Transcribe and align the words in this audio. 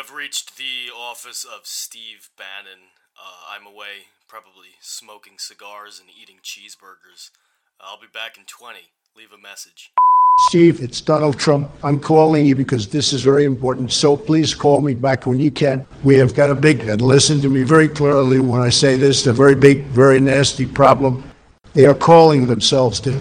have 0.00 0.16
reached 0.16 0.56
the 0.56 0.90
office 0.96 1.44
of 1.44 1.60
Steve 1.64 2.30
Bannon. 2.38 2.80
Uh, 3.18 3.54
I'm 3.54 3.66
away, 3.66 4.08
probably 4.28 4.70
smoking 4.80 5.34
cigars 5.36 6.00
and 6.00 6.08
eating 6.08 6.36
cheeseburgers. 6.42 7.28
I'll 7.78 8.00
be 8.00 8.06
back 8.10 8.38
in 8.38 8.44
20. 8.44 8.78
Leave 9.14 9.32
a 9.36 9.38
message. 9.38 9.90
Steve, 10.48 10.80
it's 10.80 11.02
Donald 11.02 11.38
Trump. 11.38 11.70
I'm 11.84 12.00
calling 12.00 12.46
you 12.46 12.56
because 12.56 12.88
this 12.88 13.12
is 13.12 13.20
very 13.20 13.44
important. 13.44 13.92
So 13.92 14.16
please 14.16 14.54
call 14.54 14.80
me 14.80 14.94
back 14.94 15.26
when 15.26 15.38
you 15.38 15.50
can. 15.50 15.86
We 16.02 16.14
have 16.14 16.34
got 16.34 16.48
a 16.48 16.54
big, 16.54 16.88
and 16.88 17.02
listen 17.02 17.42
to 17.42 17.50
me 17.50 17.62
very 17.62 17.88
clearly 17.88 18.40
when 18.40 18.62
I 18.62 18.70
say 18.70 18.96
this, 18.96 19.26
a 19.26 19.34
very 19.34 19.54
big, 19.54 19.82
very 19.88 20.18
nasty 20.18 20.64
problem. 20.64 21.30
They 21.74 21.84
are 21.84 21.94
calling 21.94 22.46
themselves 22.46 23.00
to 23.00 23.20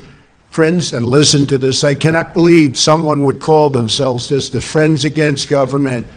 friends 0.50 0.94
and 0.94 1.06
listen 1.06 1.46
to 1.48 1.58
this. 1.58 1.84
I 1.84 1.94
cannot 1.94 2.34
believe 2.34 2.78
someone 2.78 3.26
would 3.26 3.42
call 3.42 3.70
themselves 3.70 4.30
this, 4.30 4.48
the 4.48 4.62
Friends 4.62 5.04
Against 5.04 5.50
Government. 5.50 6.08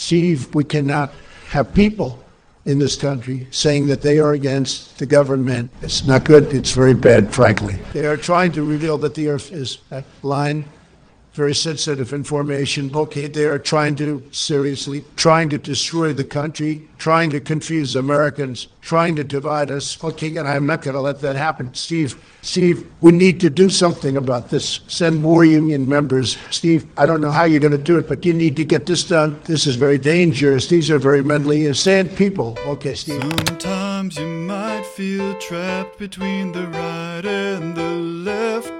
Steve, 0.00 0.52
we 0.54 0.64
cannot 0.64 1.12
have 1.50 1.74
people 1.74 2.18
in 2.64 2.78
this 2.78 2.96
country 2.96 3.46
saying 3.50 3.86
that 3.86 4.00
they 4.00 4.18
are 4.18 4.32
against 4.32 4.98
the 4.98 5.04
government. 5.04 5.70
It's 5.82 6.06
not 6.06 6.24
good. 6.24 6.52
It's 6.54 6.72
very 6.72 6.94
bad, 6.94 7.32
frankly. 7.32 7.76
They 7.92 8.06
are 8.06 8.16
trying 8.16 8.52
to 8.52 8.64
reveal 8.64 8.96
that 8.98 9.14
the 9.14 9.28
earth 9.28 9.52
is 9.52 9.78
that 9.90 10.04
line 10.22 10.64
very 11.32 11.54
sensitive 11.54 12.12
information. 12.12 12.90
Okay, 12.94 13.28
they 13.28 13.44
are 13.44 13.58
trying 13.58 13.94
to 13.96 14.22
seriously 14.32 15.04
trying 15.16 15.48
to 15.50 15.58
destroy 15.58 16.12
the 16.12 16.24
country, 16.24 16.88
trying 16.98 17.30
to 17.30 17.40
confuse 17.40 17.94
Americans, 17.94 18.68
trying 18.80 19.16
to 19.16 19.24
divide 19.24 19.70
us. 19.70 20.02
Okay, 20.02 20.36
and 20.36 20.48
I'm 20.48 20.66
not 20.66 20.82
going 20.82 20.94
to 20.94 21.00
let 21.00 21.20
that 21.20 21.36
happen. 21.36 21.72
Steve, 21.74 22.16
Steve, 22.42 22.90
we 23.00 23.12
need 23.12 23.40
to 23.40 23.50
do 23.50 23.68
something 23.68 24.16
about 24.16 24.50
this. 24.50 24.80
Send 24.88 25.22
more 25.22 25.44
union 25.44 25.88
members. 25.88 26.36
Steve, 26.50 26.86
I 26.96 27.06
don't 27.06 27.20
know 27.20 27.30
how 27.30 27.44
you're 27.44 27.60
going 27.60 27.72
to 27.72 27.78
do 27.78 27.98
it, 27.98 28.08
but 28.08 28.24
you 28.24 28.32
need 28.32 28.56
to 28.56 28.64
get 28.64 28.86
this 28.86 29.04
done. 29.04 29.40
This 29.44 29.66
is 29.66 29.76
very 29.76 29.98
dangerous. 29.98 30.66
These 30.66 30.90
are 30.90 30.98
very 30.98 31.22
mentally 31.22 31.66
insane 31.66 32.08
people. 32.08 32.58
Okay, 32.66 32.94
Steve. 32.94 33.22
Sometimes 33.22 34.16
you 34.18 34.26
might 34.26 34.84
feel 34.84 35.34
trapped 35.38 35.98
between 35.98 36.52
the 36.52 36.66
right 36.66 37.24
and 37.24 37.76
the 37.76 37.90
left. 37.90 38.79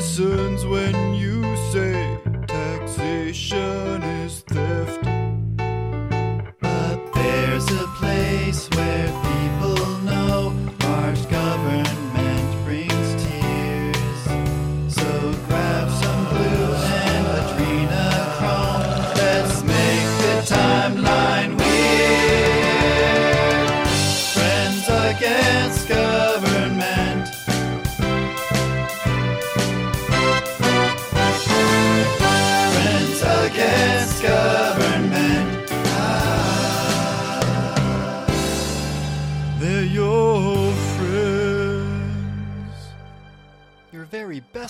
Listens 0.00 0.64
when 0.64 1.12
you 1.12 1.42
say 1.70 2.18
taxation 2.46 4.02
is 4.02 4.40
theft. 4.48 5.02
But 6.58 7.12
there's 7.12 7.68
a 7.70 7.86
place 8.00 8.66
where 8.70 9.08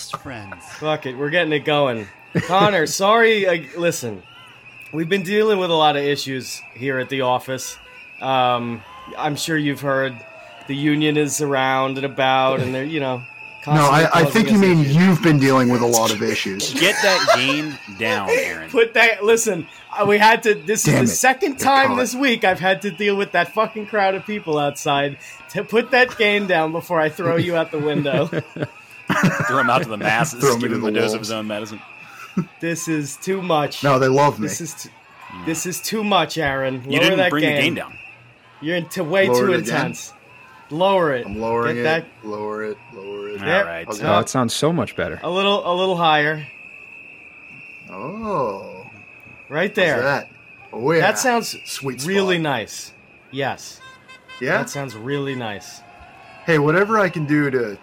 best 0.01 0.17
friends. 0.17 0.65
Fuck 0.77 1.05
it, 1.05 1.15
we're 1.15 1.29
getting 1.29 1.53
it 1.53 1.63
going. 1.65 2.07
Conner, 2.45 2.87
sorry. 2.87 3.45
Uh, 3.45 3.61
listen, 3.77 4.23
we've 4.93 5.09
been 5.09 5.23
dealing 5.23 5.59
with 5.59 5.69
a 5.69 5.75
lot 5.75 5.95
of 5.95 6.03
issues 6.03 6.59
here 6.73 6.97
at 6.97 7.09
the 7.09 7.21
office. 7.21 7.77
Um, 8.19 8.81
I'm 9.15 9.35
sure 9.35 9.57
you've 9.57 9.81
heard 9.81 10.13
the 10.67 10.75
union 10.75 11.17
is 11.17 11.39
around 11.41 11.97
and 11.97 12.05
about, 12.05 12.61
and 12.61 12.73
they're 12.73 12.83
you 12.83 12.99
know. 12.99 13.21
No, 13.67 13.73
I, 13.73 14.09
I 14.11 14.25
think 14.25 14.49
you 14.49 14.57
mean 14.57 14.79
issues. 14.79 14.95
you've 14.95 15.21
been 15.21 15.37
dealing 15.37 15.69
with 15.69 15.81
a 15.81 15.85
lot 15.85 16.11
of 16.11 16.23
issues. 16.23 16.73
Get 16.73 16.95
that 17.03 17.33
game 17.35 17.77
down, 17.99 18.27
Aaron. 18.31 18.71
Put 18.71 18.95
that. 18.95 19.23
Listen, 19.23 19.67
uh, 19.95 20.03
we 20.07 20.17
had 20.17 20.41
to. 20.43 20.55
This 20.55 20.81
Damn 20.81 21.03
is 21.03 21.11
the 21.11 21.13
it. 21.13 21.17
second 21.17 21.59
time 21.59 21.95
this 21.95 22.15
week 22.15 22.43
I've 22.43 22.59
had 22.59 22.81
to 22.81 22.89
deal 22.89 23.15
with 23.15 23.33
that 23.33 23.53
fucking 23.53 23.85
crowd 23.85 24.15
of 24.15 24.25
people 24.25 24.57
outside. 24.57 25.19
To 25.51 25.63
put 25.63 25.91
that 25.91 26.17
game 26.17 26.47
down 26.47 26.71
before 26.71 26.99
I 26.99 27.09
throw 27.09 27.35
you 27.35 27.55
out 27.55 27.69
the 27.69 27.77
window. 27.77 28.31
Throw 29.47 29.59
him 29.59 29.69
out 29.69 29.83
to 29.83 29.89
the 29.89 29.97
masses. 30.11 30.41
Throw 30.41 30.53
him 30.53 30.59
give 30.59 30.71
into 30.71 30.87
him 30.87 30.89
a 30.89 30.91
the 30.91 30.99
dose 31.01 31.13
of 31.13 31.19
his 31.19 31.31
own 31.31 31.47
medicine. 31.47 31.81
this 32.59 32.87
is 32.87 33.17
too 33.17 33.41
much. 33.41 33.83
No, 33.83 33.99
they 33.99 34.07
love 34.07 34.39
me. 34.39 34.47
This 34.47 34.61
is. 34.61 34.73
T- 34.75 34.89
this 35.45 35.65
is 35.65 35.79
too 35.81 36.03
much, 36.03 36.37
Aaron. 36.37 36.83
You 36.83 36.91
Lower 36.91 36.99
didn't 37.03 37.17
that 37.19 37.29
bring 37.29 37.43
game. 37.43 37.55
the 37.55 37.61
game 37.61 37.75
down. 37.75 37.97
You're 38.61 38.75
into 38.75 39.03
way 39.03 39.27
Lower 39.29 39.47
too 39.47 39.53
it 39.53 39.59
again? 39.61 39.75
intense. 39.77 40.13
Lower 40.69 41.13
it. 41.15 41.25
I'm 41.25 41.39
lowering 41.39 41.75
Get 41.75 41.81
it, 41.81 41.83
that 41.83 42.05
lower 42.27 42.63
it, 42.65 42.77
lower 42.93 43.29
it. 43.29 43.39
Yep. 43.41 43.65
All 43.65 43.71
right. 43.71 43.87
Okay. 43.87 44.05
Oh, 44.05 44.19
it 44.19 44.29
sounds 44.29 44.53
so 44.53 44.71
much 44.73 44.95
better. 44.95 45.19
a 45.23 45.29
little, 45.29 45.69
a 45.69 45.73
little 45.75 45.95
higher. 45.97 46.45
Oh, 47.89 48.85
Right 49.49 49.69
what's 49.69 49.75
there. 49.75 50.01
that? 50.01 50.29
Oh 50.71 50.91
yeah, 50.91 51.01
That 51.01 51.19
sounds 51.19 51.55
sweet. 51.65 51.99
Spot. 52.01 52.07
really 52.09 52.37
nice. 52.37 52.93
Yes, 53.31 53.81
Yeah. 54.39 54.57
that 54.59 54.69
sounds 54.69 54.95
really 54.95 55.35
nice. 55.35 55.81
hey, 56.45 56.57
whatever 56.59 56.99
I 56.99 57.09
can 57.09 57.25
do 57.25 57.49
to 57.51 57.77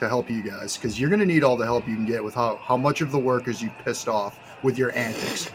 to 0.00 0.08
help 0.08 0.28
you 0.30 0.42
guys, 0.42 0.76
because 0.76 0.98
you're 1.00 1.10
gonna 1.10 1.24
need 1.26 1.44
all 1.44 1.56
the 1.56 1.64
help 1.64 1.86
you 1.88 1.94
can 1.94 2.06
get 2.06 2.22
with 2.24 2.34
how 2.34 2.56
how 2.62 2.76
much 2.76 3.00
of 3.00 3.10
the 3.12 3.18
workers 3.18 3.62
you 3.62 3.70
pissed 3.84 4.08
off 4.08 4.38
with 4.62 4.76
your 4.76 4.94
antics. 4.96 5.50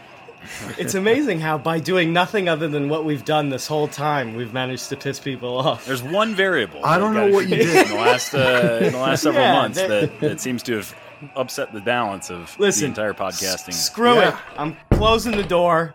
It's 0.78 0.94
amazing 0.94 1.40
how 1.40 1.58
by 1.58 1.80
doing 1.80 2.12
nothing 2.12 2.48
other 2.48 2.68
than 2.68 2.88
what 2.88 3.04
we've 3.04 3.24
done 3.24 3.48
this 3.48 3.66
whole 3.66 3.88
time, 3.88 4.36
we've 4.36 4.52
managed 4.52 4.88
to 4.90 4.96
piss 4.96 5.18
people 5.18 5.58
off. 5.58 5.84
There's 5.86 6.02
one 6.04 6.34
variable. 6.36 6.84
I 6.84 6.98
don't 6.98 7.14
know 7.14 7.28
what 7.28 7.48
you 7.48 7.56
did. 7.56 7.86
in 7.86 7.88
the 7.88 7.94
last 7.96 8.32
uh, 8.34 8.78
in 8.82 8.92
the 8.92 8.98
last 8.98 9.22
several 9.24 9.42
Yeah, 9.44 9.52
months 9.54 9.78
that- 9.78 9.88
that, 9.88 10.20
that 10.20 10.40
seems 10.40 10.62
to 10.64 10.76
have 10.76 10.94
upset 11.34 11.72
the 11.72 11.80
balance 11.80 12.30
of 12.30 12.56
Listen, 12.60 12.82
the 12.82 12.86
entire 12.88 13.14
podcasting. 13.14 13.72
Screw 13.72 14.14
Yeah. 14.16 14.28
it. 14.28 14.34
I'm 14.56 14.76
closing 14.92 15.32
the 15.36 15.42
door, 15.42 15.94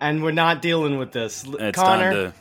and 0.00 0.22
we're 0.22 0.30
not 0.30 0.62
dealing 0.62 0.98
with 0.98 1.12
this. 1.12 1.44
It's 1.58 1.76
Conner, 1.78 2.12
to. 2.12 2.32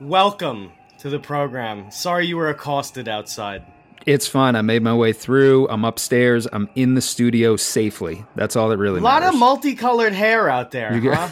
welcome 0.00 0.72
to 0.98 1.10
the 1.10 1.18
program. 1.18 1.90
Sorry 1.90 2.26
you 2.26 2.36
were 2.36 2.48
accosted 2.48 3.08
outside. 3.08 3.62
It's 4.06 4.26
fine. 4.28 4.54
I 4.54 4.62
made 4.62 4.82
my 4.82 4.94
way 4.94 5.12
through. 5.14 5.68
I'm 5.70 5.84
upstairs. 5.84 6.46
I'm 6.52 6.68
in 6.74 6.94
the 6.94 7.00
studio 7.00 7.56
safely. 7.56 8.24
That's 8.36 8.54
all 8.56 8.68
that 8.68 8.76
really 8.76 9.00
matters. 9.00 9.02
A 9.02 9.04
lot 9.04 9.20
matters. 9.22 9.34
of 9.34 9.40
multicolored 9.40 10.12
hair 10.12 10.48
out 10.50 10.70
there, 10.72 10.94
You 10.96 11.12
huh? 11.12 11.28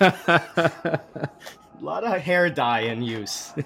a 0.00 1.00
lot 1.80 2.04
of 2.04 2.20
hair 2.20 2.50
dye 2.50 2.80
in 2.80 3.02
use. 3.02 3.52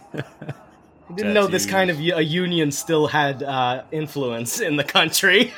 I 1.10 1.14
didn't 1.14 1.34
know 1.34 1.46
this 1.46 1.66
kind 1.66 1.90
of 1.90 1.98
a 1.98 2.22
union 2.22 2.70
still 2.72 3.06
had 3.06 3.42
uh, 3.42 3.84
influence 3.90 4.60
in 4.60 4.76
the 4.76 4.84
country. 4.84 5.52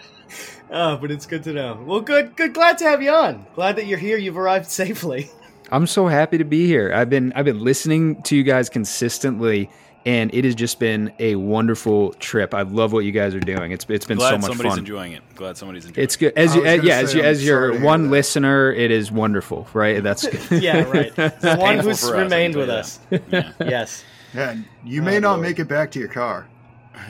oh, 0.70 0.96
but 0.96 1.10
it's 1.10 1.26
good 1.26 1.42
to 1.44 1.52
know. 1.52 1.82
Well, 1.84 2.00
good, 2.00 2.36
good. 2.36 2.54
Glad 2.54 2.78
to 2.78 2.84
have 2.84 3.02
you 3.02 3.10
on. 3.10 3.46
Glad 3.54 3.76
that 3.76 3.86
you're 3.86 3.98
here. 3.98 4.18
You've 4.18 4.38
arrived 4.38 4.66
safely. 4.66 5.30
I'm 5.70 5.86
so 5.86 6.06
happy 6.06 6.38
to 6.38 6.44
be 6.44 6.66
here. 6.66 6.92
I've 6.92 7.10
been 7.10 7.32
I've 7.34 7.44
been 7.46 7.60
listening 7.64 8.22
to 8.22 8.36
you 8.36 8.42
guys 8.44 8.68
consistently, 8.68 9.70
and 10.06 10.32
it 10.34 10.44
has 10.44 10.54
just 10.54 10.78
been 10.78 11.12
a 11.18 11.36
wonderful 11.36 12.12
trip. 12.14 12.52
I 12.54 12.62
love 12.62 12.92
what 12.92 13.00
you 13.04 13.12
guys 13.12 13.34
are 13.34 13.40
doing. 13.40 13.72
It's 13.72 13.86
it's 13.88 14.04
been 14.06 14.18
Glad 14.18 14.30
so 14.30 14.34
much 14.38 14.42
fun. 14.48 14.50
somebody's 14.56 14.72
fun. 14.72 14.78
enjoying 14.80 15.12
it. 15.12 15.22
Glad 15.34 15.56
somebody's 15.56 15.84
enjoying 15.86 16.00
it. 16.02 16.04
It's 16.04 16.16
good 16.16 16.32
as 16.36 16.54
you 16.54 16.64
as, 16.64 16.82
yeah 16.84 16.98
as 16.98 17.14
you 17.14 17.22
as 17.22 17.44
your 17.44 17.80
one 17.80 18.10
listener. 18.10 18.72
It 18.72 18.90
is 18.90 19.10
wonderful, 19.10 19.66
right? 19.72 20.02
That's 20.02 20.26
good. 20.48 20.62
Yeah, 20.62 20.82
right. 20.84 21.14
The 21.16 21.56
one 21.58 21.78
who's 21.78 22.00
for 22.00 22.16
us, 22.16 22.22
remained 22.22 22.54
with 22.56 22.70
us. 22.70 22.98
that. 23.10 23.54
Yes. 23.60 24.04
Yeah, 24.34 24.50
and 24.50 24.64
you 24.84 25.00
may 25.00 25.16
Oh, 25.16 25.20
not 25.20 25.30
Lord. 25.32 25.42
make 25.42 25.58
it 25.60 25.68
back 25.68 25.90
to 25.92 25.98
your 26.00 26.08
car. 26.08 26.46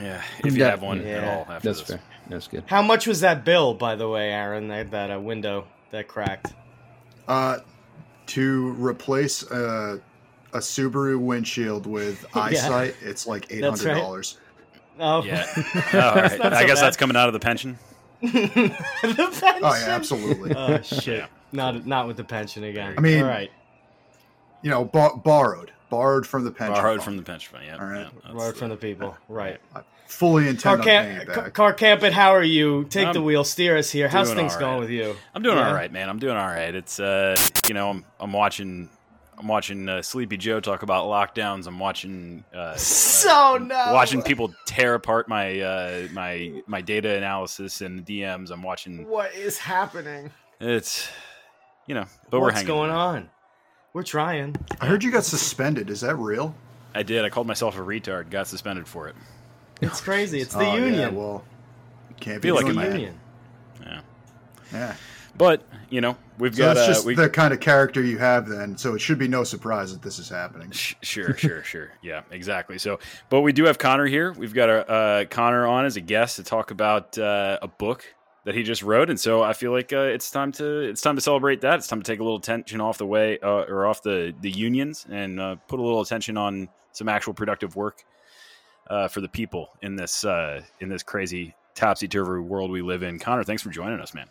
Yeah, 0.01 0.21
if 0.39 0.53
you 0.53 0.59
That- 0.63 0.71
have 0.71 0.81
one 0.81 1.01
Yeah. 1.01 1.07
at 1.17 1.23
all 1.23 1.41
after 1.53 1.67
That's 1.69 1.79
this. 1.81 1.89
fair. 1.89 1.99
That's 2.29 2.47
good. 2.47 2.63
How 2.67 2.81
much 2.81 3.05
was 3.07 3.21
that 3.21 3.43
bill, 3.45 3.73
by 3.75 3.95
the 3.95 4.07
way, 4.09 4.31
Aaron? 4.31 4.67
That, 4.69 4.89
that 4.91 5.11
uh, 5.11 5.19
window 5.19 5.65
that 5.91 6.07
cracked. 6.07 6.53
Uh, 7.27 7.57
to 8.27 8.71
replace 8.79 9.43
uh, 9.51 9.97
a 10.55 10.59
Subaru 10.59 11.19
windshield 11.19 11.85
with 11.85 12.25
eyesight, 12.35 12.95
it's 13.01 13.27
like 13.27 13.47
eight 13.51 13.61
That's 13.61 13.81
hundred 13.83 13.93
right. 13.95 14.01
dollars. 14.01 14.37
Oh, 14.99 15.23
Yeah. 15.23 15.45
Oh, 15.93 15.99
all 15.99 16.15
right. 16.15 16.31
I 16.31 16.37
so 16.37 16.39
guess 16.39 16.51
bad. 16.79 16.85
that's 16.85 16.97
coming 16.97 17.17
out 17.17 17.27
of 17.27 17.33
the 17.33 17.39
pension. 17.39 17.77
the 18.21 18.29
pension. 18.31 19.61
Oh 19.63 19.75
yeah, 19.75 19.85
absolutely. 19.89 20.55
Oh 20.55 20.81
shit! 20.81 21.25
Not 21.51 21.85
not 21.85 22.07
with 22.07 22.17
the 22.17 22.23
pension 22.23 22.63
again. 22.63 22.95
I 22.97 23.01
mean- 23.01 23.21
all 23.21 23.27
right, 23.29 23.51
you 24.61 24.69
know, 24.71 24.85
bo- 24.85 25.17
borrowed, 25.17 25.71
borrowed 25.89 26.25
from 26.25 26.45
the 26.45 26.51
pension. 26.51 26.73
Borrowed 26.75 26.99
fund. 26.99 27.03
from 27.03 27.17
the 27.17 27.23
pension 27.23 27.51
fund. 27.53 27.65
Yeah. 27.67 27.77
All 27.77 27.85
right. 27.85 27.99
yeah, 28.01 28.09
that's 28.23 28.33
word 28.35 28.55
the- 28.55 28.59
from 28.59 28.69
the 28.69 28.77
people. 28.77 29.17
Right. 29.27 29.59
I 29.75 29.81
fully 30.07 30.47
intend 30.47 30.79
on 30.81 30.85
paying 30.87 31.15
Car, 31.17 31.21
it 31.23 31.27
back. 31.45 31.53
Car 31.53 31.73
Campit, 31.73 32.13
how 32.13 32.31
are 32.33 32.43
you? 32.43 32.85
Take 32.85 33.11
the 33.13 33.19
I'm 33.19 33.25
wheel, 33.25 33.43
steer 33.43 33.75
us 33.77 33.91
here. 33.91 34.07
How's 34.07 34.33
things 34.33 34.53
all 34.53 34.59
going 34.59 34.79
with 34.79 34.89
you? 34.91 35.15
I'm 35.33 35.43
doing 35.43 35.57
Yeah. 35.57 35.67
all 35.67 35.73
right, 35.73 35.91
man. 35.91 36.07
I'm 36.09 36.19
doing 36.19 36.37
all 36.37 36.47
right. 36.47 36.73
It's 36.73 36.99
uh, 36.99 37.35
you 37.67 37.73
know, 37.73 37.89
I'm 37.89 38.05
I'm 38.19 38.31
watching 38.31 38.89
I'm 39.37 39.47
watching 39.47 39.89
uh, 39.89 40.01
Sleepy 40.01 40.37
Joe 40.37 40.59
talk 40.59 40.81
about 40.83 41.05
lockdowns. 41.05 41.67
I'm 41.67 41.77
watching 41.79 42.43
uh, 42.53 42.75
So 42.77 43.57
no. 43.57 43.91
watching 43.93 44.21
people 44.21 44.53
tear 44.65 44.93
apart 44.93 45.27
my 45.27 45.59
uh, 45.59 46.07
my 46.13 46.61
my 46.67 46.81
data 46.81 47.15
analysis 47.15 47.81
and 47.81 48.05
DMs. 48.05 48.49
I'm 48.51 48.63
watching. 48.63 49.07
What 49.07 49.33
is 49.35 49.57
happening? 49.57 50.31
It's 50.61 51.09
you 51.85 51.95
know, 51.95 52.05
but 52.29 52.39
we're 52.39 52.47
What's 52.51 52.63
going 52.63 52.89
in 52.91 52.95
on? 52.95 53.29
We're 53.93 54.03
trying. 54.03 54.55
I 54.81 54.87
heard 54.87 55.03
you 55.03 55.11
got 55.11 55.23
suspended. 55.25 55.89
Is 55.89 56.01
that 56.01 56.15
real? 56.15 56.55
I 56.93 57.03
did. 57.03 57.25
I 57.25 57.29
called 57.29 57.47
myself 57.47 57.77
a 57.77 57.81
retard. 57.81 58.29
Got 58.29 58.47
suspended 58.47 58.87
for 58.87 59.07
it. 59.09 59.15
It's 59.81 59.99
crazy. 59.99 60.39
It's 60.39 60.53
the 60.53 60.61
Oh, 60.61 60.75
yeah, 60.75 60.85
union. 60.85 61.15
well, 61.15 61.43
can't 62.21 62.41
Feel 62.41 62.55
be 62.55 62.63
like 62.63 62.73
it's 62.73 62.77
it, 62.77 62.79
the 62.79 62.89
doing 62.89 62.89
man. 62.89 63.19
that. 63.81 63.89
union. 63.91 64.01
Yeah, 64.71 64.79
Yeah. 64.79 64.95
But 65.37 65.61
you 65.89 66.01
know, 66.01 66.17
we've 66.39 66.55
So 66.55 66.63
got 66.63 66.73
that's 66.75 66.87
uh, 66.87 66.93
just 66.93 67.05
we, 67.05 67.15
the 67.15 67.29
kind 67.29 67.53
of 67.53 67.59
character 67.59 68.01
you 68.01 68.17
have 68.17 68.47
then. 68.47 68.77
So 68.77 68.95
it 68.95 68.99
should 68.99 69.19
be 69.19 69.27
no 69.27 69.43
surprise 69.43 69.91
that 69.93 70.01
this 70.01 70.19
is 70.19 70.29
happening. 70.29 70.71
Sh- 70.71 70.95
Sure, 71.01 71.35
sure, 71.35 71.63
sure. 71.63 71.91
Yeah, 72.01 72.21
exactly. 72.31 72.77
So, 72.77 72.99
but 73.29 73.41
we 73.41 73.51
do 73.51 73.65
have 73.65 73.77
Conner 73.77 74.05
here. 74.05 74.31
We've 74.33 74.53
got 74.53 74.69
a, 74.69 74.89
uh, 74.89 75.25
Conner 75.25 75.67
on 75.67 75.85
as 75.85 75.97
a 75.97 76.01
guest 76.01 76.37
to 76.37 76.43
talk 76.43 76.71
about 76.71 77.17
uh, 77.17 77.59
a 77.61 77.67
book 77.67 78.05
that 78.45 78.55
he 78.55 78.63
just 78.63 78.83
wrote, 78.83 79.09
and 79.09 79.19
so 79.19 79.41
I 79.41 79.53
feel 79.53 79.71
like 79.71 79.91
uh, 79.91 80.01
it's 80.01 80.29
time 80.29 80.51
to 80.53 80.81
it's 80.81 81.01
time 81.01 81.15
to 81.15 81.21
celebrate 81.21 81.61
that. 81.61 81.75
It's 81.75 81.87
time 81.87 82.01
to 82.01 82.09
take 82.11 82.19
a 82.19 82.23
little 82.23 82.39
tension 82.39 82.79
off 82.79 82.97
the 82.97 83.05
way 83.07 83.39
uh, 83.39 83.65
or 83.67 83.85
off 83.87 84.01
the 84.03 84.33
the 84.41 84.51
unions 84.51 85.05
and 85.09 85.39
uh, 85.39 85.55
put 85.67 85.79
a 85.79 85.83
little 85.83 86.01
attention 86.01 86.37
on 86.37 86.69
some 86.91 87.09
actual 87.09 87.33
productive 87.33 87.75
work 87.75 88.05
uh, 88.89 89.07
for 89.07 89.19
the 89.21 89.27
people 89.29 89.69
in 89.81 89.95
this 89.95 90.23
uh, 90.23 90.61
in 90.79 90.89
this 90.89 91.03
crazy 91.03 91.55
topsy 91.73 92.07
turvy 92.07 92.39
world 92.39 92.71
we 92.71 92.81
live 92.81 93.03
in. 93.03 93.19
Conner, 93.19 93.43
thanks 93.43 93.61
for 93.61 93.69
joining 93.69 93.99
us, 93.99 94.13
man. 94.13 94.27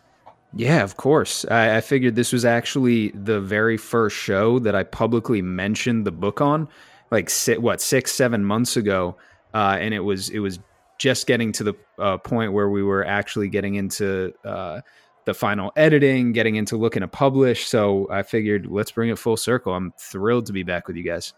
Yeah, 0.55 0.83
of 0.83 0.95
course. 0.95 1.45
I, 1.51 1.77
I 1.77 1.81
figured 1.81 2.15
this 2.15 2.31
was 2.31 2.45
actually 2.45 3.09
the 3.09 3.41
very 3.41 3.75
first 3.75 4.15
show 4.15 4.57
that 4.59 4.73
I 4.73 4.83
publicly 4.83 5.41
mentioned 5.41 6.05
the 6.05 6.13
book 6.13 6.39
on, 6.39 6.69
like 7.11 7.29
si- 7.29 7.57
what 7.57 7.81
six, 7.81 8.13
seven 8.13 8.43
months 8.43 8.77
ago, 8.77 9.17
uh, 9.53 9.77
and 9.79 9.93
it 9.93 9.99
was 9.99 10.29
it 10.29 10.39
was 10.39 10.59
just 10.97 11.27
getting 11.27 11.51
to 11.51 11.63
the 11.65 11.73
uh, 11.99 12.17
point 12.17 12.53
where 12.53 12.69
we 12.69 12.83
were 12.83 13.05
actually 13.05 13.49
getting 13.49 13.75
into 13.75 14.33
uh, 14.45 14.79
the 15.25 15.33
final 15.33 15.73
editing, 15.75 16.31
getting 16.31 16.55
into 16.55 16.77
looking 16.77 17.01
to 17.01 17.07
publish. 17.09 17.67
So 17.67 18.07
I 18.09 18.23
figured 18.23 18.67
let's 18.67 18.91
bring 18.91 19.09
it 19.09 19.19
full 19.19 19.37
circle. 19.37 19.73
I'm 19.73 19.93
thrilled 19.99 20.45
to 20.45 20.53
be 20.53 20.63
back 20.63 20.87
with 20.87 20.95
you 20.95 21.03
guys. 21.03 21.33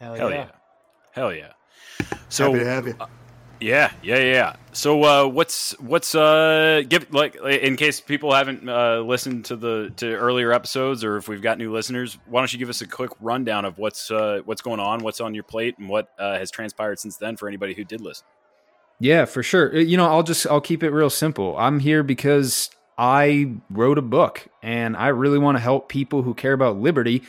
Hell, 0.00 0.14
Hell 0.16 0.30
yeah. 0.30 0.36
yeah, 0.36 0.50
hell 1.12 1.32
yeah. 1.32 1.52
So 2.28 2.52
Happy 2.52 2.64
to 2.64 2.70
have 2.70 2.86
you. 2.88 2.96
Yeah, 3.62 3.92
yeah, 4.02 4.18
yeah. 4.18 4.56
So, 4.72 5.04
uh, 5.04 5.28
what's 5.28 5.78
what's 5.78 6.16
uh, 6.16 6.82
give 6.88 7.12
like 7.14 7.36
in 7.36 7.76
case 7.76 8.00
people 8.00 8.32
haven't 8.32 8.68
uh, 8.68 9.00
listened 9.00 9.44
to 9.46 9.56
the 9.56 9.92
to 9.98 10.14
earlier 10.14 10.52
episodes, 10.52 11.04
or 11.04 11.16
if 11.16 11.28
we've 11.28 11.40
got 11.40 11.58
new 11.58 11.72
listeners, 11.72 12.18
why 12.26 12.40
don't 12.40 12.52
you 12.52 12.58
give 12.58 12.68
us 12.68 12.80
a 12.80 12.88
quick 12.88 13.12
rundown 13.20 13.64
of 13.64 13.78
what's 13.78 14.10
uh, 14.10 14.40
what's 14.46 14.62
going 14.62 14.80
on, 14.80 15.04
what's 15.04 15.20
on 15.20 15.32
your 15.32 15.44
plate, 15.44 15.76
and 15.78 15.88
what 15.88 16.08
uh, 16.18 16.38
has 16.38 16.50
transpired 16.50 16.98
since 16.98 17.16
then 17.16 17.36
for 17.36 17.46
anybody 17.46 17.72
who 17.72 17.84
did 17.84 18.00
listen. 18.00 18.26
Yeah, 18.98 19.26
for 19.26 19.44
sure. 19.44 19.74
Uh, 19.74 19.78
You 19.78 19.96
know, 19.96 20.06
I'll 20.06 20.24
just 20.24 20.44
I'll 20.48 20.60
keep 20.60 20.82
it 20.82 20.90
real 20.90 21.10
simple. 21.10 21.56
I'm 21.56 21.78
here 21.78 22.02
because 22.02 22.68
I 22.98 23.54
wrote 23.70 23.98
a 23.98 24.02
book 24.02 24.48
and 24.62 24.96
I 24.96 25.08
really 25.08 25.38
want 25.38 25.56
to 25.56 25.60
help 25.60 25.88
people 25.88 26.22
who 26.22 26.34
care 26.34 26.52
about 26.52 26.78
liberty 26.78 27.22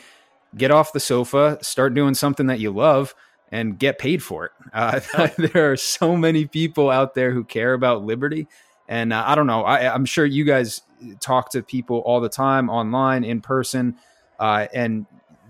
get 0.56 0.72
off 0.72 0.94
the 0.94 1.00
sofa, 1.00 1.58
start 1.62 1.94
doing 1.94 2.14
something 2.14 2.48
that 2.48 2.60
you 2.60 2.72
love 2.72 3.14
and 3.54 3.78
get 3.78 4.00
paid 4.00 4.22
for 4.22 4.46
it. 4.46 4.52
Uh, 4.74 5.00
there 5.54 5.72
are 5.72 5.78
so 5.78 6.18
many 6.18 6.48
people 6.48 6.90
out 6.90 7.14
there 7.14 7.32
who 7.32 7.44
care 7.44 7.74
about 7.74 8.04
liberty 8.04 8.48
and 8.90 9.14
uh, 9.14 9.24
I 9.24 9.36
don't 9.36 9.46
know, 9.46 9.64
I, 9.64 9.94
I'm 9.94 10.04
sure 10.04 10.26
you 10.26 10.46
guys 10.46 10.82
talk 11.20 11.52
to 11.52 11.62
people 11.62 12.00
all 12.00 12.20
the 12.20 12.28
time 12.28 12.72
online 12.72 13.24
in 13.24 13.40
person 13.40 13.96
uh, 14.40 14.66
and 14.74 15.06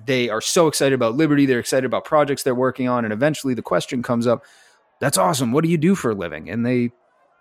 they 0.06 0.28
are 0.30 0.42
so 0.42 0.68
excited 0.68 0.94
about 0.94 1.16
liberty, 1.16 1.46
they're 1.46 1.60
excited 1.60 1.86
about 1.86 2.04
projects 2.04 2.44
they're 2.44 2.54
working 2.54 2.90
on 2.90 3.06
and 3.06 3.14
eventually 3.14 3.54
the 3.54 3.62
question 3.62 4.04
comes 4.04 4.28
up 4.28 4.44
that's 5.00 5.18
awesome. 5.18 5.52
What 5.52 5.64
do 5.64 5.70
you 5.70 5.78
do 5.78 5.96
for 5.96 6.12
a 6.12 6.16
living? 6.16 6.50
And 6.50 6.66
they 6.66 6.92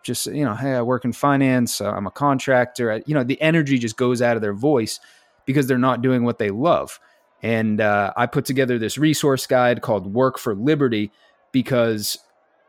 just, 0.02 0.26
you 0.26 0.44
know, 0.44 0.54
hey, 0.54 0.74
I 0.74 0.82
work 0.82 1.04
in 1.04 1.12
finance. 1.12 1.80
Uh, 1.80 1.92
I'm 1.92 2.08
a 2.08 2.10
contractor. 2.10 2.90
I, 2.90 3.02
you 3.06 3.14
know, 3.14 3.22
the 3.22 3.40
energy 3.40 3.78
just 3.78 3.96
goes 3.96 4.20
out 4.20 4.34
of 4.34 4.42
their 4.42 4.54
voice 4.54 4.98
because 5.46 5.66
they're 5.66 5.78
not 5.78 6.02
doing 6.02 6.24
what 6.24 6.38
they 6.38 6.50
love. 6.50 6.98
And 7.42 7.80
uh, 7.80 8.12
I 8.16 8.26
put 8.26 8.44
together 8.44 8.78
this 8.78 8.98
resource 8.98 9.46
guide 9.46 9.82
called 9.82 10.12
Work 10.12 10.38
for 10.38 10.54
Liberty 10.54 11.10
because 11.50 12.18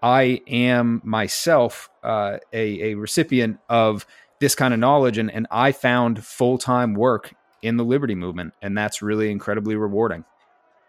I 0.02 0.42
am 0.48 1.02
myself 1.04 1.90
uh, 2.04 2.38
a, 2.52 2.92
a 2.92 2.96
recipient 2.96 3.60
of 3.70 4.06
this 4.40 4.56
kind 4.56 4.74
of 4.74 4.80
knowledge. 4.80 5.18
And, 5.18 5.32
and 5.32 5.48
I 5.52 5.72
found 5.72 6.24
full 6.24 6.58
time 6.58 6.96
work 6.96 7.34
in 7.62 7.78
the 7.78 7.86
liberty 7.86 8.16
movement. 8.16 8.54
And 8.62 8.78
that's 8.78 9.02
really 9.02 9.32
incredibly 9.32 9.76
rewarding. 9.76 10.26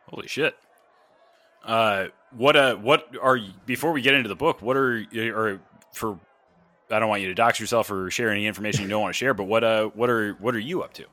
Holy 0.08 0.28
shit! 0.28 0.54
Uh, 1.64 2.06
what 2.36 2.56
uh, 2.56 2.76
what 2.76 3.08
are 3.20 3.36
you, 3.36 3.52
before 3.66 3.92
we 3.92 4.02
get 4.02 4.14
into 4.14 4.28
the 4.28 4.36
book? 4.36 4.60
What 4.60 4.76
are 4.76 5.04
or 5.14 5.60
for? 5.92 6.18
I 6.90 6.98
don't 6.98 7.08
want 7.08 7.22
you 7.22 7.28
to 7.28 7.34
dox 7.34 7.58
yourself 7.58 7.90
or 7.90 8.10
share 8.10 8.30
any 8.30 8.46
information 8.46 8.82
you 8.82 8.88
don't 8.88 9.00
want 9.00 9.14
to 9.14 9.18
share. 9.18 9.34
But 9.34 9.44
what 9.44 9.64
uh, 9.64 9.86
what 9.94 10.10
are 10.10 10.34
what 10.34 10.54
are 10.54 10.60
you 10.60 10.82
up 10.82 10.92
to? 10.94 11.06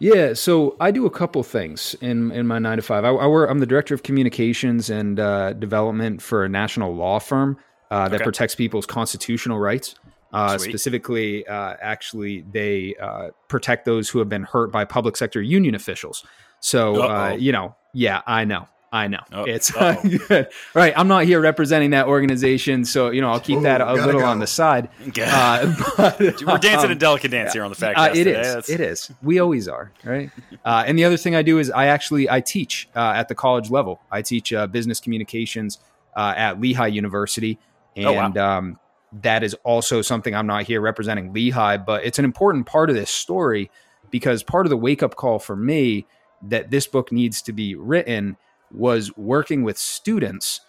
Yeah, 0.00 0.34
so 0.34 0.76
I 0.78 0.90
do 0.90 1.06
a 1.06 1.10
couple 1.10 1.42
things 1.42 1.94
in 2.00 2.30
in 2.30 2.46
my 2.46 2.58
nine 2.58 2.76
to 2.76 2.82
five. 2.82 3.04
I, 3.04 3.08
I 3.08 3.26
work. 3.26 3.50
I'm 3.50 3.58
the 3.58 3.66
director 3.66 3.94
of 3.94 4.02
communications 4.04 4.90
and 4.90 5.18
uh, 5.18 5.54
development 5.54 6.22
for 6.22 6.44
a 6.44 6.48
national 6.48 6.94
law 6.94 7.18
firm 7.18 7.56
uh, 7.90 8.08
that 8.08 8.16
Okay. 8.16 8.24
protects 8.24 8.54
people's 8.54 8.86
constitutional 8.86 9.58
rights. 9.58 9.96
Uh, 10.32 10.58
specifically, 10.58 11.46
uh, 11.46 11.74
actually, 11.80 12.44
they 12.52 12.94
uh, 13.00 13.28
protect 13.48 13.86
those 13.86 14.10
who 14.10 14.18
have 14.18 14.28
been 14.28 14.42
hurt 14.42 14.70
by 14.70 14.84
public 14.84 15.16
sector 15.16 15.40
union 15.40 15.74
officials. 15.74 16.22
So, 16.60 17.02
uh, 17.02 17.36
you 17.38 17.50
know, 17.50 17.74
yeah, 17.94 18.20
I 18.26 18.44
know, 18.44 18.68
I 18.90 19.06
know, 19.08 19.20
Oh, 19.32 19.44
it's 19.44 19.70
good. 20.28 20.48
Right, 20.74 20.94
I'm 20.96 21.08
not 21.08 21.24
here 21.24 21.40
representing 21.40 21.90
that 21.90 22.06
organization, 22.06 22.84
so 22.86 23.10
you 23.10 23.20
know, 23.20 23.30
I'll 23.30 23.40
keep 23.40 23.58
Oh, 23.58 23.62
that 23.62 23.80
a 23.82 23.92
little 23.92 24.20
go. 24.22 24.26
on 24.26 24.38
the 24.38 24.46
side. 24.46 24.88
Yeah. 25.14 25.30
Uh, 25.34 25.74
but, 25.96 26.20
We're 26.20 26.58
dancing 26.58 26.90
a 26.90 26.92
um, 26.92 26.98
delicate 26.98 27.30
dance 27.30 27.52
here 27.52 27.64
on 27.64 27.70
the 27.70 27.76
fact. 27.76 27.98
Uh, 27.98 28.10
it 28.12 28.24
today. 28.24 28.40
is. 28.40 28.54
That's... 28.54 28.70
It 28.70 28.80
is. 28.80 29.10
We 29.22 29.38
always 29.40 29.68
are, 29.68 29.92
right? 30.04 30.30
Uh, 30.64 30.84
and 30.86 30.98
the 30.98 31.04
other 31.04 31.16
thing 31.16 31.34
I 31.34 31.40
do 31.40 31.58
is 31.58 31.70
I 31.70 31.86
actually 31.86 32.28
I 32.28 32.40
teach 32.40 32.90
uh, 32.94 33.12
at 33.16 33.28
the 33.28 33.34
college 33.34 33.70
level. 33.70 34.00
I 34.10 34.20
teach 34.20 34.52
uh, 34.52 34.66
business 34.66 35.00
communications 35.00 35.78
uh, 36.14 36.34
at 36.36 36.60
Lehigh 36.60 36.88
University, 36.88 37.58
Oh, 37.96 38.12
wow. 38.12 38.26
and 38.26 38.36
um, 38.36 38.78
that 39.22 39.42
is 39.42 39.54
also 39.64 40.02
something 40.02 40.34
I'm 40.34 40.46
not 40.46 40.64
here 40.64 40.80
representing 40.82 41.32
Lehigh, 41.32 41.78
but 41.78 42.04
it's 42.04 42.18
an 42.18 42.26
important 42.26 42.66
part 42.66 42.90
of 42.90 42.96
this 42.96 43.10
story 43.10 43.70
because 44.10 44.42
part 44.42 44.66
of 44.66 44.70
the 44.70 44.76
wake 44.76 45.02
up 45.02 45.14
call 45.16 45.38
for 45.38 45.56
me 45.56 46.06
that 46.42 46.70
this 46.70 46.86
book 46.86 47.12
needs 47.12 47.40
to 47.42 47.52
be 47.52 47.74
written 47.74 48.36
was 48.72 49.16
working 49.16 49.62
with 49.62 49.78
students 49.78 50.60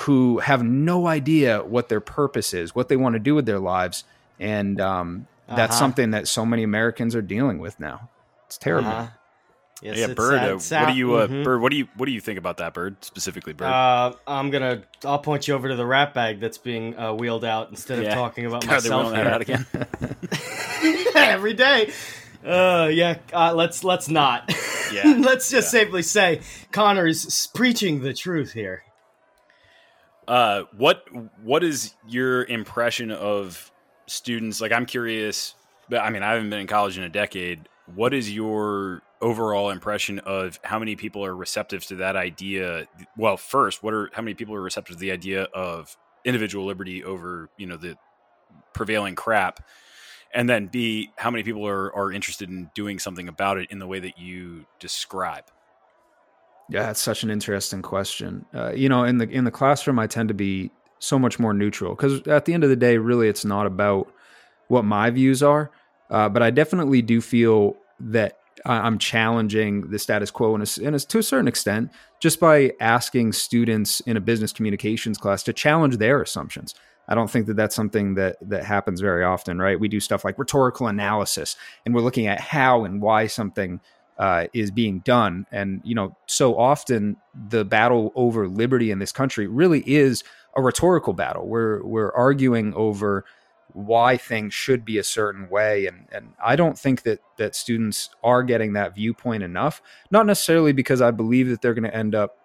who 0.00 0.38
have 0.38 0.62
no 0.62 1.06
idea 1.06 1.62
what 1.64 1.88
their 1.88 2.00
purpose 2.00 2.52
is, 2.52 2.74
what 2.74 2.88
they 2.88 2.96
want 2.96 3.14
to 3.14 3.18
do 3.18 3.34
with 3.34 3.46
their 3.46 3.58
lives, 3.60 4.04
and 4.38 4.80
um, 4.80 5.26
that's 5.48 5.72
Uh-huh. 5.72 5.78
something 5.78 6.10
that 6.10 6.28
so 6.28 6.44
many 6.44 6.62
Americans 6.62 7.14
are 7.14 7.22
dealing 7.22 7.58
with 7.58 7.78
now. 7.80 8.08
It's 8.46 8.58
terrible. 8.58 8.90
Uh-huh. 8.90 9.06
Yes, 9.80 9.96
yeah, 9.96 10.06
Bird. 10.08 10.40
sad- 10.40 10.50
Uh, 10.50 10.58
sad- 10.58 10.82
what 10.86 10.92
do 10.92 10.98
you, 10.98 11.14
uh, 11.14 11.26
mhm. 11.28 11.44
Bird? 11.44 11.60
What 11.62 11.70
do 11.70 11.78
you, 11.78 11.86
what 11.96 12.06
do 12.06 12.12
you 12.12 12.20
think 12.20 12.36
about 12.36 12.56
that, 12.56 12.74
Bird 12.74 12.96
specifically, 13.04 13.52
Bird? 13.52 13.66
Uh, 13.68 14.12
I'm 14.26 14.50
gonna. 14.50 14.82
I'll 15.04 15.20
point 15.20 15.46
you 15.46 15.54
over 15.54 15.68
to 15.68 15.76
the 15.76 15.86
rat 15.86 16.14
bag 16.14 16.40
that's 16.40 16.58
being 16.58 16.98
uh, 16.98 17.12
wheeled 17.14 17.44
out 17.44 17.70
instead 17.70 17.98
of 18.00 18.04
Yeah. 18.04 18.14
talking 18.16 18.44
about 18.44 18.62
God, 18.66 18.82
they're 18.82 18.90
myself 18.90 19.12
wheeling 19.12 19.24
that 19.24 19.32
out 19.32 19.40
again. 19.40 19.66
every 21.14 21.54
day. 21.54 21.92
Uh, 22.44 22.88
yeah. 22.92 23.18
Uh, 23.32 23.52
let's 23.54 23.84
let's 23.84 24.08
not. 24.08 24.52
Yeah, 24.92 25.16
let's 25.18 25.50
just 25.50 25.70
safely 25.70 26.02
say 26.02 26.40
Conner's 26.72 27.46
preaching 27.54 28.00
the 28.00 28.14
truth 28.14 28.52
here. 28.52 28.84
Uh, 30.26 30.64
what 30.76 31.04
what 31.42 31.64
is 31.64 31.94
your 32.06 32.44
impression 32.44 33.10
of 33.10 33.72
students? 34.06 34.60
Like, 34.60 34.72
I'm 34.72 34.86
curious. 34.86 35.54
But 35.88 36.00
I 36.00 36.10
mean, 36.10 36.22
I 36.22 36.32
haven't 36.32 36.50
been 36.50 36.60
in 36.60 36.66
college 36.66 36.98
in 36.98 37.04
a 37.04 37.08
decade. 37.08 37.68
What 37.94 38.12
is 38.12 38.32
your 38.32 39.02
overall 39.20 39.70
impression 39.70 40.18
of 40.20 40.60
how 40.62 40.78
many 40.78 40.96
people 40.96 41.24
are 41.24 41.34
receptive 41.34 41.84
to 41.86 41.96
that 41.96 42.14
idea? 42.14 42.86
Well, 43.16 43.36
first, 43.36 43.82
what 43.82 43.94
are 43.94 44.10
how 44.12 44.22
many 44.22 44.34
people 44.34 44.54
are 44.54 44.60
receptive 44.62 44.96
to 44.96 45.00
the 45.00 45.12
idea 45.12 45.44
of 45.54 45.96
individual 46.24 46.66
liberty 46.66 47.02
over 47.02 47.48
you 47.56 47.66
know 47.66 47.76
the 47.76 47.96
prevailing 48.74 49.14
crap? 49.14 49.60
And 50.34 50.48
then 50.48 50.66
B, 50.66 51.10
how 51.16 51.30
many 51.30 51.42
people 51.42 51.66
are, 51.66 51.94
are 51.94 52.12
interested 52.12 52.50
in 52.50 52.70
doing 52.74 52.98
something 52.98 53.28
about 53.28 53.58
it 53.58 53.70
in 53.70 53.78
the 53.78 53.86
way 53.86 53.98
that 54.00 54.18
you 54.18 54.66
describe? 54.78 55.44
Yeah, 56.70 56.82
that's 56.82 57.00
such 57.00 57.22
an 57.22 57.30
interesting 57.30 57.80
question. 57.80 58.44
Uh, 58.54 58.72
you 58.72 58.88
know, 58.90 59.04
in 59.04 59.18
the 59.18 59.28
in 59.28 59.44
the 59.44 59.50
classroom, 59.50 59.98
I 59.98 60.06
tend 60.06 60.28
to 60.28 60.34
be 60.34 60.70
so 60.98 61.18
much 61.18 61.38
more 61.38 61.54
neutral 61.54 61.94
because 61.94 62.26
at 62.28 62.44
the 62.44 62.52
end 62.52 62.62
of 62.62 62.68
the 62.68 62.76
day, 62.76 62.98
really, 62.98 63.28
it's 63.28 63.44
not 63.44 63.66
about 63.66 64.12
what 64.68 64.84
my 64.84 65.08
views 65.08 65.42
are. 65.42 65.70
Uh, 66.10 66.28
but 66.28 66.42
I 66.42 66.50
definitely 66.50 67.02
do 67.02 67.20
feel 67.20 67.76
that 68.00 68.38
I'm 68.64 68.98
challenging 68.98 69.90
the 69.90 69.98
status 69.98 70.30
quo 70.30 70.54
and, 70.54 70.62
a, 70.64 70.82
in 70.82 70.94
a, 70.94 70.98
to 70.98 71.18
a 71.18 71.22
certain 71.22 71.48
extent 71.48 71.90
just 72.20 72.40
by 72.40 72.72
asking 72.80 73.32
students 73.32 74.00
in 74.00 74.16
a 74.16 74.20
business 74.20 74.52
communications 74.52 75.18
class 75.18 75.42
to 75.44 75.52
challenge 75.52 75.98
their 75.98 76.20
assumptions. 76.20 76.74
I 77.08 77.14
don't 77.14 77.30
think 77.30 77.46
that 77.46 77.56
that's 77.56 77.74
something 77.74 78.14
that 78.14 78.36
that 78.42 78.64
happens 78.64 79.00
very 79.00 79.24
often, 79.24 79.58
right? 79.58 79.80
We 79.80 79.88
do 79.88 80.00
stuff 80.00 80.24
like 80.24 80.38
rhetorical 80.38 80.86
analysis, 80.86 81.56
and 81.84 81.94
we're 81.94 82.02
looking 82.02 82.26
at 82.26 82.40
how 82.40 82.84
and 82.84 83.00
why 83.00 83.26
something 83.26 83.80
uh, 84.18 84.46
is 84.52 84.70
being 84.70 84.98
done. 85.00 85.46
And, 85.52 85.80
you 85.84 85.94
know, 85.94 86.16
so 86.26 86.58
often 86.58 87.16
the 87.48 87.64
battle 87.64 88.12
over 88.14 88.48
liberty 88.48 88.90
in 88.90 88.98
this 88.98 89.12
country 89.12 89.46
really 89.46 89.82
is 89.88 90.24
a 90.56 90.62
rhetorical 90.62 91.12
battle. 91.12 91.46
We're, 91.46 91.84
we're 91.84 92.12
arguing 92.12 92.74
over 92.74 93.24
why 93.74 94.16
things 94.16 94.54
should 94.54 94.84
be 94.84 94.98
a 94.98 95.04
certain 95.04 95.48
way. 95.48 95.86
And, 95.86 96.06
and 96.10 96.32
I 96.44 96.56
don't 96.56 96.76
think 96.76 97.02
that, 97.02 97.20
that 97.36 97.54
students 97.54 98.10
are 98.24 98.42
getting 98.42 98.72
that 98.72 98.94
viewpoint 98.94 99.44
enough, 99.44 99.80
not 100.10 100.26
necessarily 100.26 100.72
because 100.72 101.00
I 101.00 101.12
believe 101.12 101.48
that 101.48 101.62
they're 101.62 101.74
going 101.74 101.88
to 101.88 101.94
end 101.94 102.14
up 102.14 102.36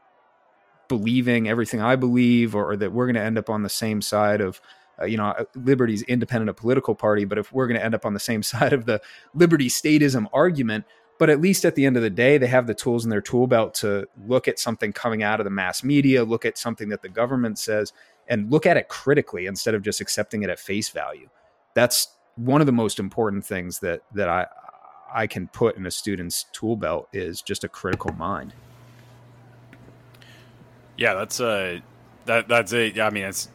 believing 0.98 1.48
everything 1.48 1.82
I 1.82 1.96
believe 1.96 2.56
or, 2.56 2.72
or 2.72 2.78
that 2.78 2.94
we're 2.94 3.08
going 3.08 3.16
to 3.16 3.24
end 3.24 3.40
up 3.40 3.50
on 3.50 3.64
the 3.64 3.70
same 3.70 4.00
side 4.00 4.42
of, 4.42 4.62
uh, 5.02 5.06
you 5.06 5.18
know, 5.18 5.26
uh, 5.26 5.46
liberty's 5.56 6.04
independent 6.04 6.50
of 6.52 6.56
political 6.56 6.94
party, 6.94 7.26
but 7.26 7.40
if 7.40 7.52
we're 7.52 7.66
going 7.66 7.80
to 7.80 7.84
end 7.84 7.96
up 7.96 8.06
on 8.06 8.14
the 8.14 8.20
same 8.20 8.44
side 8.54 8.74
of 8.74 8.86
the 8.86 9.02
liberty 9.34 9.70
statism 9.70 10.28
argument, 10.34 10.86
but 11.18 11.32
at 11.32 11.42
least 11.42 11.66
at 11.66 11.74
the 11.74 11.86
end 11.88 11.98
of 11.98 12.04
the 12.04 12.12
day, 12.12 12.38
they 12.38 12.46
have 12.46 12.68
the 12.68 12.76
tools 12.76 13.06
in 13.06 13.10
their 13.10 13.22
tool 13.22 13.48
belt 13.48 13.74
to 13.76 14.08
look 14.28 14.48
at 14.48 14.60
something 14.60 14.94
coming 14.94 15.24
out 15.24 15.40
of 15.40 15.46
the 15.46 15.50
mass 15.50 15.84
media, 15.84 16.24
look 16.24 16.46
at 16.46 16.58
something 16.58 16.90
that 16.90 17.02
the 17.02 17.10
government 17.10 17.58
says, 17.58 17.92
and 18.28 18.52
look 18.52 18.68
at 18.68 18.78
it 18.78 18.88
critically 18.88 19.48
instead 19.48 19.74
of 19.74 19.82
just 19.82 20.00
accepting 20.00 20.44
it 20.44 20.50
at 20.52 20.60
face 20.60 20.90
value. 20.90 21.30
That's 21.74 22.16
one 22.36 22.62
of 22.62 22.68
the 22.68 22.74
most 22.74 23.00
important 23.00 23.46
things 23.46 23.80
that 23.80 24.02
that 24.14 24.30
I 24.30 24.46
I 25.14 25.28
can 25.28 25.48
put 25.48 25.78
in 25.78 25.86
a 25.86 25.92
student's 25.92 26.46
tool 26.52 26.76
belt 26.76 27.08
is 27.14 27.42
just 27.42 27.64
a 27.64 27.70
critical 27.70 28.14
mind. 28.14 28.54
Yeah, 30.98 31.14
that's 31.16 31.40
uh, 31.40 31.80
that 32.26 32.48
that's 32.48 32.74
a. 32.74 33.02
I 33.02 33.10
mean, 33.10 33.26
it's 33.26 33.50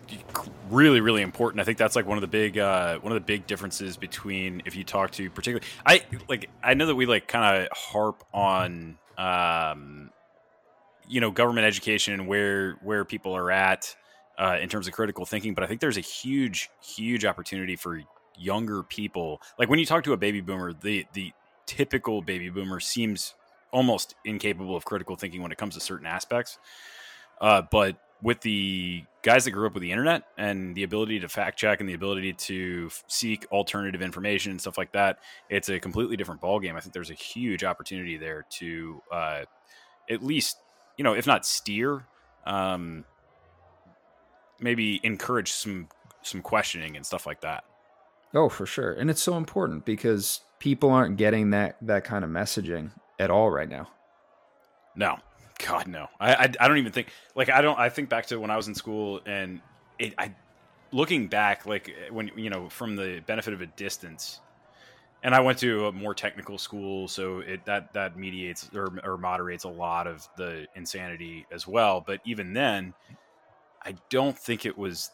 really 0.70 1.00
really 1.00 1.22
important. 1.22 1.60
I 1.60 1.64
think 1.64 1.78
that's 1.78 1.96
like 1.96 2.06
one 2.06 2.16
of 2.16 2.22
the 2.22 2.28
big 2.28 2.58
uh, 2.58 2.98
one 2.98 3.12
of 3.12 3.16
the 3.16 3.24
big 3.24 3.46
differences 3.46 3.96
between 3.96 4.62
if 4.64 4.76
you 4.76 4.84
talk 4.84 5.10
to 5.12 5.30
particularly 5.30 5.66
I 5.86 6.02
like 6.28 6.50
I 6.62 6.74
know 6.74 6.86
that 6.86 6.94
we 6.94 7.06
like 7.06 7.28
kind 7.28 7.62
of 7.62 7.68
harp 7.76 8.24
on 8.32 8.98
um, 9.16 10.10
you 11.08 11.20
know 11.20 11.30
government 11.30 11.66
education 11.66 12.14
and 12.14 12.26
where 12.26 12.72
where 12.82 13.04
people 13.04 13.34
are 13.36 13.50
at 13.50 13.94
uh, 14.38 14.58
in 14.60 14.68
terms 14.68 14.86
of 14.86 14.94
critical 14.94 15.24
thinking, 15.24 15.54
but 15.54 15.64
I 15.64 15.66
think 15.66 15.80
there's 15.80 15.96
a 15.96 16.02
huge 16.02 16.70
huge 16.82 17.24
opportunity 17.24 17.76
for 17.76 18.00
younger 18.36 18.82
people. 18.82 19.40
Like 19.58 19.68
when 19.68 19.78
you 19.78 19.86
talk 19.86 20.04
to 20.04 20.12
a 20.12 20.16
baby 20.16 20.40
boomer, 20.40 20.72
the 20.72 21.06
the 21.12 21.32
typical 21.66 22.22
baby 22.22 22.48
boomer 22.48 22.80
seems 22.80 23.34
almost 23.70 24.14
incapable 24.24 24.74
of 24.76 24.84
critical 24.84 25.16
thinking 25.16 25.42
when 25.42 25.52
it 25.52 25.58
comes 25.58 25.74
to 25.74 25.80
certain 25.80 26.06
aspects. 26.06 26.58
Uh, 27.40 27.62
but 27.70 27.96
with 28.22 28.40
the 28.40 29.04
guys 29.22 29.44
that 29.44 29.52
grew 29.52 29.66
up 29.66 29.74
with 29.74 29.82
the 29.82 29.92
internet 29.92 30.24
and 30.36 30.74
the 30.74 30.82
ability 30.82 31.20
to 31.20 31.28
fact 31.28 31.58
check 31.58 31.80
and 31.80 31.88
the 31.88 31.94
ability 31.94 32.32
to 32.32 32.90
seek 33.06 33.46
alternative 33.52 34.02
information 34.02 34.50
and 34.50 34.60
stuff 34.60 34.78
like 34.78 34.92
that, 34.92 35.18
it's 35.48 35.68
a 35.68 35.78
completely 35.78 36.16
different 36.16 36.40
ballgame. 36.40 36.76
I 36.76 36.80
think 36.80 36.92
there's 36.92 37.10
a 37.10 37.14
huge 37.14 37.64
opportunity 37.64 38.16
there 38.16 38.44
to 38.50 39.02
uh, 39.12 39.42
at 40.10 40.22
least, 40.22 40.58
you 40.96 41.04
know, 41.04 41.14
if 41.14 41.26
not 41.26 41.46
steer, 41.46 42.04
um, 42.46 43.04
maybe 44.60 45.00
encourage 45.02 45.52
some 45.52 45.88
some 46.22 46.42
questioning 46.42 46.96
and 46.96 47.06
stuff 47.06 47.26
like 47.26 47.40
that. 47.42 47.64
Oh, 48.34 48.48
for 48.48 48.66
sure, 48.66 48.92
and 48.92 49.08
it's 49.08 49.22
so 49.22 49.36
important 49.36 49.84
because 49.84 50.40
people 50.58 50.90
aren't 50.90 51.16
getting 51.16 51.50
that 51.50 51.76
that 51.82 52.04
kind 52.04 52.24
of 52.24 52.30
messaging 52.30 52.90
at 53.18 53.30
all 53.30 53.50
right 53.50 53.68
now. 53.68 53.88
No, 54.96 55.18
God 55.58 55.88
no. 55.88 56.08
I, 56.20 56.34
I, 56.34 56.42
I 56.60 56.68
don't 56.68 56.78
even 56.78 56.92
think 56.92 57.08
like 57.34 57.48
I 57.48 57.60
don't 57.60 57.78
I 57.78 57.88
think 57.88 58.08
back 58.08 58.26
to 58.26 58.38
when 58.38 58.50
I 58.50 58.56
was 58.56 58.68
in 58.68 58.74
school 58.74 59.20
and 59.26 59.60
it 59.98 60.14
I 60.16 60.34
looking 60.92 61.26
back 61.28 61.66
like 61.66 61.92
when 62.10 62.30
you 62.36 62.50
know 62.50 62.68
from 62.68 62.96
the 62.96 63.20
benefit 63.26 63.52
of 63.52 63.60
a 63.60 63.66
distance 63.66 64.40
and 65.22 65.34
I 65.34 65.40
went 65.40 65.58
to 65.58 65.86
a 65.86 65.92
more 65.92 66.14
technical 66.14 66.58
school 66.58 67.08
so 67.08 67.40
it 67.40 67.64
that 67.66 67.92
that 67.92 68.16
mediates 68.16 68.70
or, 68.74 68.88
or 69.04 69.18
moderates 69.18 69.64
a 69.64 69.68
lot 69.68 70.06
of 70.06 70.28
the 70.36 70.66
insanity 70.76 71.44
as 71.50 71.66
well 71.66 72.02
but 72.06 72.20
even 72.24 72.52
then 72.52 72.94
I 73.82 73.94
don't 74.10 74.38
think 74.38 74.64
it 74.64 74.78
was 74.78 75.10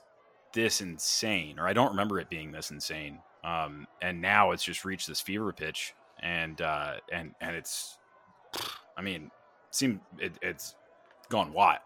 this 0.52 0.80
insane 0.80 1.58
or 1.58 1.66
I 1.66 1.72
don't 1.72 1.90
remember 1.90 2.20
it 2.20 2.28
being 2.28 2.52
this 2.52 2.70
insane 2.70 3.18
um, 3.42 3.86
and 4.00 4.20
now 4.20 4.52
it's 4.52 4.62
just 4.62 4.84
reached 4.84 5.08
this 5.08 5.20
fever 5.20 5.52
pitch 5.52 5.94
and 6.20 6.60
uh, 6.60 6.94
and 7.10 7.34
and 7.40 7.56
it's 7.56 7.98
I 8.96 9.02
mean 9.02 9.30
seem 9.74 10.00
it, 10.18 10.32
it's 10.42 10.74
gone 11.28 11.52
wild. 11.52 11.80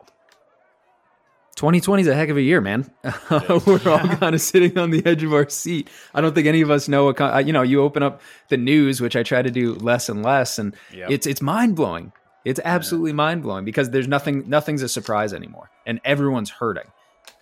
2020 1.56 2.02
is 2.02 2.06
a 2.06 2.14
heck 2.14 2.28
of 2.28 2.36
a 2.36 2.42
year, 2.42 2.60
man. 2.60 2.88
We're 3.30 3.80
all 3.86 3.98
kind 3.98 4.32
of 4.32 4.40
sitting 4.40 4.78
on 4.78 4.90
the 4.90 5.04
edge 5.04 5.24
of 5.24 5.32
our 5.32 5.48
seat. 5.48 5.90
I 6.14 6.20
don't 6.20 6.32
think 6.32 6.46
any 6.46 6.60
of 6.60 6.70
us 6.70 6.86
know 6.86 7.06
what 7.06 7.20
uh, 7.20 7.38
you 7.38 7.52
know. 7.52 7.62
You 7.62 7.82
open 7.82 8.04
up 8.04 8.20
the 8.48 8.56
news, 8.56 9.00
which 9.00 9.16
I 9.16 9.24
try 9.24 9.42
to 9.42 9.50
do 9.50 9.74
less 9.74 10.08
and 10.08 10.22
less, 10.22 10.60
and 10.60 10.76
yep. 10.94 11.10
it's 11.10 11.26
it's 11.26 11.42
mind 11.42 11.74
blowing. 11.74 12.12
It's 12.44 12.60
absolutely 12.64 13.10
yeah. 13.10 13.16
mind 13.16 13.42
blowing 13.42 13.64
because 13.64 13.90
there's 13.90 14.06
nothing 14.06 14.48
nothing's 14.48 14.82
a 14.82 14.88
surprise 14.88 15.34
anymore, 15.34 15.68
and 15.84 16.00
everyone's 16.04 16.50
hurting. 16.50 16.92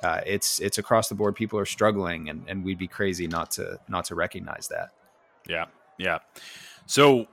Uh, 0.02 0.22
it's 0.24 0.60
it's 0.60 0.78
across 0.78 1.10
the 1.10 1.14
board. 1.14 1.34
People 1.34 1.58
are 1.58 1.66
struggling, 1.66 2.30
and 2.30 2.42
and 2.48 2.64
we'd 2.64 2.78
be 2.78 2.88
crazy 2.88 3.26
not 3.26 3.50
to 3.52 3.78
not 3.86 4.06
to 4.06 4.14
recognize 4.14 4.68
that. 4.68 4.92
Yeah, 5.46 5.66
yeah. 5.98 6.20
So 6.86 7.26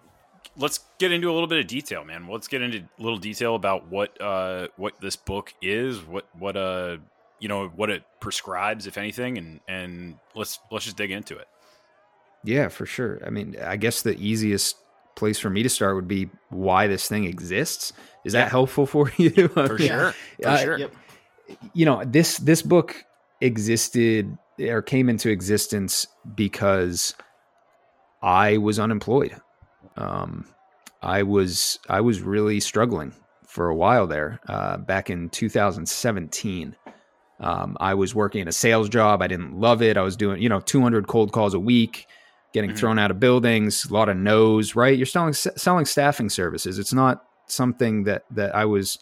let's 0.57 0.79
get 0.99 1.11
into 1.11 1.29
a 1.29 1.33
little 1.33 1.47
bit 1.47 1.59
of 1.59 1.67
detail, 1.67 2.03
man. 2.03 2.27
Let's 2.27 2.47
get 2.47 2.61
into 2.61 2.79
a 2.79 3.01
little 3.01 3.17
detail 3.17 3.55
about 3.55 3.87
what 3.89 4.19
uh, 4.21 4.67
what 4.77 4.99
this 5.01 5.15
book 5.15 5.53
is, 5.61 5.99
what 5.99 6.25
what 6.37 6.55
uh 6.55 6.97
you 7.39 7.47
know 7.47 7.67
what 7.67 7.89
it 7.89 8.03
prescribes, 8.19 8.87
if 8.87 8.97
anything, 8.97 9.37
and 9.37 9.59
and 9.67 10.15
let's 10.35 10.59
let's 10.71 10.85
just 10.85 10.97
dig 10.97 11.11
into 11.11 11.37
it. 11.37 11.47
Yeah, 12.43 12.67
for 12.67 12.85
sure. 12.85 13.21
I 13.25 13.29
mean, 13.29 13.55
I 13.61 13.77
guess 13.77 14.01
the 14.01 14.17
easiest 14.17 14.77
place 15.15 15.39
for 15.39 15.49
me 15.49 15.63
to 15.63 15.69
start 15.69 15.95
would 15.95 16.07
be 16.07 16.29
why 16.49 16.87
this 16.87 17.07
thing 17.07 17.25
exists. 17.25 17.93
Is 18.25 18.33
yeah. 18.33 18.43
that 18.43 18.51
helpful 18.51 18.85
for 18.85 19.11
you? 19.17 19.47
for 19.49 19.77
sure. 19.77 20.13
For 20.41 20.47
uh, 20.47 20.57
sure. 20.57 20.77
Yep. 20.77 20.95
You 21.73 21.85
know 21.85 22.03
this 22.05 22.37
this 22.37 22.61
book 22.61 23.03
existed 23.41 24.37
or 24.59 24.81
came 24.81 25.09
into 25.09 25.29
existence 25.29 26.07
because 26.35 27.15
I 28.21 28.57
was 28.57 28.79
unemployed. 28.79 29.35
Um, 29.97 30.45
I 31.01 31.23
was 31.23 31.79
I 31.89 32.01
was 32.01 32.21
really 32.21 32.59
struggling 32.59 33.13
for 33.45 33.69
a 33.69 33.75
while 33.75 34.07
there. 34.07 34.39
Uh, 34.47 34.77
back 34.77 35.09
in 35.09 35.29
2017, 35.29 36.75
um, 37.39 37.77
I 37.79 37.93
was 37.93 38.15
working 38.15 38.47
a 38.47 38.51
sales 38.51 38.89
job. 38.89 39.21
I 39.21 39.27
didn't 39.27 39.59
love 39.59 39.81
it. 39.81 39.97
I 39.97 40.01
was 40.01 40.15
doing 40.15 40.41
you 40.41 40.49
know 40.49 40.59
200 40.61 41.07
cold 41.07 41.31
calls 41.31 41.53
a 41.53 41.59
week, 41.59 42.07
getting 42.53 42.71
mm-hmm. 42.71 42.79
thrown 42.79 42.99
out 42.99 43.11
of 43.11 43.19
buildings, 43.19 43.85
a 43.85 43.93
lot 43.93 44.09
of 44.09 44.17
no's. 44.17 44.75
Right? 44.75 44.97
You're 44.97 45.05
selling 45.05 45.33
selling 45.33 45.85
staffing 45.85 46.29
services. 46.29 46.79
It's 46.79 46.93
not 46.93 47.25
something 47.47 48.05
that 48.05 48.23
that 48.31 48.55
I 48.55 48.65
was 48.65 48.99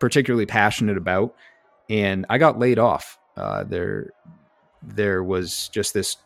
particularly 0.00 0.46
passionate 0.46 0.96
about, 0.96 1.34
and 1.88 2.26
I 2.28 2.38
got 2.38 2.58
laid 2.58 2.78
off. 2.78 3.18
Uh, 3.36 3.64
there 3.64 4.10
there 4.82 5.22
was 5.22 5.68
just 5.68 5.94
this 5.94 6.16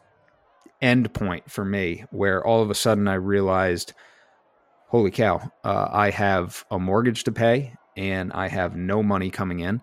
end 0.81 1.13
point 1.13 1.51
for 1.51 1.65
me 1.65 2.05
where 2.11 2.45
all 2.45 2.63
of 2.63 2.71
a 2.71 2.75
sudden 2.75 3.09
I 3.09 3.15
realized 3.15 3.93
holy 4.89 5.11
cow, 5.11 5.51
uh, 5.65 5.89
I 5.91 6.11
have 6.11 6.65
a 6.71 6.79
mortgage 6.79 7.25
to 7.25 7.33
pay 7.33 7.75
and 7.97 8.33
I 8.33 8.49
have 8.49 8.77
no 8.77 9.03
money 9.03 9.31
coming 9.31 9.61
in. 9.61 9.81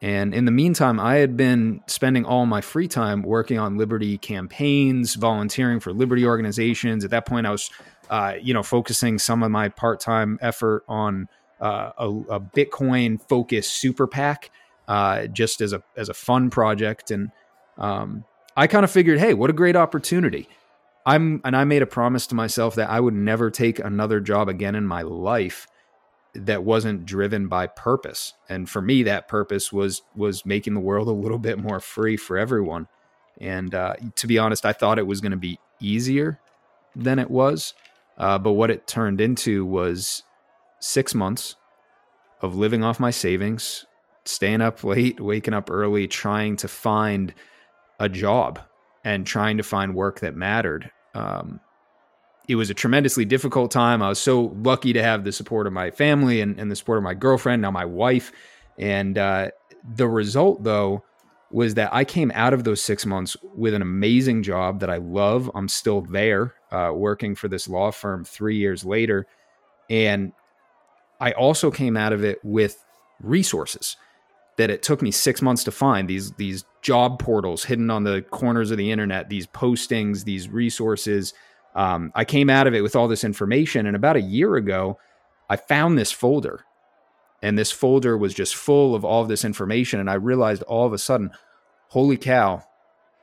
And 0.00 0.32
in 0.32 0.44
the 0.44 0.52
meantime, 0.52 1.00
I 1.00 1.16
had 1.16 1.36
been 1.36 1.80
spending 1.88 2.24
all 2.24 2.46
my 2.46 2.60
free 2.60 2.86
time 2.86 3.22
working 3.22 3.58
on 3.58 3.76
Liberty 3.76 4.16
campaigns, 4.16 5.16
volunteering 5.16 5.80
for 5.80 5.92
Liberty 5.92 6.24
organizations. 6.24 7.04
At 7.04 7.10
that 7.10 7.26
point, 7.26 7.46
I 7.46 7.50
was, 7.50 7.70
uh, 8.08 8.34
you 8.40 8.54
know, 8.54 8.62
focusing 8.62 9.18
some 9.18 9.42
of 9.42 9.50
my 9.50 9.68
part-time 9.68 10.38
effort 10.40 10.84
on 10.88 11.28
uh, 11.60 11.90
a, 11.98 12.08
a 12.08 12.40
Bitcoin-focused 12.40 13.72
super 13.72 14.06
PAC, 14.06 14.52
uh, 14.86 15.26
just 15.26 15.60
as 15.60 15.72
a 15.72 15.82
as 15.96 16.08
a 16.08 16.14
fun 16.14 16.48
project. 16.48 17.10
And 17.10 17.32
um, 17.76 18.24
I 18.58 18.66
kind 18.66 18.82
of 18.82 18.90
figured, 18.90 19.20
hey, 19.20 19.34
what 19.34 19.50
a 19.50 19.52
great 19.52 19.76
opportunity! 19.76 20.48
I'm 21.06 21.40
and 21.44 21.56
I 21.56 21.62
made 21.62 21.80
a 21.80 21.86
promise 21.86 22.26
to 22.26 22.34
myself 22.34 22.74
that 22.74 22.90
I 22.90 22.98
would 22.98 23.14
never 23.14 23.50
take 23.50 23.78
another 23.78 24.18
job 24.18 24.48
again 24.48 24.74
in 24.74 24.84
my 24.84 25.02
life 25.02 25.68
that 26.34 26.64
wasn't 26.64 27.06
driven 27.06 27.46
by 27.46 27.68
purpose. 27.68 28.34
And 28.48 28.68
for 28.68 28.82
me, 28.82 29.04
that 29.04 29.28
purpose 29.28 29.72
was 29.72 30.02
was 30.16 30.44
making 30.44 30.74
the 30.74 30.80
world 30.80 31.06
a 31.06 31.12
little 31.12 31.38
bit 31.38 31.58
more 31.58 31.78
free 31.78 32.16
for 32.16 32.36
everyone. 32.36 32.88
And 33.40 33.72
uh, 33.76 33.94
to 34.16 34.26
be 34.26 34.38
honest, 34.38 34.66
I 34.66 34.72
thought 34.72 34.98
it 34.98 35.06
was 35.06 35.20
going 35.20 35.30
to 35.30 35.38
be 35.38 35.60
easier 35.80 36.40
than 36.96 37.20
it 37.20 37.30
was. 37.30 37.74
Uh, 38.18 38.38
but 38.38 38.54
what 38.54 38.72
it 38.72 38.88
turned 38.88 39.20
into 39.20 39.64
was 39.64 40.24
six 40.80 41.14
months 41.14 41.54
of 42.42 42.56
living 42.56 42.82
off 42.82 42.98
my 42.98 43.12
savings, 43.12 43.86
staying 44.24 44.62
up 44.62 44.82
late, 44.82 45.20
waking 45.20 45.54
up 45.54 45.70
early, 45.70 46.08
trying 46.08 46.56
to 46.56 46.66
find 46.66 47.32
a 47.98 48.08
job 48.08 48.60
and 49.04 49.26
trying 49.26 49.56
to 49.56 49.62
find 49.62 49.94
work 49.94 50.20
that 50.20 50.36
mattered 50.36 50.90
um, 51.14 51.60
it 52.48 52.54
was 52.54 52.70
a 52.70 52.74
tremendously 52.74 53.26
difficult 53.26 53.70
time. 53.70 54.02
I 54.02 54.08
was 54.08 54.18
so 54.18 54.54
lucky 54.56 54.94
to 54.94 55.02
have 55.02 55.22
the 55.22 55.32
support 55.32 55.66
of 55.66 55.72
my 55.72 55.90
family 55.90 56.40
and, 56.40 56.58
and 56.58 56.70
the 56.70 56.76
support 56.76 56.96
of 56.96 57.04
my 57.04 57.14
girlfriend, 57.14 57.60
now 57.62 57.70
my 57.70 57.84
wife. 57.84 58.32
And 58.78 59.18
uh, 59.18 59.50
the 59.96 60.08
result, 60.08 60.64
though, 60.64 61.04
was 61.50 61.74
that 61.74 61.92
I 61.92 62.04
came 62.04 62.32
out 62.34 62.54
of 62.54 62.64
those 62.64 62.82
six 62.82 63.04
months 63.04 63.36
with 63.54 63.74
an 63.74 63.82
amazing 63.82 64.42
job 64.42 64.80
that 64.80 64.90
I 64.90 64.96
love. 64.96 65.50
I'm 65.54 65.68
still 65.68 66.00
there, 66.00 66.54
uh, 66.70 66.92
working 66.94 67.34
for 67.34 67.48
this 67.48 67.68
law 67.68 67.90
firm 67.90 68.24
three 68.24 68.56
years 68.56 68.84
later. 68.84 69.26
And 69.90 70.32
I 71.20 71.32
also 71.32 71.70
came 71.70 71.96
out 71.96 72.12
of 72.12 72.24
it 72.24 72.38
with 72.42 72.82
resources 73.20 73.96
that 74.58 74.70
it 74.70 74.82
took 74.82 75.00
me 75.00 75.10
six 75.10 75.40
months 75.40 75.64
to 75.64 75.70
find 75.70 76.08
these 76.08 76.32
these 76.32 76.64
job 76.82 77.18
portals 77.18 77.64
hidden 77.64 77.90
on 77.90 78.04
the 78.04 78.22
corners 78.30 78.70
of 78.70 78.76
the 78.76 78.90
internet, 78.90 79.28
these 79.28 79.46
postings, 79.46 80.24
these 80.24 80.48
resources. 80.48 81.32
Um, 81.74 82.12
I 82.14 82.24
came 82.24 82.50
out 82.50 82.66
of 82.66 82.74
it 82.74 82.82
with 82.82 82.96
all 82.96 83.08
this 83.08 83.24
information, 83.24 83.86
and 83.86 83.96
about 83.96 84.16
a 84.16 84.20
year 84.20 84.56
ago, 84.56 84.98
I 85.48 85.56
found 85.56 85.96
this 85.96 86.12
folder, 86.12 86.64
and 87.40 87.56
this 87.56 87.70
folder 87.70 88.18
was 88.18 88.34
just 88.34 88.56
full 88.56 88.94
of 88.94 89.04
all 89.04 89.22
of 89.22 89.28
this 89.28 89.44
information, 89.44 90.00
and 90.00 90.10
I 90.10 90.14
realized 90.14 90.62
all 90.64 90.86
of 90.86 90.92
a 90.92 90.98
sudden, 90.98 91.30
holy 91.88 92.16
cow, 92.16 92.64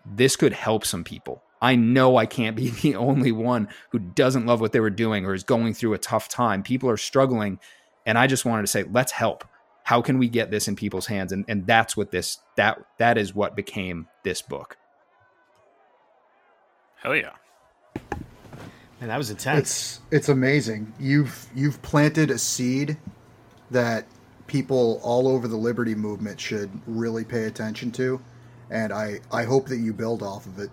this 0.06 0.38
could 0.38 0.54
help 0.54 0.86
some 0.86 1.04
people. 1.04 1.44
I 1.62 1.75
know 1.75 2.15
I 2.15 2.27
can't 2.27 2.56
be 2.56 2.70
the 2.70 2.96
only 2.96 3.34
one 3.34 3.68
who 3.89 4.00
doesn't 4.00 4.46
love 4.46 4.62
what 4.62 4.72
they 4.72 4.80
were 4.80 4.89
doing 4.89 5.25
or 5.25 5.34
is 5.34 5.44
going 5.44 5.74
through 5.74 5.96
a 5.96 6.00
tough 6.00 6.30
time. 6.30 6.63
People 6.63 6.89
are 6.89 6.98
struggling, 6.98 7.60
and 8.06 8.18
I 8.18 8.27
just 8.27 8.46
wanted 8.46 8.62
to 8.62 8.68
say, 8.68 8.84
let's 8.84 9.12
help 9.12 9.44
how 9.86 10.01
can 10.01 10.18
we 10.18 10.27
get 10.27 10.50
this 10.50 10.68
in 10.68 10.75
people's 10.75 11.06
hands? 11.06 11.32
And 11.32 11.46
and 11.48 11.65
that's 11.65 11.96
what 11.96 12.12
this 12.12 12.39
that 12.58 12.84
that 12.98 13.18
is 13.18 13.34
what 13.34 13.56
became 13.56 14.08
this 14.24 14.42
book. 14.42 14.77
Hell 16.98 17.15
yeah. 17.15 17.34
And 19.00 19.12
that 19.12 19.18
was 19.18 19.30
intense. 19.30 19.60
It's 19.60 20.01
it's 20.12 20.30
amazing. 20.30 20.92
You've 21.00 21.48
you've 21.56 21.82
planted 21.84 22.32
a 22.32 22.39
seed 22.39 22.98
that 23.70 24.08
people 24.48 25.00
all 25.04 25.27
over 25.27 25.48
the 25.48 25.56
liberty 25.56 25.94
movement 25.94 26.39
should 26.39 26.72
really 26.88 27.24
pay 27.24 27.46
attention 27.46 27.92
to 27.92 28.22
and 28.70 28.94
i 28.94 29.20
i 29.32 29.44
hope 29.44 29.68
that 29.68 29.77
you 29.77 29.92
build 29.94 30.24
off 30.24 30.46
of 30.46 30.60
it. 30.60 30.70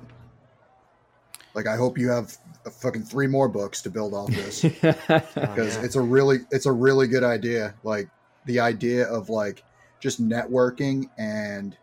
Like 1.55 1.67
i 1.67 1.77
hope 1.77 1.99
you 1.99 2.09
have 2.09 2.37
a 2.65 2.71
fucking 2.71 3.03
three 3.03 3.27
more 3.27 3.49
books 3.49 3.83
to 3.83 3.91
build 3.91 4.15
off 4.15 4.31
this. 4.31 4.65
Oh, 4.85 5.21
because 5.35 5.77
oh, 5.77 5.81
yeah. 5.81 5.85
it's 5.85 5.97
a 5.97 6.01
really 6.01 6.39
it's 6.51 6.67
a 6.67 6.73
really 6.73 7.09
good 7.09 7.25
idea. 7.25 7.75
Like 7.83 8.09
the 8.47 8.61
idea 8.61 9.07
of 9.09 9.29
like 9.29 9.65
just 10.01 10.23
networking 10.23 11.09
and 11.19 11.77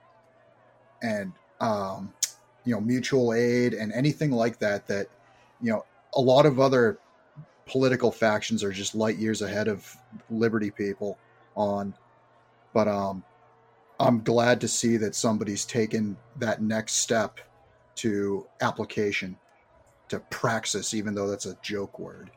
and 1.01 1.31
um, 1.61 2.13
you 2.65 2.73
know 2.73 2.81
mutual 2.81 3.33
aid 3.33 3.73
and 3.73 3.91
anything 3.93 4.31
like 4.31 4.59
that 4.59 4.87
that 4.87 5.07
you 5.61 5.71
know 5.71 5.85
a 6.15 6.21
lot 6.21 6.45
of 6.45 6.59
other 6.59 6.99
political 7.65 8.11
factions 8.11 8.63
are 8.63 8.71
just 8.71 8.95
light 8.95 9.17
years 9.17 9.41
ahead 9.41 9.67
of 9.67 9.95
liberty 10.29 10.71
people 10.71 11.17
on. 11.55 11.93
But 12.73 12.87
um 12.87 13.23
i'm 13.99 14.23
glad 14.23 14.61
to 14.61 14.67
see 14.67 14.97
that 14.97 15.15
somebody's 15.15 15.65
taken 15.65 16.15
that 16.37 16.61
next 16.61 16.95
step 16.95 17.39
to 17.95 18.47
application 18.61 19.37
to 20.07 20.19
praxis 20.31 20.93
even 20.93 21.13
though 21.13 21.27
that's 21.27 21.45
a 21.45 21.57
joke 21.61 21.99
word 21.99 22.31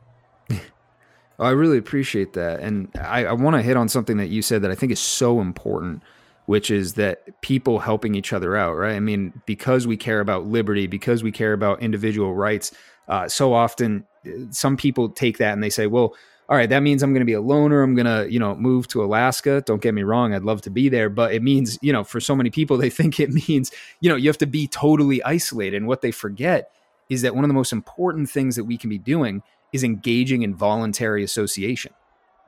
I 1.38 1.50
really 1.50 1.78
appreciate 1.78 2.34
that. 2.34 2.60
And 2.60 2.88
I, 3.00 3.26
I 3.26 3.32
want 3.32 3.56
to 3.56 3.62
hit 3.62 3.76
on 3.76 3.88
something 3.88 4.16
that 4.18 4.28
you 4.28 4.42
said 4.42 4.62
that 4.62 4.70
I 4.70 4.74
think 4.74 4.92
is 4.92 5.00
so 5.00 5.40
important, 5.40 6.02
which 6.46 6.70
is 6.70 6.94
that 6.94 7.40
people 7.40 7.80
helping 7.80 8.14
each 8.14 8.32
other 8.32 8.56
out, 8.56 8.74
right? 8.76 8.94
I 8.94 9.00
mean, 9.00 9.40
because 9.46 9.86
we 9.86 9.96
care 9.96 10.20
about 10.20 10.46
liberty, 10.46 10.86
because 10.86 11.22
we 11.22 11.32
care 11.32 11.52
about 11.52 11.82
individual 11.82 12.34
rights, 12.34 12.72
uh, 13.08 13.28
so 13.28 13.52
often 13.52 14.06
uh, 14.26 14.30
some 14.50 14.76
people 14.76 15.08
take 15.08 15.38
that 15.38 15.52
and 15.52 15.62
they 15.62 15.70
say, 15.70 15.86
well, 15.86 16.14
all 16.48 16.56
right, 16.56 16.68
that 16.68 16.80
means 16.80 17.02
I'm 17.02 17.12
going 17.12 17.20
to 17.20 17.26
be 17.26 17.32
a 17.32 17.40
loner. 17.40 17.82
I'm 17.82 17.94
going 17.94 18.06
to, 18.06 18.30
you 18.30 18.38
know, 18.38 18.54
move 18.54 18.86
to 18.88 19.02
Alaska. 19.02 19.62
Don't 19.64 19.80
get 19.80 19.94
me 19.94 20.02
wrong. 20.02 20.34
I'd 20.34 20.42
love 20.42 20.60
to 20.62 20.70
be 20.70 20.88
there, 20.88 21.08
but 21.08 21.32
it 21.32 21.42
means, 21.42 21.78
you 21.80 21.92
know, 21.92 22.04
for 22.04 22.20
so 22.20 22.36
many 22.36 22.50
people, 22.50 22.76
they 22.78 22.90
think 22.90 23.18
it 23.18 23.30
means, 23.30 23.70
you 24.00 24.08
know, 24.08 24.16
you 24.16 24.28
have 24.28 24.38
to 24.38 24.46
be 24.46 24.66
totally 24.66 25.22
isolated. 25.22 25.76
And 25.76 25.86
what 25.86 26.02
they 26.02 26.10
forget 26.10 26.70
is 27.08 27.22
that 27.22 27.34
one 27.34 27.44
of 27.44 27.48
the 27.48 27.54
most 27.54 27.72
important 27.72 28.28
things 28.28 28.56
that 28.56 28.64
we 28.64 28.76
can 28.76 28.90
be 28.90 28.98
doing 28.98 29.42
is 29.72 29.82
engaging 29.82 30.42
in 30.42 30.54
voluntary 30.54 31.24
association. 31.24 31.92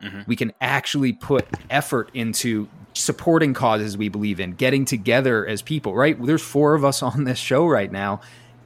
Mm-hmm. 0.03 0.23
We 0.27 0.37
can 0.37 0.53
actually 0.61 1.13
put 1.13 1.47
effort 1.71 2.11
into 2.15 2.69
supporting 2.93 3.55
causes 3.55 3.97
we 3.97 4.09
believe 4.09 4.41
in, 4.41 4.53
getting 4.53 4.85
together 4.85 5.47
as 5.47 5.63
people, 5.63 5.95
right? 5.95 6.21
There's 6.23 6.43
four 6.43 6.75
of 6.75 6.85
us 6.85 7.03
on 7.03 7.25
this 7.25 7.39
show 7.39 7.67
right 7.67 7.91
now 7.91 8.21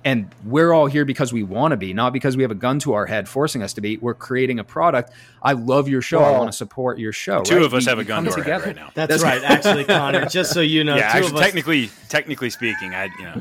and 0.05 0.33
we're 0.45 0.73
all 0.73 0.87
here 0.87 1.05
because 1.05 1.33
we 1.33 1.43
want 1.43 1.73
to 1.73 1.77
be, 1.77 1.93
not 1.93 2.13
because 2.13 2.37
we 2.37 2.43
have 2.43 2.51
a 2.51 2.57
gun 2.57 2.79
to 2.81 2.95
our 2.95 3.07
head 3.07 3.29
forcing 3.29 3.63
us 3.63 3.75
to 3.75 3.81
be. 3.81 3.97
We're 3.97 4.15
creating 4.15 4.59
a 4.59 4.65
product. 4.65 5.13
I 5.43 5.53
love 5.53 5.89
your 5.89 6.03
show. 6.03 6.21
Well, 6.21 6.35
I 6.35 6.39
want 6.39 6.51
to 6.51 6.57
support 6.57 6.99
your 6.99 7.13
show. 7.13 7.43
Two 7.43 7.57
right? 7.57 7.65
of 7.65 7.75
us 7.75 7.85
we, 7.85 7.91
have 7.91 7.99
a 7.99 8.05
gun 8.05 8.25
to 8.25 8.31
our 8.31 8.37
together. 8.37 8.65
head 8.65 8.77
right 8.77 8.77
now. 8.77 8.91
That's, 8.95 9.09
That's 9.11 9.23
right, 9.23 9.43
actually, 9.45 9.85
Conner. 9.85 10.27
Just 10.27 10.53
so 10.53 10.61
you 10.61 10.85
know, 10.85 10.97
yeah, 10.97 11.11
actually, 11.13 11.41
technically, 11.41 11.91
technically 12.09 12.51
speaking, 12.51 12.95
I 12.95 13.07
you 13.19 13.25
know, 13.25 13.41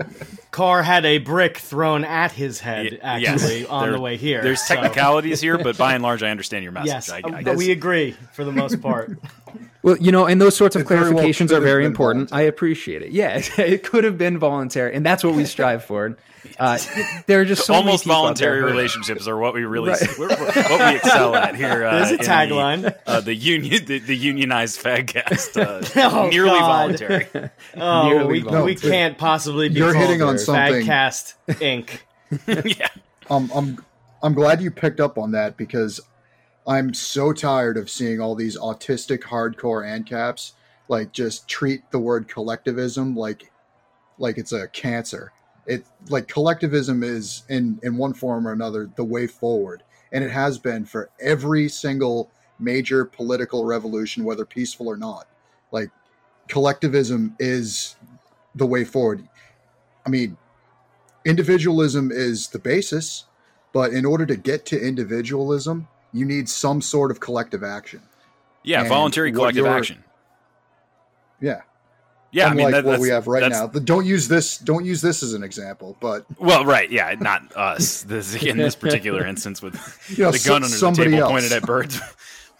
Carr 0.57 0.81
had 0.81 1.05
a 1.05 1.19
brick 1.19 1.59
thrown 1.59 2.03
at 2.03 2.31
his 2.31 2.59
head 2.59 2.99
actually 3.03 3.59
yes, 3.59 3.65
on 3.69 3.83
there, 3.83 3.91
the 3.91 4.01
way 4.01 4.17
here. 4.17 4.41
There's 4.41 4.59
so. 4.59 4.73
technicalities 4.73 5.39
here, 5.39 5.55
but 5.59 5.77
by 5.77 5.93
and 5.93 6.01
large, 6.01 6.23
I 6.23 6.31
understand 6.31 6.63
your 6.63 6.71
message. 6.71 6.87
Yes, 6.87 7.11
I, 7.11 7.21
I 7.23 7.43
but 7.43 7.57
we 7.57 7.69
agree 7.69 8.15
for 8.33 8.43
the 8.43 8.51
most 8.51 8.81
part. 8.81 9.19
Well, 9.83 9.95
you 9.97 10.11
know, 10.11 10.25
and 10.25 10.41
those 10.41 10.57
sorts 10.57 10.75
of 10.75 10.81
it 10.81 10.85
clarifications 10.85 11.49
well 11.49 11.59
are 11.59 11.63
very 11.63 11.85
important. 11.85 12.31
Voluntary. 12.31 12.45
I 12.45 12.49
appreciate 12.49 13.03
it. 13.03 13.11
Yeah, 13.11 13.41
it 13.57 13.83
could 13.83 14.03
have 14.03 14.17
been 14.17 14.37
voluntary, 14.37 14.93
and 14.93 15.05
that's 15.05 15.23
what 15.23 15.33
we 15.33 15.45
strive 15.45 15.85
for. 15.85 16.17
Uh, 16.59 16.77
there 17.25 17.41
are 17.41 17.45
just 17.45 17.65
so 17.65 17.73
almost 17.73 18.05
voluntary 18.05 18.63
relationships 18.63 19.27
are 19.27 19.37
what 19.37 19.53
we 19.53 19.63
really 19.65 19.91
right. 19.91 20.17
what 20.17 20.89
we 20.91 20.95
excel 20.95 21.35
at 21.35 21.55
here. 21.55 21.85
Uh, 21.85 21.99
There's 21.99 22.11
a 22.11 22.17
tagline: 22.17 22.81
the, 22.81 22.97
uh, 23.09 23.21
the, 23.21 23.35
union, 23.35 23.85
the, 23.85 23.99
the, 23.99 24.15
unionized 24.15 24.81
fagcast, 24.81 25.61
uh, 25.61 26.09
oh, 26.15 26.29
nearly 26.29 26.49
God. 26.49 26.67
voluntary. 26.67 27.27
Oh, 27.75 28.09
nearly 28.09 28.27
we, 28.27 28.39
voluntary. 28.41 28.63
we 28.63 28.75
can't 28.75 29.17
possibly 29.17 29.69
be. 29.69 29.75
You're 29.75 29.93
hitting 29.93 30.21
on 30.21 30.37
something. 30.47 30.85
Fagcast 30.85 31.33
Inc. 31.47 31.99
yeah. 32.79 32.87
Um, 33.29 33.51
I'm 33.53 33.85
I'm 34.23 34.33
glad 34.33 34.61
you 34.61 34.71
picked 34.71 34.99
up 34.99 35.17
on 35.17 35.31
that 35.31 35.57
because 35.57 36.01
I'm 36.65 36.93
so 36.93 37.31
tired 37.33 37.77
of 37.77 37.89
seeing 37.89 38.19
all 38.19 38.35
these 38.35 38.57
autistic 38.57 39.21
hardcore 39.21 39.85
ANCAPs 39.85 40.53
like 40.89 41.11
just 41.11 41.47
treat 41.47 41.89
the 41.91 41.99
word 41.99 42.27
collectivism 42.27 43.15
like 43.15 43.51
like 44.17 44.37
it's 44.37 44.51
a 44.51 44.67
cancer. 44.69 45.31
It 45.65 45.85
like 46.09 46.27
collectivism 46.27 47.03
is 47.03 47.43
in 47.49 47.79
in 47.83 47.97
one 47.97 48.13
form 48.13 48.47
or 48.47 48.51
another 48.51 48.89
the 48.95 49.03
way 49.03 49.27
forward, 49.27 49.83
and 50.11 50.23
it 50.23 50.31
has 50.31 50.57
been 50.57 50.85
for 50.85 51.09
every 51.19 51.69
single 51.69 52.31
major 52.59 53.05
political 53.05 53.65
revolution, 53.65 54.23
whether 54.23 54.45
peaceful 54.45 54.87
or 54.87 54.97
not. 54.97 55.27
Like 55.71 55.89
collectivism 56.47 57.35
is 57.39 57.95
the 58.55 58.65
way 58.65 58.83
forward. 58.85 59.27
I 60.07 60.09
mean, 60.09 60.37
individualism 61.25 62.11
is 62.13 62.47
the 62.47 62.59
basis, 62.59 63.25
but 63.73 63.91
in 63.91 64.05
order 64.05 64.25
to 64.25 64.37
get 64.37 64.65
to 64.67 64.79
individualism, 64.79 65.89
you 66.13 66.25
need 66.25 66.47
some 66.47 66.81
sort 66.81 67.11
of 67.11 67.19
collective 67.19 67.61
action. 67.61 68.01
Yeah, 68.63 68.79
and 68.79 68.89
voluntary 68.89 69.33
collective 69.33 69.65
action. 69.65 70.05
Yeah. 71.41 71.61
Yeah, 72.31 72.51
Unlike 72.51 72.61
I 72.61 72.65
mean 72.65 72.71
that, 72.71 72.85
what 72.85 72.99
we 72.99 73.09
have 73.09 73.27
right 73.27 73.49
now. 73.49 73.67
Don't 73.67 74.05
use 74.05 74.27
this. 74.27 74.57
Don't 74.57 74.85
use 74.85 75.01
this 75.01 75.23
as 75.23 75.33
an 75.33 75.43
example. 75.43 75.97
But 75.99 76.25
well, 76.37 76.65
right, 76.65 76.89
yeah, 76.89 77.15
not 77.19 77.55
us. 77.55 78.03
This 78.03 78.35
in 78.41 78.57
this 78.57 78.75
particular 78.75 79.25
instance 79.25 79.61
with 79.61 79.75
you 80.17 80.25
know, 80.25 80.31
the 80.31 80.39
gun 80.39 80.63
under 80.63 80.77
the 80.77 80.91
table 80.91 81.19
else. 81.19 81.31
pointed 81.31 81.51
at 81.53 81.63
birds. 81.63 81.99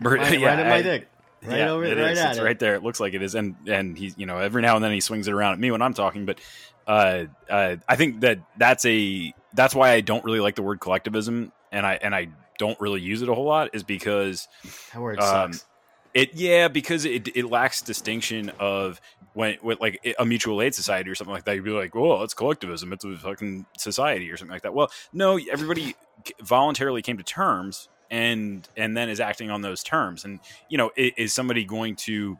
Bird, 0.00 0.20
right, 0.20 0.38
yeah, 0.38 0.46
right 0.46 0.58
at 0.58 0.68
my 0.68 0.82
dick. 0.82 1.08
Right 1.42 1.58
yeah, 1.58 1.70
over, 1.70 1.84
it 1.84 1.96
right 1.96 2.12
is. 2.12 2.18
It's 2.18 2.38
it. 2.38 2.42
right 2.42 2.58
there. 2.58 2.74
It 2.74 2.82
looks 2.82 2.98
like 2.98 3.14
it 3.14 3.22
is, 3.22 3.34
and 3.34 3.54
and 3.66 3.96
he's 3.96 4.18
you 4.18 4.26
know 4.26 4.38
every 4.38 4.60
now 4.60 4.74
and 4.74 4.84
then 4.84 4.92
he 4.92 5.00
swings 5.00 5.28
it 5.28 5.34
around 5.34 5.52
at 5.52 5.60
me 5.60 5.70
when 5.70 5.82
I'm 5.82 5.94
talking, 5.94 6.26
but 6.26 6.40
uh, 6.86 7.26
uh, 7.48 7.76
I 7.88 7.96
think 7.96 8.20
that 8.20 8.40
that's 8.56 8.84
a 8.86 9.32
that's 9.54 9.74
why 9.74 9.92
I 9.92 10.00
don't 10.00 10.24
really 10.24 10.40
like 10.40 10.56
the 10.56 10.62
word 10.62 10.80
collectivism 10.80 11.52
and 11.70 11.86
I 11.86 11.94
and 11.94 12.14
I 12.14 12.28
don't 12.58 12.80
really 12.80 13.00
use 13.00 13.22
it 13.22 13.28
a 13.28 13.34
whole 13.34 13.44
lot 13.44 13.70
is 13.72 13.82
because 13.82 14.48
that 14.92 15.00
word 15.00 15.20
um, 15.20 15.52
sucks. 15.52 15.66
It 16.14 16.34
yeah 16.34 16.68
because 16.68 17.04
it 17.04 17.28
it 17.36 17.44
lacks 17.44 17.82
distinction 17.82 18.50
of 18.58 19.00
when 19.34 19.58
with 19.62 19.80
like 19.80 20.00
a 20.18 20.24
mutual 20.24 20.60
aid 20.62 20.74
society 20.74 21.10
or 21.10 21.14
something 21.14 21.34
like 21.34 21.44
that. 21.44 21.54
You'd 21.54 21.64
be 21.64 21.70
like, 21.70 21.94
well, 21.94 22.22
it's 22.24 22.34
collectivism. 22.34 22.92
It's 22.92 23.04
a 23.04 23.16
fucking 23.16 23.66
society 23.76 24.30
or 24.30 24.36
something 24.36 24.52
like 24.52 24.62
that. 24.62 24.74
Well, 24.74 24.90
no, 25.12 25.38
everybody 25.50 25.94
voluntarily 26.40 27.02
came 27.02 27.18
to 27.18 27.22
terms 27.22 27.88
and 28.10 28.66
and 28.76 28.96
then 28.96 29.08
is 29.08 29.20
acting 29.20 29.50
on 29.50 29.62
those 29.62 29.82
terms. 29.82 30.24
And 30.24 30.40
you 30.68 30.78
know, 30.78 30.90
is, 30.96 31.12
is 31.16 31.32
somebody 31.32 31.64
going 31.64 31.96
to 31.96 32.38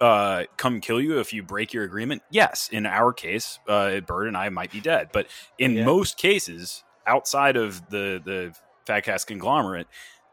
uh, 0.00 0.44
come 0.56 0.80
kill 0.80 1.00
you 1.00 1.18
if 1.20 1.32
you 1.32 1.42
break 1.42 1.72
your 1.72 1.84
agreement? 1.84 2.22
Yes. 2.30 2.68
In 2.70 2.86
our 2.86 3.12
case, 3.12 3.58
uh, 3.68 4.00
Bird 4.00 4.28
and 4.28 4.36
I 4.36 4.48
might 4.48 4.70
be 4.70 4.80
dead, 4.80 5.10
but 5.12 5.26
in 5.58 5.74
yeah. 5.74 5.84
most 5.84 6.16
cases, 6.16 6.84
outside 7.06 7.56
of 7.56 7.88
the 7.90 8.20
the 8.24 8.54
Fagcast 8.86 9.26
conglomerate, 9.26 9.86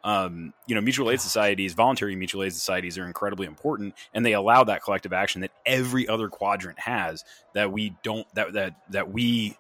um, 0.04 0.54
you 0.68 0.76
know, 0.76 0.82
mutual 0.82 1.12
aid 1.12 1.20
societies, 1.20 1.74
voluntary 1.74 2.16
mutual 2.16 2.44
aid 2.44 2.54
societies 2.54 2.98
are 2.98 3.06
incredibly 3.06 3.48
important, 3.48 3.96
and 4.14 4.26
they 4.26 4.34
allow 4.34 4.64
that 4.64 4.84
collective 4.84 5.14
action 5.14 5.42
that 5.42 5.52
every 5.66 6.08
other 6.08 6.30
quadrant 6.30 6.80
has. 6.80 7.24
That 7.54 7.72
we 7.72 7.96
don't 8.04 8.28
that 8.36 8.54
that 8.54 8.76
that 8.92 9.12
we 9.12 9.58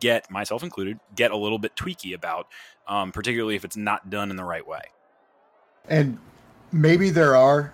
get, 0.00 0.30
myself 0.30 0.62
included, 0.62 0.98
get 1.14 1.30
a 1.30 1.36
little 1.36 1.58
bit 1.58 1.76
tweaky 1.76 2.14
about, 2.14 2.46
um, 2.86 3.12
particularly 3.12 3.56
if 3.56 3.64
it's 3.64 3.76
not 3.76 4.10
done 4.10 4.30
in 4.30 4.36
the 4.36 4.44
right 4.44 4.66
way. 4.66 4.82
And 5.88 6.18
maybe 6.70 7.10
there 7.10 7.36
are 7.36 7.72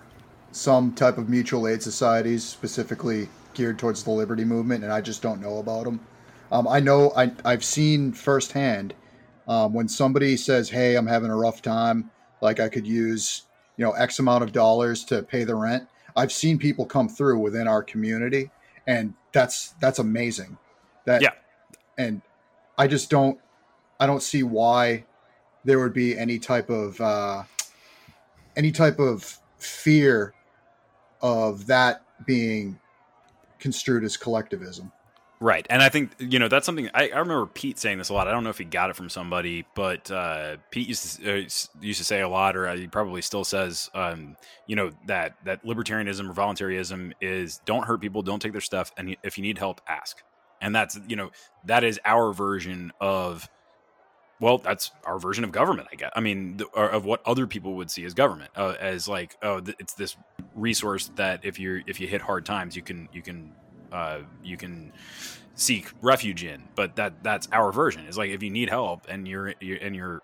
some 0.51 0.93
type 0.93 1.17
of 1.17 1.29
mutual 1.29 1.67
aid 1.67 1.83
societies 1.83 2.43
specifically 2.43 3.29
geared 3.53 3.77
towards 3.79 4.03
the 4.03 4.11
liberty 4.11 4.45
movement, 4.45 4.83
and 4.83 4.93
I 4.93 5.01
just 5.01 5.21
don't 5.21 5.41
know 5.41 5.59
about 5.59 5.85
them. 5.85 5.99
Um, 6.51 6.67
I 6.67 6.79
know 6.79 7.11
I, 7.15 7.31
I've 7.45 7.63
seen 7.63 8.11
firsthand 8.13 8.93
Um, 9.47 9.73
when 9.73 9.87
somebody 9.87 10.37
says, 10.37 10.69
"Hey, 10.69 10.95
I'm 10.95 11.07
having 11.07 11.31
a 11.31 11.35
rough 11.35 11.63
time," 11.63 12.11
like 12.39 12.59
I 12.59 12.69
could 12.69 12.85
use, 12.85 13.47
you 13.77 13.83
know, 13.85 13.93
X 13.93 14.19
amount 14.19 14.43
of 14.43 14.51
dollars 14.51 15.03
to 15.05 15.23
pay 15.23 15.43
the 15.43 15.55
rent. 15.55 15.87
I've 16.15 16.31
seen 16.31 16.59
people 16.59 16.85
come 16.85 17.09
through 17.09 17.39
within 17.39 17.67
our 17.67 17.81
community, 17.81 18.51
and 18.85 19.15
that's 19.31 19.73
that's 19.81 19.97
amazing. 19.97 20.57
That 21.05 21.23
Yeah. 21.23 21.31
And 21.99 22.21
I 22.77 22.87
just 22.87 23.11
don't 23.11 23.37
I 23.99 24.07
don't 24.07 24.23
see 24.23 24.41
why 24.41 25.03
there 25.65 25.79
would 25.79 25.93
be 25.93 26.17
any 26.17 26.39
type 26.39 26.69
of 26.69 26.99
uh, 26.99 27.43
any 28.55 28.71
type 28.71 28.97
of 28.97 29.37
fear 29.59 30.33
of 31.21 31.67
that 31.67 32.01
being 32.25 32.79
construed 33.59 34.03
as 34.03 34.15
collectivism. 34.15 34.91
Right. 35.41 35.65
And 35.69 35.81
I 35.81 35.87
think, 35.87 36.11
you 36.19 36.37
know, 36.37 36.49
that's 36.49 36.65
something 36.65 36.89
I, 36.93 37.09
I 37.09 37.19
remember 37.19 37.45
Pete 37.45 37.79
saying 37.79 37.97
this 37.97 38.09
a 38.09 38.13
lot. 38.13 38.27
I 38.27 38.31
don't 38.31 38.43
know 38.43 38.49
if 38.49 38.57
he 38.57 38.65
got 38.65 38.89
it 38.89 38.97
from 38.97 39.07
somebody, 39.07 39.65
but 39.73 40.11
uh, 40.11 40.57
Pete 40.69 40.89
used 40.89 41.21
to, 41.21 41.31
uh, 41.31 41.35
used 41.79 41.99
to 41.99 42.03
say 42.03 42.19
a 42.19 42.27
lot, 42.27 42.57
or 42.57 42.67
uh, 42.67 42.75
he 42.75 42.87
probably 42.87 43.21
still 43.21 43.45
says, 43.45 43.89
um, 43.93 44.35
you 44.67 44.75
know, 44.75 44.91
that, 45.07 45.35
that 45.45 45.65
libertarianism 45.65 46.29
or 46.29 46.33
voluntarism 46.33 47.13
is 47.21 47.61
don't 47.65 47.85
hurt 47.85 48.01
people, 48.01 48.21
don't 48.21 48.41
take 48.41 48.51
their 48.51 48.59
stuff. 48.59 48.91
And 48.97 49.15
if 49.23 49.37
you 49.37 49.41
need 49.41 49.57
help, 49.57 49.79
ask. 49.87 50.21
And 50.61 50.75
that's, 50.75 50.99
you 51.07 51.15
know, 51.15 51.31
that 51.65 51.83
is 51.83 51.99
our 52.05 52.33
version 52.33 52.91
of, 52.99 53.49
well, 54.39 54.57
that's 54.57 54.91
our 55.05 55.19
version 55.19 55.43
of 55.43 55.51
government, 55.51 55.87
I 55.91 55.95
guess. 55.95 56.11
I 56.15 56.21
mean, 56.21 56.57
th- 56.57 56.69
or 56.73 56.89
of 56.89 57.05
what 57.05 57.21
other 57.25 57.47
people 57.47 57.75
would 57.75 57.91
see 57.91 58.05
as 58.05 58.13
government, 58.13 58.51
uh, 58.55 58.75
as 58.79 59.07
like, 59.07 59.37
oh, 59.41 59.59
th- 59.59 59.77
it's 59.79 59.93
this 59.93 60.15
resource 60.55 61.11
that 61.15 61.43
if 61.43 61.59
you're 61.59 61.81
if 61.87 61.99
you 61.99 62.07
hit 62.07 62.21
hard 62.21 62.45
times, 62.45 62.75
you 62.75 62.81
can 62.81 63.09
you 63.11 63.21
can 63.21 63.53
uh, 63.91 64.19
you 64.43 64.55
can 64.57 64.91
seek 65.55 65.91
refuge 66.01 66.43
in. 66.43 66.63
But 66.75 66.95
that 66.95 67.23
that's 67.23 67.47
our 67.51 67.71
version. 67.71 68.05
Is 68.05 68.17
like 68.17 68.29
if 68.29 68.41
you 68.41 68.49
need 68.49 68.69
help 68.69 69.07
and 69.09 69.27
you're, 69.27 69.53
you're 69.59 69.77
and 69.77 69.95
you're 69.95 70.21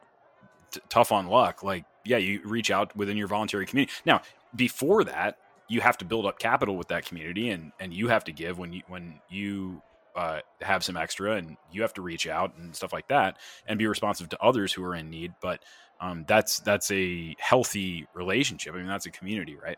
t- 0.72 0.82
tough 0.90 1.12
on 1.12 1.28
luck, 1.28 1.64
like 1.64 1.86
yeah, 2.06 2.18
you 2.18 2.42
reach 2.46 2.72
out 2.72 2.96
within 2.96 3.18
your 3.18 3.28
voluntary 3.28 3.66
community. 3.66 3.92
Now, 4.06 4.22
before 4.56 5.04
that, 5.06 5.38
you 5.68 5.82
have 5.82 5.98
to 5.98 6.06
build 6.06 6.26
up 6.26 6.40
capital 6.40 6.78
with 6.78 6.88
that 6.90 7.06
community, 7.06 7.50
and 7.50 7.72
and 7.80 7.94
you 7.94 8.08
have 8.08 8.24
to 8.26 8.32
give 8.32 8.58
when 8.58 8.72
you 8.72 8.82
when 8.88 9.20
you 9.30 9.82
uh, 10.16 10.40
have 10.62 10.84
some 10.84 10.98
extra, 10.98 11.34
and 11.34 11.58
you 11.72 11.82
have 11.82 11.94
to 11.94 12.02
reach 12.02 12.28
out 12.28 12.58
and 12.58 12.76
stuff 12.76 12.94
like 12.94 13.08
that, 13.10 13.38
and 13.68 13.78
be 13.78 13.88
responsive 13.88 14.30
to 14.30 14.42
others 14.42 14.72
who 14.74 14.84
are 14.84 14.96
in 14.96 15.10
need. 15.10 15.34
But 15.42 15.62
um, 16.00 16.26
that's 16.28 16.60
that's 16.60 16.92
a 16.92 17.36
healthy 17.40 18.08
relationship. 18.14 18.74
I 18.74 18.78
mean, 18.78 18.88
that's 18.88 19.06
a 19.06 19.12
community, 19.12 19.56
right? 19.56 19.78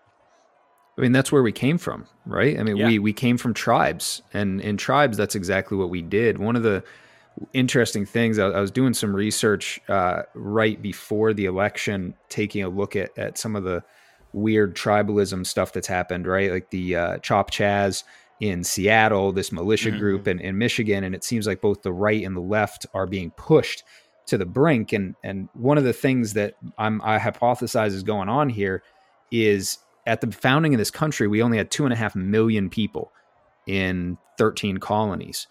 I 0.98 1.02
mean, 1.02 1.12
that's 1.12 1.32
where 1.32 1.44
we 1.44 1.52
came 1.52 1.78
from, 1.78 2.08
right? 2.26 2.60
I 2.60 2.64
mean, 2.64 2.78
Yeah. 2.78 2.88
we 2.88 3.00
we 3.00 3.14
came 3.14 3.38
from 3.38 3.54
tribes, 3.54 4.22
and 4.34 4.60
in 4.62 4.78
tribes, 4.78 5.18
that's 5.18 5.36
exactly 5.36 5.78
what 5.78 5.90
we 5.90 6.02
did. 6.02 6.38
One 6.40 6.56
of 6.56 6.64
the 6.64 6.84
interesting 7.54 8.06
things, 8.06 8.40
I, 8.40 8.48
I 8.48 8.60
was 8.60 8.72
doing 8.72 8.96
some 8.96 9.16
research 9.16 9.80
uh, 9.88 10.24
right 10.34 10.82
before 10.82 11.34
the 11.34 11.46
election, 11.46 12.16
taking 12.30 12.64
a 12.64 12.70
look 12.70 12.96
at 12.96 13.16
at 13.18 13.38
some 13.38 13.56
of 13.56 13.64
the 13.64 13.84
weird 14.34 14.76
tribalism 14.76 15.46
stuff 15.46 15.72
that's 15.72 15.88
happened, 15.88 16.28
right? 16.28 16.52
Like 16.52 16.70
the 16.70 16.96
uh, 16.96 17.18
Chop 17.20 17.52
Chaz 17.52 18.04
in 18.40 18.64
Seattle, 18.64 19.32
this 19.32 19.52
militia 19.52 19.92
Mhm. 19.92 20.00
group 20.00 20.28
in, 20.28 20.40
in 20.40 20.58
Michigan, 20.58 21.04
and 21.04 21.16
it 21.16 21.24
seems 21.24 21.48
like 21.48 21.62
both 21.62 21.82
the 21.82 21.94
right 21.94 22.24
and 22.24 22.36
the 22.36 22.42
left 22.42 22.86
are 22.94 23.08
being 23.08 23.32
pushed 23.32 23.84
to 24.28 24.38
the 24.38 24.46
brink. 24.46 24.94
And 24.94 25.16
and 25.24 25.50
one 25.54 25.78
of 25.78 25.84
the 25.84 25.94
things 25.94 26.34
that 26.34 26.54
I'm 26.78 27.02
I 27.04 27.18
hypothesize 27.18 27.94
is 27.94 28.04
going 28.04 28.30
on 28.30 28.50
here 28.50 28.84
is 29.32 29.80
at 30.06 30.22
the 30.22 30.32
founding 30.32 30.74
of 30.74 30.78
this 30.78 30.92
country, 30.92 31.28
we 31.28 31.42
only 31.42 31.58
had 31.58 31.72
two 31.72 31.86
and 31.86 31.94
a 31.94 31.98
half 31.98 32.16
million 32.16 32.70
people 32.70 33.12
in 33.66 34.18
13 34.38 34.78
colonies. 34.78 35.48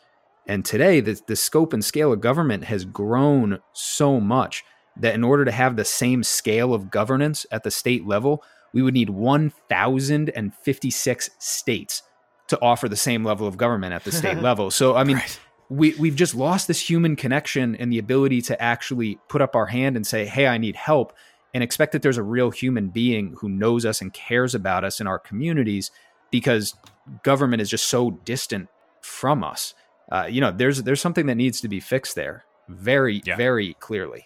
And 0.46 0.64
today, 0.64 1.01
the, 1.01 1.20
the 1.27 1.37
scope 1.37 1.72
and 1.72 1.85
scale 1.85 2.12
of 2.12 2.20
government 2.20 2.64
has 2.64 2.85
grown 2.85 3.59
so 3.72 4.20
much 4.20 4.64
that 4.96 5.14
in 5.14 5.25
order 5.25 5.44
to 5.44 5.51
have 5.51 5.77
the 5.77 5.85
same 5.85 6.22
scale 6.22 6.72
of 6.72 6.90
governance 6.90 7.44
at 7.51 7.64
the 7.64 7.70
state 7.70 8.07
level, 8.07 8.42
we 8.72 8.81
would 8.81 8.94
need 8.94 9.11
1,056 9.11 11.31
states 11.38 12.03
to 12.48 12.61
offer 12.61 12.88
the 12.88 12.96
same 12.96 13.24
level 13.24 13.46
of 13.46 13.56
government 13.56 13.92
at 13.92 14.04
the 14.04 14.12
state 14.12 14.38
level. 14.42 14.70
So, 14.70 14.94
I 14.96 15.04
mean, 15.04 15.20
we, 15.68 15.94
we've 15.98 16.14
just 16.16 16.35
lost 16.35 16.68
this 16.68 16.88
human 16.88 17.16
connection 17.16 17.74
and 17.76 17.92
the 17.92 17.98
ability 17.98 18.40
to 18.42 18.62
actually 18.62 19.18
put 19.28 19.42
up 19.42 19.56
our 19.56 19.66
hand 19.66 19.96
and 19.96 20.06
say, 20.06 20.24
Hey, 20.26 20.46
I 20.46 20.59
need 20.59 20.76
help, 20.76 21.12
and 21.54 21.64
expect 21.64 21.92
that 21.92 22.02
there's 22.02 22.18
a 22.18 22.22
real 22.22 22.50
human 22.50 22.88
being 22.88 23.35
who 23.40 23.48
knows 23.48 23.85
us 23.85 24.00
and 24.00 24.12
cares 24.12 24.54
about 24.54 24.85
us 24.85 25.00
in 25.00 25.06
our 25.06 25.18
communities 25.18 25.90
because 26.30 26.74
government 27.22 27.62
is 27.62 27.70
just 27.70 27.87
so 27.87 28.11
distant 28.11 28.68
from 29.00 29.42
us. 29.42 29.74
Uh, 30.12 30.26
you 30.30 30.40
know, 30.40 30.52
there's 30.52 30.82
there's 30.85 31.00
something 31.00 31.26
that 31.26 31.35
needs 31.37 31.61
to 31.62 31.68
be 31.68 31.80
fixed 31.80 32.14
there, 32.14 32.44
very 32.68 33.22
Yeah. 33.24 33.37
very 33.37 33.74
clearly. 33.80 34.24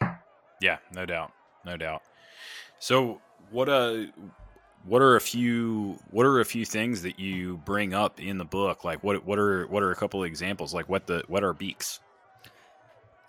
Yeah, 0.60 0.78
no 0.92 1.06
doubt, 1.06 1.32
no 1.64 1.76
doubt. 1.78 2.02
So, 2.78 3.20
what 3.50 3.68
uh 3.70 4.04
what 4.84 5.02
are 5.02 5.16
a 5.16 5.20
few 5.20 5.98
what 6.10 6.24
are 6.26 6.40
a 6.40 6.44
few 6.44 6.64
things 6.64 7.02
that 7.02 7.18
you 7.18 7.58
bring 7.58 7.94
up 7.94 8.20
in 8.20 8.38
the 8.38 8.44
book? 8.44 8.84
Like, 8.84 9.02
what 9.04 9.24
what 9.24 9.38
are 9.38 9.66
what 9.66 9.82
are 9.82 9.90
a 9.90 9.96
couple 9.96 10.22
of 10.22 10.26
examples? 10.26 10.72
Like, 10.72 10.88
what 10.88 11.06
the 11.06 11.22
what 11.28 11.44
are 11.44 11.52
beaks? 11.52 12.00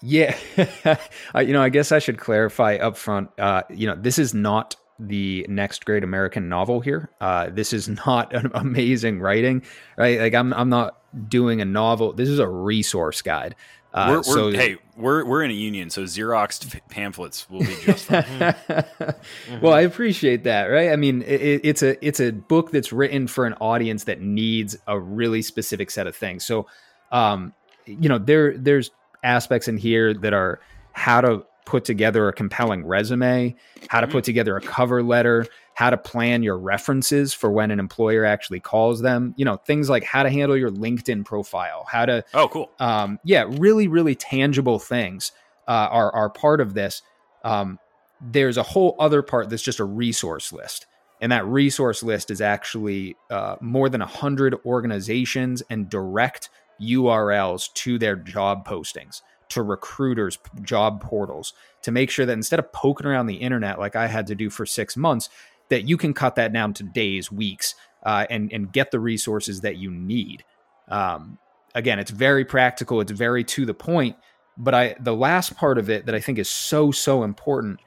Yeah, 0.02 0.36
you 1.36 1.54
know, 1.54 1.62
I 1.62 1.70
guess 1.70 1.92
I 1.92 2.00
should 2.00 2.18
clarify 2.18 2.76
up 2.76 2.98
front. 2.98 3.30
Uh, 3.38 3.64
you 3.70 3.86
know, 3.86 3.96
this 3.96 4.18
is 4.18 4.34
not 4.34 4.76
the 4.98 5.46
next 5.50 5.86
great 5.86 6.04
American 6.04 6.50
novel 6.50 6.80
here. 6.80 7.10
Uh, 7.20 7.50
this 7.50 7.74
is 7.74 7.88
not 8.06 8.34
an 8.34 8.52
amazing 8.54 9.20
writing, 9.20 9.64
right? 9.98 10.20
Like 10.20 10.34
I'm 10.34 10.54
I'm 10.54 10.70
not 10.70 10.98
doing 11.30 11.62
a 11.62 11.66
novel. 11.66 12.14
This 12.14 12.30
is 12.30 12.40
a 12.40 12.48
resource 12.48 13.22
guide. 13.22 13.56
Uh, 13.94 14.08
we're, 14.10 14.18
we're, 14.18 14.24
so 14.24 14.52
hey, 14.52 14.78
we're 14.96 15.26
we're 15.26 15.44
in 15.44 15.52
a 15.52 15.56
union, 15.56 15.90
so 15.90 16.04
Xeroxed 16.04 16.74
f- 16.74 16.82
pamphlets 16.88 17.50
will 17.50 17.60
be 17.60 17.76
just 17.84 18.06
fine. 18.06 18.56
well, 19.62 19.74
I 19.74 19.82
appreciate 19.82 20.46
that, 20.46 20.66
right? 20.66 20.92
I 20.92 20.96
mean, 20.96 21.24
it, 21.24 21.62
it's 21.64 21.84
a 21.84 22.06
it's 22.06 22.22
a 22.22 22.32
book 22.32 22.72
that's 22.72 22.94
written 22.94 23.28
for 23.28 23.46
an 23.46 23.54
audience 23.56 24.06
that 24.06 24.22
needs 24.22 24.78
a 24.88 24.98
really 24.98 25.42
specific 25.42 25.92
set 25.92 26.08
of 26.08 26.16
things. 26.16 26.46
So, 26.46 26.68
um, 27.12 27.54
you 27.86 28.08
know, 28.08 28.18
there 28.18 28.58
there's 28.58 28.92
aspects 29.24 29.68
in 29.68 29.78
here 29.78 30.14
that 30.14 30.34
are 30.34 30.62
how 30.94 31.22
to 31.22 31.46
put 31.66 31.84
together 31.86 32.28
a 32.28 32.34
compelling 32.34 32.86
resume, 32.86 33.56
how 33.88 34.02
to 34.02 34.08
put 34.08 34.24
together 34.24 34.56
a 34.58 34.62
cover 34.62 35.04
letter, 35.04 35.46
how 35.82 35.90
to 35.90 35.98
plan 35.98 36.44
your 36.44 36.60
references 36.60 37.34
for 37.34 37.50
when 37.50 37.72
an 37.72 37.80
employer 37.80 38.24
actually 38.24 38.60
calls 38.60 39.02
them. 39.02 39.34
You 39.36 39.46
know, 39.46 39.58
things 39.58 39.90
like 39.90 40.04
how 40.04 40.22
to 40.22 40.30
handle 40.30 40.56
your 40.56 40.70
LinkedIn 40.70 41.26
profile, 41.26 41.88
how 41.92 42.06
to 42.06 42.24
oh, 42.36 42.48
cool. 42.50 42.70
um, 42.78 43.20
yeah, 43.24 43.46
really, 43.50 43.88
really 43.88 44.14
tangible 44.14 44.78
things 44.78 45.32
uh, 45.68 45.88
are 45.90 46.14
are 46.14 46.30
part 46.30 46.62
of 46.62 46.76
this. 46.76 47.02
Um, 47.44 47.80
there's 48.22 48.58
a 48.58 48.64
whole 48.64 48.96
other 49.00 49.24
part 49.24 49.50
that's 49.50 49.64
just 49.64 49.80
a 49.80 49.84
resource 49.84 50.54
list, 50.54 50.86
and 51.20 51.32
that 51.32 51.48
resource 51.48 52.04
list 52.04 52.30
is 52.30 52.42
actually 52.42 53.16
uh, 53.32 53.56
more 53.60 53.90
than 53.90 54.04
a 54.04 54.06
hundred 54.06 54.56
organizations 54.64 55.64
and 55.72 55.90
direct 55.90 56.52
URLs 56.80 57.74
to 57.74 57.98
their 57.98 58.16
job 58.16 58.68
postings, 58.68 59.24
to 59.50 59.64
recruiters' 59.64 60.38
job 60.62 61.02
portals, 61.02 61.54
to 61.82 61.92
make 61.92 62.12
sure 62.12 62.28
that 62.28 62.34
instead 62.34 62.60
of 62.60 62.72
poking 62.72 63.08
around 63.08 63.26
the 63.26 63.38
internet 63.38 63.80
like 63.80 63.96
I 63.96 64.06
had 64.06 64.28
to 64.28 64.36
do 64.36 64.52
for 64.52 64.68
six 64.68 64.96
months, 64.96 65.28
that 65.72 65.88
you 65.88 65.96
can 65.98 66.14
cut 66.14 66.36
that 66.36 66.52
down 66.52 66.74
to 66.76 66.84
days, 66.84 67.32
weeks, 67.32 67.76
uh, 68.04 68.28
and 68.30 68.52
and 68.52 68.72
get 68.72 68.92
the 68.92 69.00
resources 69.00 69.62
that 69.62 69.78
you 69.78 69.90
need. 69.90 70.44
Um, 70.90 71.40
again, 71.74 71.98
it's 71.98 72.12
very 72.12 72.44
practical. 72.46 73.00
It's 73.02 73.12
very 73.12 73.44
to 73.46 73.66
the 73.66 73.74
point. 73.74 74.18
But 74.58 74.76
I, 74.76 74.96
the 75.00 75.16
last 75.16 75.56
part 75.56 75.78
of 75.78 75.90
it 75.90 76.06
that 76.06 76.14
I 76.14 76.20
think 76.20 76.38
is 76.38 76.50
so 76.50 76.92
so 76.92 77.24
important 77.24 77.80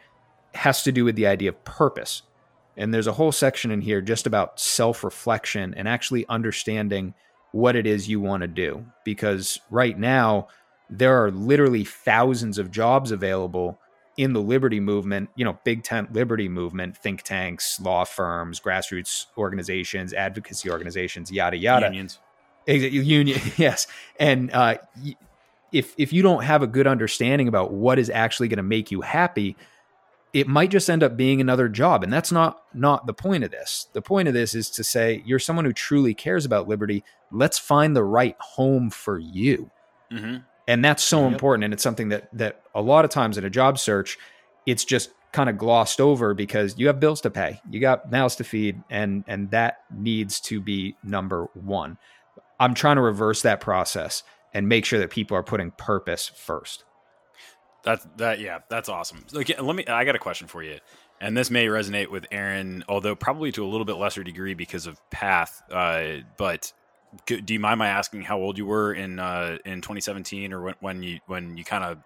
has 0.54 0.82
to 0.84 0.92
do 0.92 1.04
with 1.04 1.14
the 1.14 1.26
idea 1.26 1.50
of 1.50 1.64
purpose. 1.64 2.22
And 2.76 2.92
there's 2.92 3.06
a 3.06 3.12
whole 3.12 3.32
section 3.32 3.70
in 3.70 3.82
here 3.82 4.00
just 4.00 4.26
about 4.26 4.58
self 4.58 5.04
reflection 5.04 5.74
and 5.74 5.86
actually 5.86 6.26
understanding 6.28 7.14
what 7.52 7.76
it 7.76 7.86
is 7.86 8.08
you 8.08 8.18
want 8.18 8.40
to 8.40 8.48
do. 8.48 8.84
Because 9.04 9.60
right 9.70 9.96
now, 9.96 10.48
there 10.88 11.22
are 11.22 11.30
literally 11.30 11.84
thousands 11.84 12.56
of 12.56 12.70
jobs 12.70 13.10
available 13.10 13.78
in 14.16 14.32
the 14.32 14.40
liberty 14.40 14.80
movement, 14.80 15.30
you 15.34 15.44
know, 15.44 15.58
big 15.64 15.82
tent 15.82 16.12
liberty 16.12 16.48
movement, 16.48 16.96
think 16.96 17.22
tanks, 17.22 17.80
law 17.80 18.04
firms, 18.04 18.60
grassroots 18.60 19.26
organizations, 19.36 20.12
advocacy 20.12 20.70
organizations, 20.70 21.32
yada, 21.32 21.56
yada. 21.56 21.86
Unions. 21.86 22.18
Union, 22.66 23.40
yes. 23.56 23.86
And 24.18 24.50
uh, 24.52 24.76
if 25.72 25.94
if 25.98 26.12
you 26.12 26.22
don't 26.22 26.44
have 26.44 26.62
a 26.62 26.66
good 26.66 26.86
understanding 26.86 27.48
about 27.48 27.72
what 27.72 27.98
is 27.98 28.08
actually 28.08 28.48
going 28.48 28.58
to 28.58 28.62
make 28.62 28.90
you 28.90 29.00
happy, 29.00 29.56
it 30.32 30.46
might 30.46 30.70
just 30.70 30.88
end 30.88 31.02
up 31.02 31.16
being 31.16 31.40
another 31.40 31.68
job, 31.68 32.02
and 32.02 32.12
that's 32.12 32.32
not 32.32 32.62
not 32.72 33.06
the 33.06 33.14
point 33.14 33.44
of 33.44 33.50
this. 33.50 33.88
The 33.92 34.02
point 34.02 34.28
of 34.28 34.34
this 34.34 34.54
is 34.54 34.70
to 34.70 34.84
say 34.84 35.22
you're 35.26 35.38
someone 35.38 35.64
who 35.64 35.72
truly 35.72 36.14
cares 36.14 36.44
about 36.44 36.68
liberty. 36.68 37.04
Let's 37.30 37.58
find 37.58 37.94
the 37.94 38.04
right 38.04 38.36
home 38.38 38.90
for 38.90 39.18
you, 39.18 39.70
hmm 40.10 40.36
and 40.66 40.84
that's 40.84 41.02
so 41.02 41.22
Yep. 41.24 41.32
important. 41.32 41.64
And 41.64 41.72
it's 41.74 41.82
something 41.82 42.08
that 42.10 42.28
that 42.32 42.62
a 42.74 42.80
lot 42.82 43.04
of 43.04 43.10
times 43.10 43.38
in 43.38 43.44
a 43.44 43.50
job 43.50 43.78
search, 43.78 44.18
it's 44.66 44.84
just 44.84 45.10
kind 45.32 45.50
of 45.50 45.58
glossed 45.58 46.00
over 46.00 46.32
because 46.32 46.78
you 46.78 46.86
have 46.86 47.00
bills 47.00 47.20
to 47.22 47.30
pay, 47.30 47.60
you 47.68 47.80
got 47.80 48.10
mouths 48.10 48.36
to 48.36 48.44
feed, 48.44 48.82
and 48.90 49.24
and 49.26 49.50
that 49.50 49.78
needs 49.94 50.40
to 50.40 50.60
be 50.60 50.96
number 51.02 51.48
one. 51.54 51.98
I'm 52.60 52.74
trying 52.74 52.96
to 52.96 53.02
reverse 53.02 53.42
that 53.42 53.60
process 53.60 54.22
and 54.52 54.68
make 54.68 54.84
sure 54.84 55.00
that 55.00 55.10
people 55.10 55.36
are 55.36 55.42
putting 55.42 55.72
purpose 55.72 56.28
first. 56.28 56.84
That's 57.82 58.06
that. 58.16 58.38
Yeah, 58.38 58.60
that's 58.70 58.88
awesome. 58.88 59.26
Look, 59.32 59.48
let 59.60 59.76
me. 59.76 59.84
I 59.86 60.04
got 60.04 60.14
a 60.14 60.20
question 60.20 60.46
for 60.46 60.62
you, 60.62 60.78
and 61.20 61.36
this 61.36 61.50
may 61.50 61.66
resonate 61.66 62.10
with 62.10 62.26
Aaron, 62.30 62.84
although 62.88 63.14
probably 63.14 63.52
to 63.52 63.64
a 63.64 63.68
little 63.68 63.84
bit 63.84 63.96
lesser 63.96 64.22
degree 64.24 64.54
because 64.54 64.86
of 64.86 64.98
path. 65.10 65.62
Uh, 65.70 66.18
but 66.38 66.72
do 67.26 67.54
you 67.54 67.60
mind 67.60 67.78
my 67.78 67.88
asking 67.88 68.22
how 68.22 68.38
old 68.38 68.58
you 68.58 68.66
were 68.66 68.92
in 68.92 69.18
uh, 69.18 69.58
in 69.64 69.80
2017, 69.80 70.52
or 70.52 70.62
when, 70.62 70.74
when 70.80 71.02
you 71.02 71.18
when 71.26 71.56
you 71.56 71.64
kind 71.64 71.84
of 71.84 71.98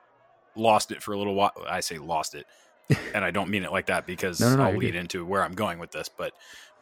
lost 0.57 0.91
it 0.91 1.03
for 1.03 1.13
a 1.13 1.19
little 1.19 1.35
while? 1.35 1.53
I 1.69 1.81
say 1.81 1.99
lost 1.99 2.35
it, 2.35 2.47
and 3.15 3.25
I 3.25 3.31
don't 3.31 3.51
mean 3.51 3.65
it 3.65 3.73
like 3.73 3.87
that 3.87 4.07
because 4.07 4.41
No, 4.41 4.51
no, 4.51 4.57
no, 4.57 4.63
I'll 4.65 4.77
lead 4.77 4.93
good. 4.93 4.97
into 4.97 5.25
where 5.25 5.43
I'm 5.43 5.55
going 5.55 5.79
with 5.79 5.91
this. 5.93 6.09
But 6.09 6.33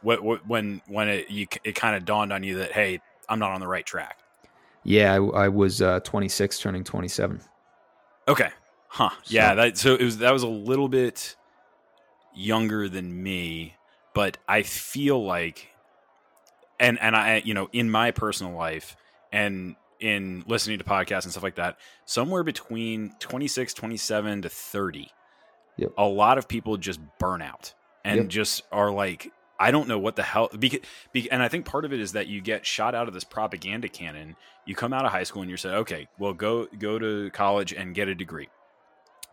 what, 0.02 0.22
what 0.22 0.46
when 0.46 0.82
when 0.88 1.08
it 1.08 1.30
you 1.30 1.46
it 1.64 1.74
kind 1.74 1.96
of 1.96 2.04
dawned 2.04 2.32
on 2.32 2.42
you 2.42 2.58
that 2.58 2.72
hey, 2.72 3.00
I'm 3.28 3.38
not 3.38 3.52
on 3.52 3.60
the 3.60 3.68
right 3.68 3.84
track. 3.86 4.18
Yeah, 4.84 5.14
I, 5.14 5.16
I 5.16 5.48
was 5.48 5.82
uh, 5.82 5.98
26, 6.00 6.60
turning 6.60 6.84
27. 6.84 7.40
Okay. 8.28 8.50
Huh. 8.88 9.10
Yeah, 9.26 9.50
So- 9.50 9.56
that 9.56 9.78
so 9.78 9.94
it 9.94 10.02
was 10.02 10.18
that 10.18 10.32
was 10.32 10.42
a 10.44 10.48
little 10.48 10.88
bit 10.88 11.34
younger 12.34 12.88
than 12.88 13.22
me, 13.22 13.74
but 14.14 14.38
I 14.48 14.62
feel 14.62 15.24
like 15.24 15.68
and 16.80 16.98
and 17.00 17.16
I 17.16 17.42
you 17.44 17.54
know, 17.54 17.68
in 17.72 17.90
my 17.90 18.10
personal 18.10 18.52
life 18.54 18.96
and 19.32 19.76
in 20.00 20.44
listening 20.46 20.78
to 20.78 20.84
podcasts 20.84 21.22
and 21.24 21.32
stuff 21.32 21.42
like 21.42 21.56
that, 21.56 21.78
somewhere 22.04 22.42
between 22.42 23.14
26, 23.18 23.72
27 23.74 24.42
to 24.42 24.48
30, 24.48 25.10
Yep. 25.78 25.92
a 25.98 26.04
lot 26.04 26.38
of 26.38 26.48
people 26.48 26.76
just 26.76 27.00
burn 27.18 27.42
out 27.42 27.74
and 28.04 28.16
Yep. 28.22 28.28
just 28.28 28.62
are 28.72 28.90
like 28.90 29.32
I 29.58 29.70
don't 29.70 29.88
know 29.88 29.98
what 29.98 30.16
the 30.16 30.22
hell 30.22 30.50
because, 30.58 30.80
and 31.30 31.42
I 31.42 31.48
think 31.48 31.64
part 31.64 31.86
of 31.86 31.92
it 31.94 32.00
is 32.00 32.12
that 32.12 32.26
you 32.26 32.42
get 32.42 32.66
shot 32.66 32.94
out 32.94 33.08
of 33.08 33.14
this 33.14 33.24
propaganda 33.24 33.88
cannon. 33.88 34.36
You 34.66 34.74
come 34.74 34.92
out 34.92 35.06
of 35.06 35.12
high 35.12 35.22
school 35.22 35.40
and 35.40 35.50
you're 35.50 35.56
said, 35.56 35.72
okay, 35.74 36.08
well 36.18 36.34
go 36.34 36.66
go 36.78 36.98
to 36.98 37.30
college 37.30 37.72
and 37.72 37.94
get 37.94 38.06
a 38.08 38.14
degree. 38.14 38.48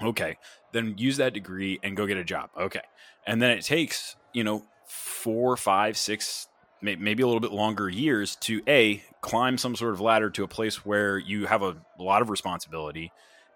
Okay, 0.01 0.38
then 0.71 0.95
use 0.97 1.17
that 1.17 1.34
degree 1.34 1.79
and 1.84 1.95
go 1.95 2.08
get 2.08 2.17
a 2.17 2.23
job. 2.23 2.49
Okay, 2.58 2.82
and 3.27 3.41
then 3.41 3.51
it 3.51 3.63
takes 3.63 4.15
you 4.34 4.43
know 4.45 4.63
four, 4.88 5.56
five, 5.58 5.97
six, 5.97 6.47
maybe 6.84 7.24
a 7.24 7.26
little 7.26 7.39
bit 7.39 7.52
longer 7.52 7.89
years 7.89 8.36
to 8.38 8.62
a 8.67 9.02
climb 9.22 9.58
some 9.58 9.76
sort 9.76 9.93
of 9.93 10.02
ladder 10.02 10.30
to 10.30 10.43
a 10.43 10.48
place 10.48 10.86
where 10.86 11.17
you 11.17 11.46
have 11.46 11.62
a 11.62 11.76
lot 11.98 12.22
of 12.22 12.30
responsibility 12.30 13.12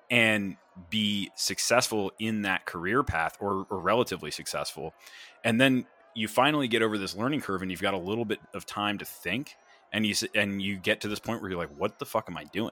and 0.10 0.56
be 0.90 1.30
successful 1.36 2.12
in 2.20 2.44
that 2.44 2.66
career 2.66 3.04
path 3.04 3.36
or, 3.40 3.66
or 3.70 3.80
relatively 3.80 4.32
successful. 4.32 4.94
And 5.44 5.60
then 5.60 5.86
you 6.16 6.28
finally 6.28 6.68
get 6.68 6.82
over 6.82 6.98
this 6.98 7.16
learning 7.16 7.42
curve 7.42 7.62
and 7.62 7.70
you've 7.70 7.82
got 7.82 7.94
a 7.94 8.00
little 8.00 8.26
bit 8.26 8.40
of 8.54 8.66
time 8.66 8.98
to 8.98 9.06
think 9.06 9.56
and 9.92 10.06
you 10.06 10.14
and 10.34 10.62
you 10.62 10.78
get 10.78 11.02
to 11.02 11.08
this 11.08 11.20
point 11.20 11.42
where 11.42 11.52
you're 11.52 11.60
like 11.60 11.76
what 11.78 12.00
the 12.00 12.06
fuck 12.06 12.28
am 12.30 12.38
i 12.38 12.44
doing 12.46 12.72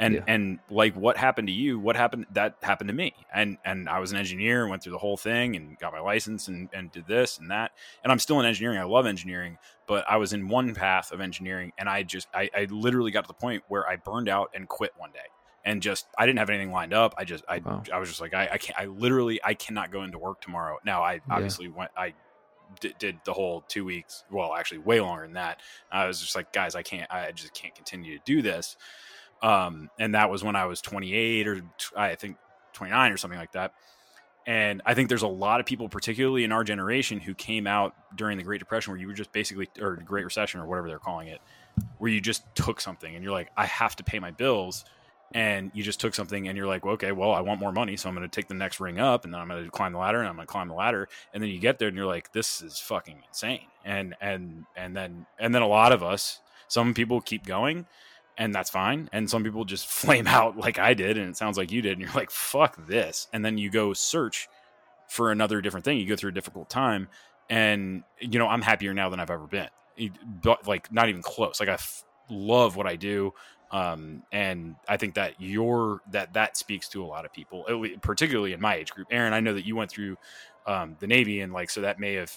and 0.00 0.14
Yeah. 0.14 0.24
and 0.26 0.58
like 0.70 0.94
what 0.96 1.16
happened 1.16 1.46
to 1.48 1.52
you 1.54 1.78
what 1.78 1.94
happened 1.96 2.26
that 2.32 2.56
happened 2.62 2.88
to 2.88 2.94
me. 2.94 3.14
And 3.32 3.58
and 3.64 3.88
i 3.88 3.98
was 4.00 4.10
an 4.12 4.18
engineer 4.18 4.62
and 4.62 4.70
went 4.70 4.82
through 4.82 4.92
the 4.92 4.98
whole 4.98 5.16
thing 5.16 5.54
and 5.56 5.78
got 5.78 5.92
my 5.92 6.00
license 6.00 6.48
and 6.48 6.68
and 6.72 6.90
did 6.90 7.06
this 7.06 7.38
and 7.38 7.50
that. 7.50 7.72
And 8.02 8.10
i'm 8.12 8.18
still 8.18 8.40
in 8.40 8.46
engineering. 8.46 8.78
I 8.78 8.84
love 8.84 9.06
engineering 9.06 9.58
but 9.86 10.04
i 10.08 10.16
was 10.16 10.32
in 10.32 10.48
one 10.48 10.74
path 10.74 11.12
of 11.12 11.20
engineering 11.20 11.72
and 11.78 11.88
i 11.88 12.02
just 12.02 12.26
i, 12.34 12.50
I 12.56 12.64
literally 12.70 13.10
got 13.10 13.22
to 13.24 13.28
the 13.28 13.34
point 13.34 13.62
where 13.68 13.88
i 13.88 13.96
burned 13.96 14.28
out 14.28 14.50
and 14.54 14.68
quit 14.68 14.92
one 14.96 15.12
day. 15.12 15.28
And 15.64 15.80
just 15.80 16.06
i 16.18 16.26
didn't 16.26 16.40
have 16.40 16.50
anything 16.50 16.72
lined 16.72 16.92
up. 16.92 17.14
I 17.16 17.24
just 17.24 17.44
i, 17.48 17.58
Wow. 17.58 17.82
I 17.92 17.98
was 17.98 18.08
just 18.08 18.20
like 18.20 18.34
I, 18.34 18.48
I 18.52 18.58
can't 18.58 18.78
i 18.78 18.86
literally 18.86 19.40
i 19.44 19.54
cannot 19.54 19.90
go 19.92 20.02
into 20.02 20.18
work 20.18 20.40
tomorrow. 20.40 20.78
Now 20.84 21.02
i 21.02 21.14
Yeah. 21.14 21.20
obviously 21.30 21.68
went 21.68 21.90
i 21.96 22.14
did, 22.80 22.98
did 22.98 23.18
the 23.24 23.32
whole 23.32 23.62
two 23.68 23.84
weeks 23.84 24.24
well 24.30 24.52
actually 24.54 24.78
way 24.78 25.00
longer 25.00 25.22
than 25.22 25.34
that. 25.34 25.60
I 25.92 26.06
was 26.06 26.20
just 26.20 26.34
like 26.34 26.52
guys 26.52 26.74
i 26.74 26.82
can't 26.82 27.08
i 27.12 27.30
just 27.30 27.54
can't 27.54 27.74
continue 27.74 28.18
to 28.18 28.24
do 28.24 28.42
this 28.42 28.76
um 29.42 29.90
and 29.98 30.14
that 30.14 30.30
was 30.30 30.42
when 30.42 30.56
i 30.56 30.64
was 30.66 30.80
28 30.80 31.48
or 31.48 31.62
I 31.96 32.14
think 32.14 32.36
29 32.74 33.12
or 33.12 33.16
something 33.16 33.38
like 33.38 33.52
that. 33.52 33.72
And 34.46 34.82
i 34.84 34.94
think 34.94 35.08
there's 35.08 35.22
a 35.22 35.28
lot 35.28 35.60
of 35.60 35.66
people 35.66 35.88
particularly 35.88 36.44
in 36.44 36.52
our 36.52 36.64
generation 36.64 37.20
who 37.20 37.34
came 37.34 37.66
out 37.66 37.94
during 38.14 38.36
the 38.36 38.44
great 38.44 38.58
depression 38.58 38.92
where 38.92 39.00
you 39.00 39.06
were 39.06 39.14
just 39.14 39.32
basically 39.32 39.68
or 39.80 39.96
the 39.96 40.04
great 40.04 40.24
recession 40.24 40.60
or 40.60 40.66
whatever 40.66 40.88
they're 40.88 40.98
calling 40.98 41.28
it 41.28 41.40
where 41.98 42.10
you 42.10 42.20
just 42.20 42.42
took 42.54 42.80
something 42.80 43.14
and 43.14 43.24
you're 43.24 43.32
like 43.32 43.50
i 43.56 43.64
have 43.64 43.96
to 43.96 44.04
pay 44.04 44.18
my 44.18 44.30
bills 44.30 44.84
and 45.32 45.70
you 45.74 45.82
just 45.82 45.98
took 45.98 46.14
something 46.14 46.46
and 46.46 46.58
you're 46.58 46.66
like 46.66 46.84
well, 46.84 46.92
okay 46.92 47.10
well 47.10 47.32
i 47.32 47.40
want 47.40 47.58
more 47.58 47.72
money 47.72 47.96
so 47.96 48.06
i'm 48.06 48.14
going 48.14 48.28
to 48.28 48.34
take 48.34 48.46
the 48.48 48.54
next 48.54 48.80
ring 48.80 49.00
up 49.00 49.24
and 49.24 49.32
then 49.32 49.40
i'm 49.40 49.48
going 49.48 49.64
to 49.64 49.70
climb 49.70 49.92
the 49.92 49.98
ladder 49.98 50.18
and 50.18 50.28
i'm 50.28 50.36
going 50.36 50.46
to 50.46 50.52
climb 50.52 50.68
the 50.68 50.74
ladder 50.74 51.08
and 51.32 51.42
then 51.42 51.48
you 51.48 51.58
get 51.58 51.78
there 51.78 51.88
and 51.88 51.96
you're 51.96 52.06
like 52.06 52.30
this 52.32 52.60
is 52.60 52.78
fucking 52.78 53.22
insane 53.26 53.66
and 53.82 54.14
and 54.20 54.64
and 54.76 54.94
then 54.94 55.24
and 55.38 55.54
then 55.54 55.62
a 55.62 55.66
lot 55.66 55.90
of 55.90 56.02
us 56.02 56.40
some 56.68 56.92
people 56.92 57.20
keep 57.20 57.46
going 57.46 57.86
and 58.36 58.54
that's 58.54 58.70
fine. 58.70 59.08
And 59.12 59.28
some 59.28 59.44
people 59.44 59.64
just 59.64 59.86
flame 60.02 60.26
out 60.26 60.56
like 60.56 60.78
i 60.78 60.94
did 60.94 61.16
and 61.18 61.28
it 61.28 61.36
sounds 61.36 61.56
like 61.56 61.72
you 61.72 61.82
did 61.82 61.92
and 61.92 62.00
you're 62.00 62.12
like 62.14 62.30
fuck 62.30 62.86
this. 62.86 63.28
And 63.32 63.44
then 63.44 63.58
you 63.58 63.70
go 63.70 63.92
search 63.92 64.48
for 65.08 65.30
another 65.30 65.60
different 65.60 65.84
thing. 65.84 65.98
You 65.98 66.06
go 66.06 66.16
through 66.16 66.30
a 66.30 66.34
difficult 66.34 66.70
time 66.70 67.08
and 67.50 68.04
you 68.20 68.38
know 68.38 68.48
i'm 68.48 68.62
happier 68.62 68.94
now 68.94 69.08
than 69.08 69.20
i've 69.20 69.30
ever 69.30 69.46
been. 69.46 69.68
But 70.42 70.66
like 70.66 70.92
not 70.92 71.08
even 71.08 71.22
close. 71.22 71.60
Like 71.60 71.68
i 71.68 71.74
f- 71.74 72.04
love 72.30 72.76
what 72.76 72.86
i 72.86 72.96
do 72.96 73.32
um, 73.74 74.22
and 74.30 74.76
I 74.86 74.96
think 74.98 75.14
that 75.14 75.34
your 75.40 76.00
that 76.12 76.34
that 76.34 76.56
speaks 76.56 76.88
to 76.90 77.02
a 77.02 77.06
lot 77.06 77.24
of 77.24 77.32
people, 77.32 77.66
particularly 78.02 78.52
in 78.52 78.60
my 78.60 78.76
age 78.76 78.92
group. 78.92 79.08
Aaron, 79.10 79.32
I 79.32 79.40
know 79.40 79.52
that 79.54 79.66
you 79.66 79.74
went 79.74 79.90
through 79.90 80.16
um, 80.64 80.96
the 81.00 81.08
Navy, 81.08 81.40
and 81.40 81.52
like 81.52 81.70
so 81.70 81.80
that 81.80 81.98
may 81.98 82.14
have, 82.14 82.32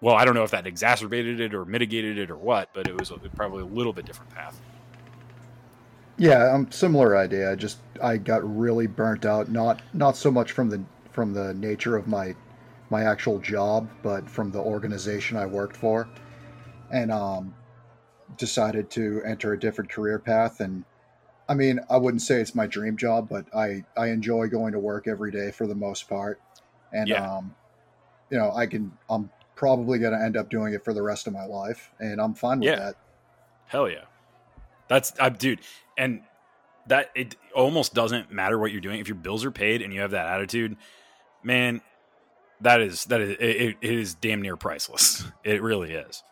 well, 0.00 0.16
I 0.16 0.24
don't 0.24 0.34
know 0.34 0.42
if 0.42 0.50
that 0.50 0.66
exacerbated 0.66 1.38
it 1.38 1.54
or 1.54 1.64
mitigated 1.64 2.18
it 2.18 2.28
or 2.28 2.36
what, 2.36 2.70
but 2.74 2.88
it 2.88 2.98
was 2.98 3.12
a, 3.12 3.18
probably 3.36 3.62
a 3.62 3.66
little 3.66 3.92
bit 3.92 4.04
different 4.04 4.34
path. 4.34 4.60
Yeah, 6.20 6.52
um, 6.52 6.70
similar 6.70 7.16
idea. 7.16 7.50
I 7.50 7.54
just 7.54 7.78
I 8.02 8.18
got 8.18 8.44
really 8.44 8.86
burnt 8.86 9.24
out. 9.24 9.50
Not 9.50 9.80
not 9.94 10.18
so 10.18 10.30
much 10.30 10.52
from 10.52 10.68
the 10.68 10.84
from 11.10 11.32
the 11.32 11.54
nature 11.54 11.96
of 11.96 12.06
my 12.06 12.36
my 12.90 13.04
actual 13.04 13.38
job, 13.38 13.88
but 14.02 14.28
from 14.28 14.50
the 14.50 14.58
organization 14.60 15.38
I 15.38 15.46
worked 15.46 15.78
for, 15.78 16.10
and 16.90 17.10
um, 17.12 17.56
decided 18.36 18.90
to 18.92 19.22
enter 19.26 19.52
a 19.54 19.60
different 19.60 19.90
career 19.92 20.18
path. 20.18 20.60
And 20.60 20.84
I 21.48 21.54
mean, 21.54 21.80
I 21.90 21.98
wouldn't 21.98 22.22
say 22.22 22.40
it's 22.40 22.54
my 22.54 22.66
dream 22.66 22.96
job, 22.98 23.28
but 23.28 23.46
I 23.54 23.84
I 23.96 24.08
enjoy 24.08 24.48
going 24.48 24.72
to 24.72 24.80
work 24.80 25.08
every 25.08 25.32
day 25.32 25.52
for 25.52 25.66
the 25.66 25.76
most 25.76 26.08
part. 26.08 26.42
And 26.92 27.10
Yeah. 27.10 27.22
um, 27.38 27.56
you 28.30 28.38
know, 28.38 28.52
I 28.52 28.66
can 28.66 28.98
I'm 29.10 29.30
probably 29.56 29.98
going 29.98 30.12
to 30.14 30.24
end 30.24 30.36
up 30.36 30.50
doing 30.50 30.74
it 30.74 30.84
for 30.84 30.94
the 30.94 31.02
rest 31.02 31.26
of 31.26 31.34
my 31.34 31.46
life, 31.46 31.92
and 32.00 32.20
I'm 32.20 32.34
fine 32.34 32.60
with 32.60 32.72
Yeah. 32.72 32.76
that. 32.76 32.96
Hell 33.66 33.88
yeah, 33.90 34.06
that's 34.90 35.14
uh, 35.18 35.30
dude, 35.30 35.60
and 35.96 36.20
that 36.88 37.10
it 37.14 37.36
almost 37.54 37.94
doesn't 37.94 38.30
matter 38.32 38.58
what 38.58 38.72
you're 38.72 38.80
doing 38.80 39.00
if 39.00 39.08
your 39.08 39.14
bills 39.14 39.44
are 39.44 39.50
paid 39.50 39.80
and 39.80 39.94
you 39.94 40.00
have 40.00 40.10
that 40.10 40.26
attitude, 40.26 40.76
man. 41.42 41.80
That 42.60 42.82
is 42.82 43.06
that 43.06 43.22
is 43.22 43.36
it, 43.40 43.76
it 43.80 43.90
is 43.98 44.14
damn 44.14 44.42
near 44.42 44.56
priceless. 44.56 45.24
It 45.44 45.62
really 45.62 45.92
is. 45.94 46.22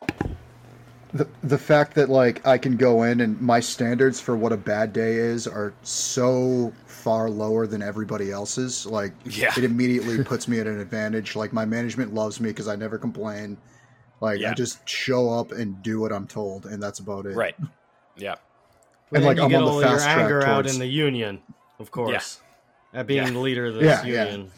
the 1.14 1.26
the 1.42 1.56
fact 1.56 1.94
that 1.94 2.10
like 2.10 2.46
I 2.46 2.58
can 2.58 2.76
go 2.76 3.04
in 3.04 3.20
and 3.22 3.40
my 3.40 3.60
standards 3.60 4.20
for 4.20 4.36
what 4.36 4.52
a 4.52 4.56
bad 4.58 4.92
day 4.92 5.14
is 5.14 5.46
are 5.46 5.72
so 5.82 6.70
far 6.86 7.30
lower 7.30 7.66
than 7.66 7.80
everybody 7.80 8.30
else's. 8.30 8.84
Like 8.84 9.14
Yeah. 9.24 9.54
it 9.56 9.64
immediately 9.64 10.22
puts 10.32 10.48
me 10.48 10.60
at 10.60 10.66
an 10.66 10.80
advantage. 10.80 11.34
Like 11.34 11.54
my 11.54 11.64
management 11.64 12.12
loves 12.12 12.40
me 12.40 12.50
because 12.50 12.68
I 12.68 12.76
never 12.76 12.98
complain. 12.98 13.56
Like 14.20 14.40
Yeah. 14.40 14.50
I 14.50 14.54
just 14.54 14.86
show 14.86 15.30
up 15.30 15.52
and 15.52 15.82
do 15.82 15.98
what 16.00 16.12
I'm 16.12 16.26
told, 16.26 16.66
and 16.66 16.82
that's 16.82 16.98
about 16.98 17.24
it. 17.24 17.36
Right. 17.36 17.54
Yeah. 18.18 18.34
But 19.10 19.18
And, 19.18 19.26
like, 19.26 19.36
you 19.38 19.44
I'm 19.44 19.48
get 19.50 19.56
on 19.60 19.64
the 19.64 19.70
all 19.70 19.80
your 19.80 19.90
fast 19.90 20.04
track 20.04 20.18
anger 20.18 20.46
out 20.46 20.66
in 20.66 20.78
the 20.78 20.86
union, 20.86 21.40
of 21.78 21.90
course. 21.90 22.40
At 22.92 23.06
being 23.06 23.24
Yeah. 23.24 23.30
the 23.30 23.38
leader 23.38 23.66
of 23.66 23.74
this 23.74 23.84
Yeah, 23.84 24.04
yeah. 24.04 24.24
union. 24.30 24.50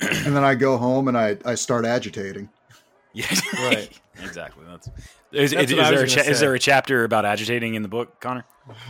And 0.00 0.36
then 0.36 0.44
I 0.44 0.54
go 0.54 0.76
home 0.76 1.08
and 1.08 1.16
I 1.16 1.38
I 1.46 1.54
start 1.54 1.86
agitating. 1.86 2.50
Yeah. 3.14 3.24
Right. 3.54 3.90
exactly. 4.22 4.64
That's. 4.68 4.88
Is, 5.32 5.50
That's 5.52 5.70
is, 5.70 5.76
what 5.76 5.86
I 5.86 5.90
there 5.90 6.04
a 6.04 6.06
cha- 6.08 6.20
is 6.22 6.40
there 6.40 6.54
a 6.54 6.58
chapter 6.58 7.04
about 7.04 7.24
agitating 7.24 7.74
in 7.74 7.82
the 7.82 7.88
book, 7.88 8.20
Conner? 8.20 8.44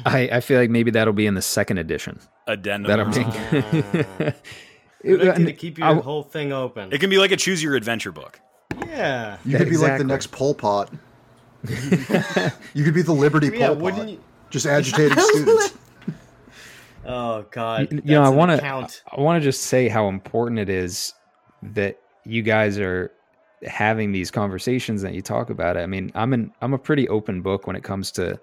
I, 0.05 0.29
I 0.33 0.41
feel 0.41 0.59
like 0.61 0.71
maybe 0.71 0.91
that'll 0.93 1.13
be 1.13 1.27
in 1.27 1.35
the 1.35 1.43
second 1.43 1.79
edition. 1.79 2.19
Addendum. 2.49 2.89
That'll 2.89 3.07
or 3.07 3.11
be. 3.11 3.15
something. 3.23 4.35
Good 5.03 5.21
idea 5.21 5.33
to 5.33 5.33
And 5.33 5.59
keep 5.59 5.81
I- 5.83 5.95
whole 5.95 6.23
thing 6.25 6.53
open. 6.53 6.93
It 6.93 6.99
can 6.99 7.11
be 7.11 7.19
like 7.19 7.31
a 7.33 7.37
choose 7.37 7.63
your 7.63 7.75
adventure 7.77 8.11
book. 8.13 8.41
yeah. 8.87 9.39
You 9.45 9.57
could 9.59 9.71
be 9.71 9.77
like 9.77 9.99
the 9.99 10.05
next 10.05 10.33
Pol 10.33 10.55
Pot. 10.55 10.93
you 11.69 12.85
could 12.85 12.95
be 12.95 13.03
the 13.03 13.13
Liberty 13.15 13.51
Yeah, 13.57 13.69
Pol 13.69 13.77
wouldn't 13.77 14.03
Pot. 14.03 14.11
you- 14.11 14.23
Just 14.51 14.67
agitating 14.67 15.19
students. 15.19 15.75
Oh 17.05 17.47
God. 17.51 17.91
you, 17.91 18.03
you 18.05 18.15
know, 18.15 18.23
I 18.23 18.29
want 18.29 18.63
want 18.63 18.89
to 18.91 19.01
I 19.17 19.21
want 19.21 19.41
to 19.41 19.45
just 19.45 19.65
say 19.65 19.89
how 19.89 20.09
important 20.09 20.59
it 20.59 20.69
is 20.69 21.15
that 21.63 21.99
you 22.25 22.43
guys 22.43 22.79
are 22.79 23.11
having 23.67 24.13
these 24.13 24.31
conversations 24.31 25.03
that 25.03 25.15
you 25.15 25.23
talk 25.23 25.51
about 25.51 25.77
it. 25.77 25.81
I 25.81 25.87
mean, 25.87 26.13
I'm 26.15 26.33
an 26.33 26.53
I'm 26.61 26.75
a 26.75 26.79
pretty 26.79 27.09
open 27.09 27.43
book 27.43 27.67
when 27.67 27.77
it 27.77 27.83
comes 27.83 28.11
to 28.13 28.39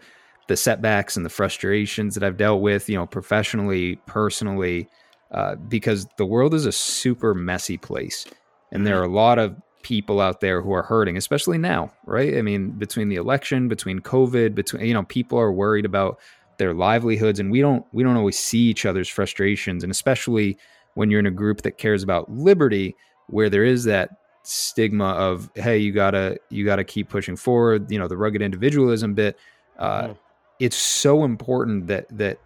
the 0.47 0.57
setbacks 0.57 1.15
and 1.15 1.25
the 1.25 1.29
frustrations 1.29 2.15
that 2.15 2.23
I've 2.23 2.37
dealt 2.37 2.61
with, 2.61 2.89
you 2.89 2.95
know, 2.95 3.05
professionally, 3.05 3.95
personally, 4.05 4.87
uh, 5.31 5.55
because 5.55 6.07
the 6.17 6.25
world 6.25 6.53
is 6.53 6.65
a 6.65 6.71
super 6.71 7.33
messy 7.33 7.77
place, 7.77 8.25
and 8.71 8.85
there 8.85 8.99
are 8.99 9.05
a 9.05 9.11
lot 9.11 9.39
of 9.39 9.55
people 9.85 10.19
out 10.19 10.41
there 10.41 10.63
who 10.63 10.73
are 10.73 10.81
hurting, 10.81 11.15
especially 11.15 11.59
now, 11.59 11.93
right? 12.07 12.35
I 12.39 12.41
mean, 12.41 12.71
between 12.71 13.07
the 13.07 13.17
election, 13.17 13.67
between 13.67 13.99
COVID, 13.99 14.55
between 14.55 14.83
you 14.83 14.95
know, 14.95 15.03
people 15.03 15.37
are 15.39 15.51
worried 15.51 15.85
about 15.85 16.19
their 16.57 16.73
livelihoods, 16.73 17.39
and 17.39 17.51
we 17.51 17.61
don't 17.61 17.85
we 17.93 18.01
don't 18.01 18.17
always 18.17 18.39
see 18.39 18.61
each 18.61 18.83
other's 18.87 19.07
frustrations, 19.07 19.83
and 19.83 19.91
especially 19.91 20.57
when 20.95 21.11
you're 21.11 21.19
in 21.19 21.27
a 21.27 21.31
group 21.31 21.61
that 21.61 21.77
cares 21.77 22.01
about 22.01 22.31
liberty, 22.31 22.95
where 23.27 23.47
there 23.47 23.63
is 23.63 23.83
that 23.83 24.09
stigma 24.41 25.09
of 25.09 25.51
hey, 25.53 25.77
you 25.77 25.91
gotta 25.91 26.39
you 26.49 26.65
gotta 26.65 26.83
keep 26.83 27.07
pushing 27.07 27.35
forward. 27.35 27.91
You 27.91 27.99
know, 27.99 28.07
the 28.07 28.17
rugged 28.17 28.41
individualism 28.41 29.13
bit. 29.13 29.37
Uh, 29.77 30.07
Mhm. 30.07 30.17
It's 30.59 30.77
so 30.77 31.25
important 31.25 31.85
that 31.87 32.07
that 32.17 32.39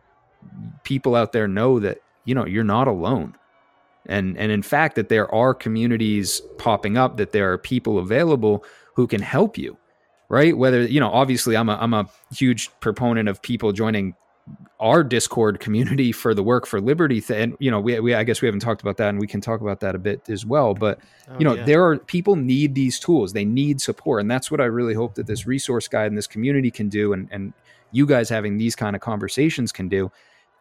people 0.84 1.16
out 1.16 1.32
there 1.32 1.48
know 1.48 1.80
that 1.80 2.00
you 2.26 2.36
know 2.36 2.46
you're 2.46 2.66
not 2.66 2.90
alone 2.90 3.36
and 4.10 4.38
and 4.38 4.52
in 4.52 4.62
fact 4.62 4.96
that 4.96 5.08
there 5.10 5.34
are 5.34 5.54
communities 5.54 6.42
popping 6.58 6.98
up 6.98 7.18
that 7.18 7.32
there 7.32 7.52
are 7.54 7.58
people 7.58 7.98
available 8.00 8.64
who 8.96 9.08
can 9.08 9.22
help 9.22 9.58
you 9.58 9.78
right 10.28 10.58
whether 10.58 10.82
you 10.82 11.00
know 11.00 11.10
obviously 11.10 11.56
i'm 11.56 11.70
a 11.70 11.78
i'm 11.80 11.94
a 11.94 12.08
huge 12.34 12.70
proponent 12.82 13.30
of 13.30 13.42
people 13.42 13.72
joining 13.72 14.14
our 14.80 15.04
discord 15.04 15.60
community 15.60 16.12
for 16.12 16.34
the 16.34 16.42
work 16.42 16.66
for 16.66 16.82
liberty 16.82 17.22
th- 17.22 17.40
and 17.40 17.56
you 17.60 17.70
know 17.70 17.80
we, 17.80 18.00
we 18.00 18.16
i 18.16 18.24
guess 18.24 18.42
we 18.42 18.48
haven't 18.48 18.62
talked 18.62 18.82
about 18.82 18.98
that 18.98 19.10
and 19.10 19.20
we 19.20 19.28
can 19.28 19.40
talk 19.40 19.62
about 19.62 19.80
that 19.80 19.94
a 19.96 20.00
bit 20.00 20.28
as 20.30 20.46
well 20.46 20.74
but 20.74 21.00
Oh, 21.30 21.36
you 21.38 21.46
know 21.46 21.54
yeah. 21.54 21.64
there 21.66 21.86
are 21.86 21.98
people 22.00 22.36
need 22.36 22.74
these 22.74 23.00
tools 23.00 23.32
they 23.34 23.46
need 23.46 23.80
support 23.80 24.22
and 24.22 24.32
that's 24.32 24.50
what 24.50 24.60
i 24.60 24.66
really 24.66 24.96
hope 24.96 25.14
that 25.16 25.28
this 25.28 25.46
resource 25.46 25.88
guide 25.88 26.08
and 26.08 26.18
this 26.18 26.26
community 26.26 26.72
can 26.72 26.90
do 26.90 27.14
and 27.14 27.28
and 27.32 27.54
you 27.92 28.06
guys 28.06 28.30
having 28.30 28.58
these 28.58 28.76
kind 28.76 28.96
of 28.96 29.02
conversations 29.02 29.72
can 29.72 29.88
do 29.88 30.12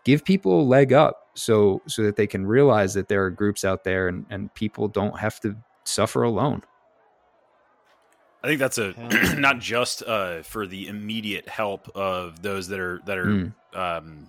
give 0.04 0.24
people 0.24 0.60
a 0.60 0.64
leg 0.64 0.92
up 0.92 1.28
so 1.34 1.82
so 1.86 2.02
that 2.02 2.16
they 2.16 2.26
can 2.26 2.46
realize 2.46 2.94
that 2.94 3.08
there 3.08 3.24
are 3.24 3.30
groups 3.30 3.64
out 3.64 3.84
there 3.84 4.08
and 4.08 4.26
and 4.30 4.52
people 4.54 4.88
don't 4.88 5.18
have 5.18 5.38
to 5.40 5.56
suffer 5.84 6.22
alone 6.22 6.62
I 8.42 8.46
think 8.46 8.60
that's 8.60 8.78
a 8.78 8.94
not 9.38 9.58
just 9.58 10.02
uh, 10.04 10.42
for 10.42 10.66
the 10.66 10.86
immediate 10.86 11.48
help 11.48 11.88
of 11.96 12.40
those 12.42 12.68
that 12.68 12.78
are 12.80 13.00
that 13.06 13.18
are 13.18 13.26
Mm. 13.26 13.52
um, 13.74 14.28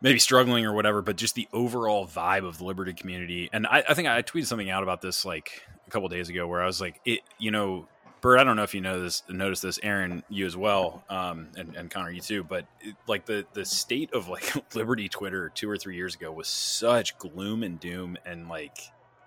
maybe 0.00 0.18
struggling 0.18 0.64
or 0.64 0.72
whatever, 0.72 1.02
but 1.02 1.16
just 1.16 1.34
the 1.34 1.48
overall 1.52 2.06
vibe 2.06 2.46
of 2.46 2.58
the 2.58 2.64
Liberty 2.64 2.92
community. 2.92 3.48
And 3.52 3.66
I, 3.66 3.84
I 3.88 3.94
think 3.94 4.08
I 4.08 4.22
tweeted 4.22 4.46
something 4.46 4.70
out 4.70 4.82
about 4.82 5.00
this 5.02 5.24
like 5.24 5.62
a 5.86 5.90
couple 5.90 6.08
days 6.08 6.28
ago, 6.28 6.46
where 6.46 6.62
I 6.62 6.66
was 6.66 6.80
like, 6.80 7.00
it, 7.04 7.20
you 7.38 7.50
know, 7.50 7.86
Bert, 8.22 8.38
I 8.38 8.44
don't 8.44 8.54
know 8.54 8.62
if 8.62 8.72
you 8.72 8.80
know 8.80 9.02
this, 9.02 9.24
notice 9.28 9.60
this, 9.60 9.80
Aaron, 9.82 10.22
you 10.28 10.46
as 10.46 10.56
well, 10.56 11.04
um, 11.10 11.48
and, 11.56 11.74
and 11.74 11.90
Conner, 11.90 12.10
you 12.10 12.20
too. 12.20 12.44
But 12.44 12.66
it, 12.80 12.94
like 13.08 13.26
the 13.26 13.44
the 13.52 13.64
state 13.64 14.14
of 14.14 14.28
like 14.28 14.54
Liberty 14.74 15.08
Twitter 15.08 15.50
two 15.50 15.68
or 15.68 15.76
three 15.76 15.96
years 15.96 16.14
ago 16.14 16.30
was 16.30 16.46
such 16.46 17.18
gloom 17.18 17.62
and 17.62 17.78
doom, 17.78 18.16
and 18.24 18.48
like 18.48 18.78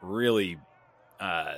really. 0.01 0.57
Uh, 1.19 1.55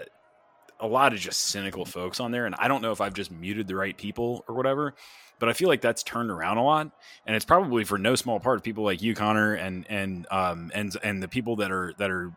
a 0.79 0.87
lot 0.87 1.11
of 1.11 1.17
just 1.17 1.41
cynical 1.45 1.85
folks 1.85 2.19
on 2.19 2.31
there 2.31 2.45
and 2.45 2.53
i 2.59 2.67
don't 2.67 2.83
know 2.83 2.91
if 2.91 3.01
i've 3.01 3.15
just 3.15 3.31
muted 3.31 3.67
the 3.67 3.75
right 3.75 3.97
people 3.97 4.45
or 4.47 4.53
whatever 4.53 4.93
but 5.39 5.49
i 5.49 5.53
feel 5.53 5.67
like 5.67 5.81
that's 5.81 6.03
turned 6.03 6.29
around 6.29 6.57
a 6.57 6.63
lot 6.63 6.91
and 7.25 7.35
it's 7.35 7.45
probably 7.45 7.83
for 7.83 7.97
no 7.97 8.13
small 8.13 8.39
part 8.39 8.57
of 8.57 8.63
people 8.63 8.83
like 8.83 9.01
you 9.01 9.15
conner 9.15 9.55
and 9.55 9.87
and 9.89 10.27
um 10.29 10.69
and 10.75 10.95
and 11.03 11.23
the 11.23 11.27
people 11.27 11.55
that 11.55 11.71
are 11.71 11.93
that 11.97 12.11
are 12.11 12.31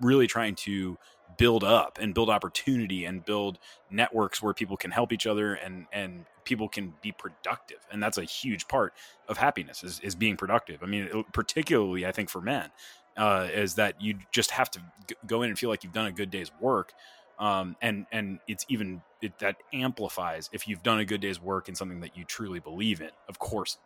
really 0.00 0.26
trying 0.26 0.54
to 0.54 0.96
build 1.36 1.64
up 1.64 1.98
and 2.00 2.14
build 2.14 2.30
opportunity 2.30 3.04
and 3.04 3.24
build 3.24 3.58
networks 3.90 4.42
where 4.42 4.54
people 4.54 4.76
can 4.76 4.90
help 4.90 5.12
each 5.12 5.26
other 5.26 5.54
and 5.54 5.86
and 5.92 6.24
people 6.44 6.68
can 6.68 6.94
be 7.00 7.10
productive 7.12 7.78
and 7.90 8.02
that's 8.02 8.18
a 8.18 8.24
huge 8.24 8.68
part 8.68 8.92
of 9.28 9.38
happiness 9.38 9.82
is, 9.82 9.98
is 10.00 10.14
being 10.14 10.36
productive 10.36 10.82
i 10.82 10.86
mean 10.86 11.24
particularly 11.32 12.04
i 12.04 12.12
think 12.12 12.28
for 12.28 12.40
men 12.40 12.70
uh, 13.16 13.48
is 13.54 13.76
that 13.76 14.02
you 14.02 14.18
just 14.32 14.50
have 14.50 14.68
to 14.68 14.80
go 15.24 15.42
in 15.42 15.48
and 15.48 15.58
feel 15.58 15.70
like 15.70 15.84
you've 15.84 15.92
done 15.92 16.06
a 16.06 16.12
good 16.12 16.30
day's 16.30 16.50
work 16.60 16.92
um, 17.38 17.76
and 17.82 18.06
and 18.12 18.38
it's 18.46 18.64
even 18.68 19.02
it, 19.20 19.38
that 19.40 19.56
amplifies 19.72 20.48
if 20.52 20.68
you've 20.68 20.82
done 20.82 21.00
a 21.00 21.04
good 21.04 21.20
day's 21.20 21.40
work 21.40 21.68
in 21.68 21.74
something 21.74 22.00
that 22.00 22.16
you 22.16 22.24
truly 22.24 22.60
believe 22.60 23.00
in. 23.00 23.10
Of 23.28 23.38
course, 23.38 23.78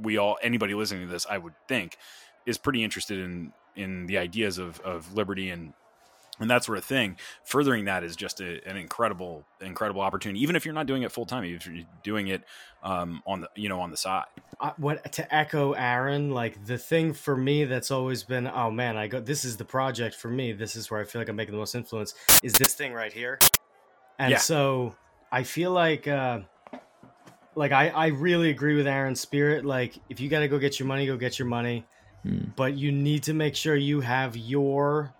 we 0.00 0.16
all 0.16 0.38
anybody 0.42 0.74
listening 0.74 1.06
to 1.06 1.12
this, 1.12 1.26
I 1.28 1.38
would 1.38 1.54
think, 1.68 1.98
is 2.46 2.58
pretty 2.58 2.82
interested 2.82 3.18
in 3.18 3.52
in 3.76 4.06
the 4.06 4.18
ideas 4.18 4.58
of 4.58 4.80
of 4.80 5.12
liberty 5.14 5.50
and 5.50 5.74
and 6.42 6.50
that 6.50 6.64
sort 6.64 6.78
of 6.78 6.84
thing. 6.84 7.16
Furthering 7.44 7.86
that 7.86 8.04
is 8.04 8.16
just 8.16 8.40
a, 8.40 8.60
an 8.68 8.76
incredible 8.76 9.44
incredible 9.60 10.02
opportunity, 10.02 10.42
even 10.42 10.56
if 10.56 10.64
you're 10.64 10.74
not 10.74 10.86
doing 10.86 11.02
it 11.02 11.12
full 11.12 11.26
time, 11.26 11.44
if 11.44 11.66
you're 11.66 11.84
doing 12.02 12.28
it 12.28 12.42
um, 12.82 13.22
on 13.26 13.40
the 13.40 13.48
you 13.54 13.68
know 13.68 13.80
on 13.80 13.90
the 13.90 13.96
side. 13.96 14.24
I, 14.60 14.72
what 14.76 15.12
to 15.12 15.34
echo 15.34 15.72
Aaron, 15.72 16.30
like 16.30 16.64
the 16.66 16.78
thing 16.78 17.12
for 17.12 17.36
me 17.36 17.64
that's 17.64 17.90
always 17.90 18.22
been, 18.22 18.46
oh 18.46 18.70
man, 18.70 18.96
I 18.96 19.06
go. 19.06 19.20
This 19.20 19.44
is 19.44 19.56
the 19.56 19.64
project 19.64 20.14
for 20.16 20.28
me. 20.28 20.52
This 20.52 20.76
is 20.76 20.90
where 20.90 21.00
I 21.00 21.04
feel 21.04 21.20
like 21.20 21.28
I'm 21.28 21.36
making 21.36 21.52
the 21.52 21.58
most 21.58 21.74
influence. 21.74 22.14
Is 22.42 22.52
this 22.52 22.74
thing 22.74 22.92
right 22.92 23.12
here? 23.12 23.38
And 24.18 24.32
Yeah. 24.32 24.38
so 24.38 24.94
I 25.30 25.42
feel 25.44 25.72
like, 25.72 26.06
uh, 26.06 26.40
like 27.54 27.72
I, 27.72 27.88
I 27.88 28.06
really 28.08 28.50
agree 28.50 28.76
with 28.76 28.86
Aaron's 28.86 29.20
spirit. 29.20 29.64
Like 29.64 29.98
if 30.08 30.20
you 30.20 30.28
got 30.28 30.40
to 30.40 30.48
go 30.48 30.58
get 30.58 30.78
your 30.78 30.86
money, 30.86 31.06
go 31.06 31.16
get 31.16 31.38
your 31.38 31.48
money. 31.48 31.84
Hmm. 32.22 32.44
But 32.56 32.74
you 32.74 32.92
need 32.92 33.24
to 33.24 33.34
make 33.34 33.56
sure 33.56 33.74
you 33.74 34.00
have 34.00 34.36
your 34.36 35.12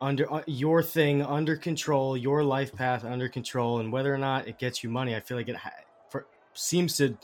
under 0.00 0.32
uh, 0.32 0.42
your 0.46 0.82
thing 0.82 1.22
under 1.22 1.56
control, 1.56 2.16
your 2.16 2.42
life 2.42 2.74
path 2.74 3.04
under 3.04 3.28
control, 3.28 3.78
and 3.80 3.92
whether 3.92 4.12
or 4.14 4.18
not 4.18 4.48
it 4.48 4.58
gets 4.58 4.82
you 4.82 4.90
money, 4.90 5.14
I 5.14 5.20
feel 5.20 5.36
like 5.36 5.48
it 5.48 5.56
ha- 5.56 5.70
for, 6.08 6.26
seems 6.54 6.96
to 6.96 7.16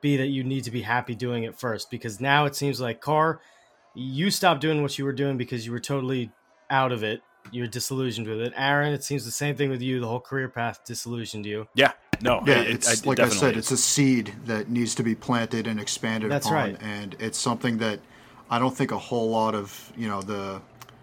be 0.00 0.16
that 0.16 0.26
you 0.28 0.42
need 0.42 0.64
to 0.64 0.70
be 0.70 0.82
happy 0.82 1.14
doing 1.14 1.44
it 1.44 1.58
first 1.58 1.90
because 1.90 2.20
now 2.20 2.44
it 2.44 2.56
seems 2.56 2.80
like 2.80 3.00
car 3.00 3.40
you 3.94 4.30
stopped 4.30 4.60
doing 4.62 4.80
what 4.82 4.98
you 4.98 5.04
were 5.04 5.12
doing 5.12 5.36
because 5.36 5.66
you 5.66 5.70
were 5.72 5.78
totally 5.78 6.30
out 6.70 6.92
of 6.92 7.02
it. 7.04 7.20
You're 7.50 7.66
disillusioned 7.66 8.26
with 8.26 8.40
it. 8.40 8.52
Aaron 8.56 8.92
it 8.94 9.04
seems 9.04 9.24
the 9.26 9.30
same 9.30 9.54
thing 9.54 9.68
with 9.68 9.82
you. 9.82 10.00
The 10.00 10.08
whole 10.08 10.20
career 10.20 10.48
path 10.48 10.80
disillusioned 10.86 11.44
you. 11.44 11.68
Yeah, 11.74 11.92
no, 12.22 12.42
Yeah, 12.46 12.60
it- 12.60 12.68
it- 12.68 12.74
it's 12.76 13.00
it 13.00 13.06
like 13.06 13.20
I 13.20 13.28
said, 13.28 13.56
it's 13.56 13.70
a 13.70 13.76
seed 13.76 14.32
that 14.46 14.70
needs 14.70 14.94
to 14.94 15.02
be 15.02 15.14
planted 15.14 15.66
and 15.66 15.78
expanded 15.78 16.30
That's 16.30 16.46
upon, 16.46 16.56
right. 16.56 16.76
and 16.80 17.14
it's 17.18 17.36
something 17.38 17.78
that 17.78 18.00
I 18.50 18.58
don't 18.58 18.74
think 18.76 18.92
a 18.92 18.98
whole 18.98 19.28
lot 19.30 19.54
of 19.54 19.92
you 19.96 20.08
know 20.08 20.22
the 20.22 20.62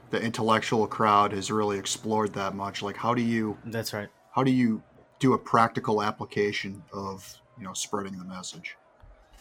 the 0.09 0.21
intellectual 0.21 0.87
crowd 0.87 1.31
has 1.31 1.51
really 1.51 1.77
explored 1.77 2.33
that 2.33 2.55
much. 2.55 2.81
Like, 2.81 2.97
how 2.97 3.13
do 3.13 3.21
you 3.21 3.57
that's 3.65 3.93
right 3.93 4.09
how 4.31 4.43
do 4.43 4.51
you 4.51 4.81
do 5.19 5.33
a 5.33 5.37
practical 5.37 6.01
application 6.01 6.83
of 6.93 7.37
you 7.57 7.63
know 7.63 7.73
spreading 7.73 8.17
the 8.17 8.25
message? 8.25 8.75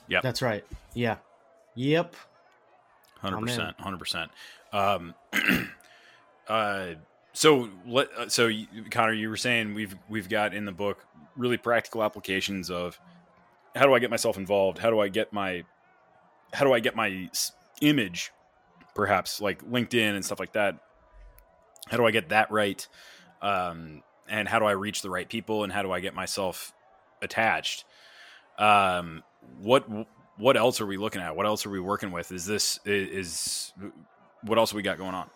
Yeah, 0.09 0.21
that's 0.23 0.41
right 0.41 0.65
yeah 0.95 1.17
yep 1.75 2.15
Hundred 3.21 3.41
percent. 3.41 3.81
hundred 3.81 3.99
percent. 3.99 4.31
Um, 4.73 5.15
uh, 6.49 6.87
so 7.33 7.69
let 7.87 8.09
uh, 8.17 8.29
so 8.29 8.47
you, 8.47 8.67
Conner, 8.91 9.13
you 9.13 9.29
were 9.29 9.37
saying 9.37 9.75
we've 9.75 9.97
we've 10.09 10.29
got 10.29 10.55
in 10.55 10.65
the 10.65 10.73
book 10.73 11.05
really 11.37 11.57
practical 11.57 12.03
applications 12.03 12.71
of 12.71 12.99
how 13.75 13.87
do 13.87 13.95
I 13.95 13.99
get 13.99 14.11
myself 14.11 14.37
involved? 14.37 14.79
How 14.79 14.91
do 14.91 15.01
I 15.01 15.09
get 15.09 15.33
my 15.33 15.65
how 16.53 16.65
do 16.65 16.73
I 16.73 16.81
get 16.81 16.95
my 16.95 17.29
image, 17.81 18.31
perhaps 18.99 19.41
like 19.41 19.63
LinkedIn 19.63 20.17
and 20.17 20.25
stuff 20.25 20.41
like 20.41 20.55
that? 20.55 20.77
How 21.87 21.97
do 21.97 22.05
I 22.05 22.11
get 22.11 22.31
that 22.31 22.51
right? 22.51 22.85
Um, 23.41 24.03
and 24.29 24.49
how 24.49 24.59
do 24.59 24.65
I 24.65 24.73
reach 24.73 25.03
the 25.03 25.09
right 25.09 25.29
people? 25.29 25.63
And 25.63 25.73
how 25.73 25.83
do 25.83 25.93
I 25.93 26.01
get 26.01 26.15
myself 26.15 26.75
attached? 27.23 27.85
Um, 28.59 29.23
what 29.61 29.87
what 30.37 30.57
else 30.57 30.81
are 30.81 30.87
we 30.87 30.97
looking 30.97 31.23
at? 31.23 31.37
What 31.37 31.47
else 31.47 31.65
are 31.65 31.71
we 31.71 31.79
working 31.79 32.11
with? 32.11 32.33
Is 32.33 32.45
this 32.45 32.81
is 32.85 33.73
what 34.43 34.59
else 34.59 34.75
we 34.75 34.83
got 34.83 34.99
going 34.99 35.15
on? 35.15 35.31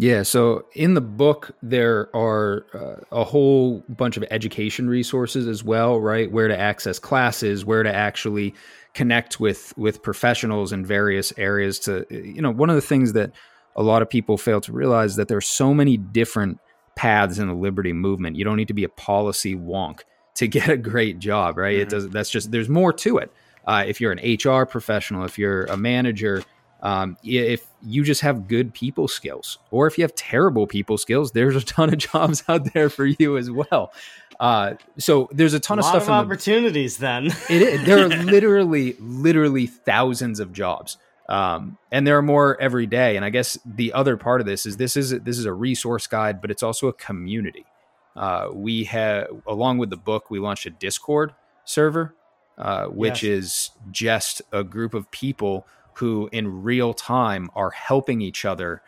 Yeah, 0.00 0.22
so 0.22 0.64
in 0.74 0.94
the 0.94 1.00
book 1.00 1.50
there 1.60 2.14
are 2.14 2.66
uh, 2.72 3.20
a 3.20 3.24
whole 3.24 3.82
bunch 3.88 4.16
of 4.16 4.24
education 4.30 4.88
resources 4.88 5.48
as 5.48 5.64
well, 5.64 5.98
right? 6.00 6.30
Where 6.30 6.46
to 6.46 6.56
access 6.56 7.00
classes, 7.00 7.64
where 7.64 7.82
to 7.82 7.92
actually 7.92 8.54
connect 8.94 9.38
with 9.38 9.76
with 9.76 10.02
professionals 10.02 10.72
in 10.72 10.84
various 10.84 11.32
areas 11.36 11.78
to 11.80 12.06
you 12.10 12.42
know, 12.42 12.50
one 12.50 12.70
of 12.70 12.76
the 12.76 12.82
things 12.82 13.12
that 13.12 13.32
a 13.76 13.82
lot 13.82 14.02
of 14.02 14.10
people 14.10 14.36
fail 14.36 14.60
to 14.60 14.72
realize 14.72 15.16
that 15.16 15.28
there's 15.28 15.46
so 15.46 15.72
many 15.72 15.96
different 15.96 16.58
paths 16.96 17.38
in 17.38 17.46
the 17.46 17.54
liberty 17.54 17.92
movement. 17.92 18.36
You 18.36 18.44
don't 18.44 18.56
need 18.56 18.68
to 18.68 18.74
be 18.74 18.84
a 18.84 18.88
policy 18.88 19.54
wonk 19.54 20.00
to 20.34 20.48
get 20.48 20.68
a 20.68 20.76
great 20.76 21.18
job, 21.18 21.56
right? 21.56 21.78
It 21.78 21.88
does 21.88 22.08
that's 22.08 22.30
just 22.30 22.50
there's 22.50 22.68
more 22.68 22.92
to 22.94 23.18
it. 23.18 23.32
Uh, 23.66 23.84
if 23.86 24.00
you're 24.00 24.12
an 24.12 24.20
HR 24.20 24.64
professional, 24.64 25.24
if 25.24 25.38
you're 25.38 25.64
a 25.66 25.76
manager, 25.76 26.42
um, 26.82 27.16
if 27.22 27.66
you 27.82 28.02
just 28.02 28.20
have 28.22 28.48
good 28.48 28.72
people 28.72 29.08
skills, 29.08 29.58
or 29.70 29.86
if 29.86 29.98
you 29.98 30.02
have 30.02 30.14
terrible 30.14 30.66
people 30.66 30.96
skills, 30.96 31.32
there's 31.32 31.56
a 31.56 31.60
ton 31.60 31.92
of 31.92 31.98
jobs 32.12 32.44
out 32.48 32.72
there 32.72 32.88
for 32.88 33.04
you 33.04 33.36
as 33.36 33.50
well. 33.50 33.92
Uh, 34.40 34.74
so 34.98 35.28
there's 35.32 35.54
a 35.54 35.60
ton 35.60 35.78
a 35.78 35.80
of 35.80 35.86
stuff 35.86 36.02
of 36.02 36.08
in 36.08 36.14
the, 36.14 36.20
opportunities 36.20 36.98
then 36.98 37.26
it 37.50 37.62
is, 37.62 37.84
there 37.86 38.04
are 38.04 38.08
literally, 38.24 38.94
literally 39.00 39.66
thousands 39.66 40.38
of 40.38 40.52
jobs, 40.52 40.96
um, 41.28 41.76
and 41.90 42.06
there 42.06 42.16
are 42.16 42.22
more 42.22 42.60
every 42.60 42.86
day. 42.86 43.16
And 43.16 43.24
I 43.24 43.30
guess 43.30 43.58
the 43.66 43.92
other 43.92 44.16
part 44.16 44.40
of 44.40 44.46
this 44.46 44.64
is 44.64 44.76
this 44.76 44.96
is 44.96 45.10
this 45.10 45.38
is 45.38 45.44
a 45.44 45.52
resource 45.52 46.06
guide, 46.06 46.40
but 46.40 46.50
it's 46.52 46.62
also 46.62 46.86
a 46.86 46.92
community. 46.92 47.66
Uh, 48.14 48.48
we 48.52 48.84
have, 48.84 49.26
along 49.46 49.78
with 49.78 49.90
the 49.90 49.96
book, 49.96 50.30
we 50.30 50.38
launched 50.38 50.66
a 50.66 50.70
Discord 50.70 51.34
server, 51.64 52.14
uh, 52.56 52.86
which 52.86 53.22
Yes. 53.22 53.38
is 53.38 53.70
just 53.90 54.42
a 54.52 54.64
group 54.64 54.94
of 54.94 55.10
people 55.10 55.66
who, 55.94 56.28
in 56.32 56.62
real 56.62 56.94
time, 56.94 57.50
are 57.54 57.70
helping 57.70 58.20
each 58.20 58.44
other 58.44 58.82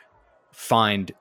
find 0.53 1.13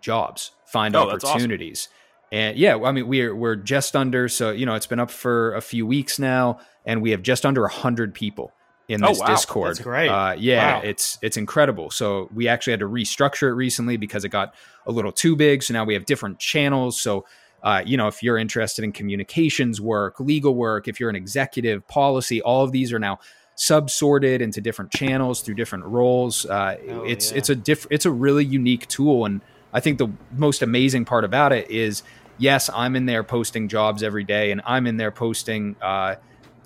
jobs, 0.00 0.52
find 0.66 0.94
Oh, 0.96 1.10
opportunities. 1.10 1.88
And 2.32 2.56
yeah, 2.58 2.76
I 2.82 2.90
mean, 2.92 3.06
we're 3.06 3.34
we're 3.36 3.54
just 3.56 3.94
under. 3.94 4.28
So 4.28 4.50
you 4.50 4.66
know, 4.66 4.74
it's 4.74 4.86
been 4.88 4.98
up 5.00 5.10
for 5.12 5.54
a 5.54 5.60
few 5.60 5.86
weeks 5.86 6.18
now, 6.18 6.58
and 6.84 7.00
we 7.02 7.10
have 7.12 7.22
just 7.22 7.46
under 7.46 7.68
hundred 7.68 8.14
people 8.14 8.52
in 8.88 9.00
this 9.00 9.08
Oh, 9.08 9.12
this 9.12 9.20
wow. 9.20 9.26
Discord. 9.26 9.68
That's 9.70 9.80
great. 9.80 10.08
Uh, 10.08 10.34
yeah, 10.38 10.76
Wow. 10.76 10.82
it's 10.82 11.18
it's 11.22 11.36
incredible. 11.36 11.90
So 11.90 12.28
we 12.34 12.48
actually 12.48 12.72
had 12.72 12.80
to 12.80 12.88
restructure 12.88 13.48
it 13.48 13.52
recently 13.54 13.96
because 13.98 14.24
it 14.24 14.30
got 14.30 14.54
a 14.86 14.92
little 14.92 15.12
too 15.12 15.36
big. 15.36 15.62
So 15.62 15.74
now 15.74 15.84
we 15.84 15.92
have 15.94 16.06
different 16.06 16.38
channels. 16.40 16.98
So 17.00 17.26
uh, 17.62 17.82
you 17.86 17.96
know, 17.96 18.08
if 18.08 18.22
you're 18.24 18.38
interested 18.38 18.82
in 18.82 18.90
communications 18.92 19.80
work, 19.80 20.18
legal 20.18 20.54
work, 20.54 20.88
if 20.88 20.98
you're 20.98 21.10
an 21.10 21.14
executive, 21.16 21.86
policy, 21.86 22.40
all 22.42 22.64
of 22.64 22.72
these 22.72 22.92
are 22.92 22.98
now 22.98 23.18
subsorted 23.54 24.42
into 24.42 24.60
different 24.60 24.90
channels 24.90 25.40
through 25.42 25.54
different 25.54 25.84
roles. 25.84 26.44
Uh, 26.46 26.76
Oh, 26.88 27.04
it's 27.04 27.30
yeah. 27.30 27.38
it's 27.38 27.48
a 27.50 27.54
diff- 27.54 27.86
it's 27.90 28.06
a 28.06 28.10
really 28.10 28.44
unique 28.44 28.88
tool, 28.88 29.24
and 29.26 29.40
I 29.72 29.80
think 29.80 29.98
the 29.98 30.08
most 30.36 30.62
amazing 30.62 31.04
part 31.04 31.24
about 31.24 31.52
it 31.52 31.70
is, 31.70 32.02
yes, 32.42 32.68
I'm 32.74 32.96
in 32.96 33.06
there 33.06 33.22
posting 33.22 33.68
jobs 33.68 34.02
every 34.02 34.24
day, 34.24 34.50
and 34.50 34.60
I'm 34.66 34.86
in 34.86 34.96
there 34.96 35.12
posting, 35.12 35.76
uh, 35.80 36.16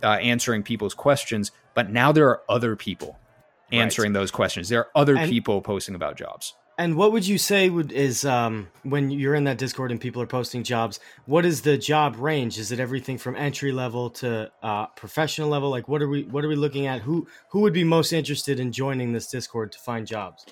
uh, 0.03 0.07
answering 0.07 0.62
people's 0.62 0.95
questions. 0.95 1.53
But 1.74 1.91
now 1.91 2.11
there 2.12 2.29
are 2.29 2.43
other 2.49 2.74
people 2.74 3.18
answering 3.70 4.12
those 4.12 4.31
questions. 4.31 4.68
There 4.68 4.81
are 4.81 4.91
other 4.95 5.16
And- 5.16 5.31
people 5.31 5.61
posting 5.61 5.95
about 5.95 6.16
jobs. 6.16 6.55
And 6.79 6.97
what 6.97 7.11
would 7.12 7.27
you 7.27 7.39
say 7.39 7.70
would 7.70 7.91
is 7.91 8.27
um, 8.27 8.68
when 8.83 9.11
you're 9.11 9.35
in 9.35 9.45
that 9.45 9.57
Discord 9.57 9.91
and 9.91 9.99
people 9.99 10.20
are 10.20 10.27
posting 10.27 10.62
jobs? 10.62 11.01
What 11.24 11.47
is 11.47 11.62
the 11.62 11.79
job 11.79 12.16
range? 12.18 12.59
Is 12.59 12.70
it 12.70 12.79
everything 12.79 13.16
from 13.16 13.35
entry 13.35 13.72
level 13.72 14.11
to 14.11 14.51
uh, 14.62 14.87
professional 14.89 15.49
level? 15.49 15.70
Like, 15.70 15.89
what 15.89 16.03
are 16.03 16.09
we 16.09 16.24
what 16.24 16.45
are 16.45 16.49
we 16.49 16.55
looking 16.55 16.87
at? 16.87 17.01
Who 17.01 17.27
who 17.49 17.61
would 17.61 17.72
be 17.72 17.83
most 17.83 18.12
interested 18.12 18.61
in 18.61 18.72
joining 18.72 19.14
this 19.14 19.27
Discord 19.27 19.72
to 19.72 19.79
find 19.79 20.07
jobs? 20.07 20.45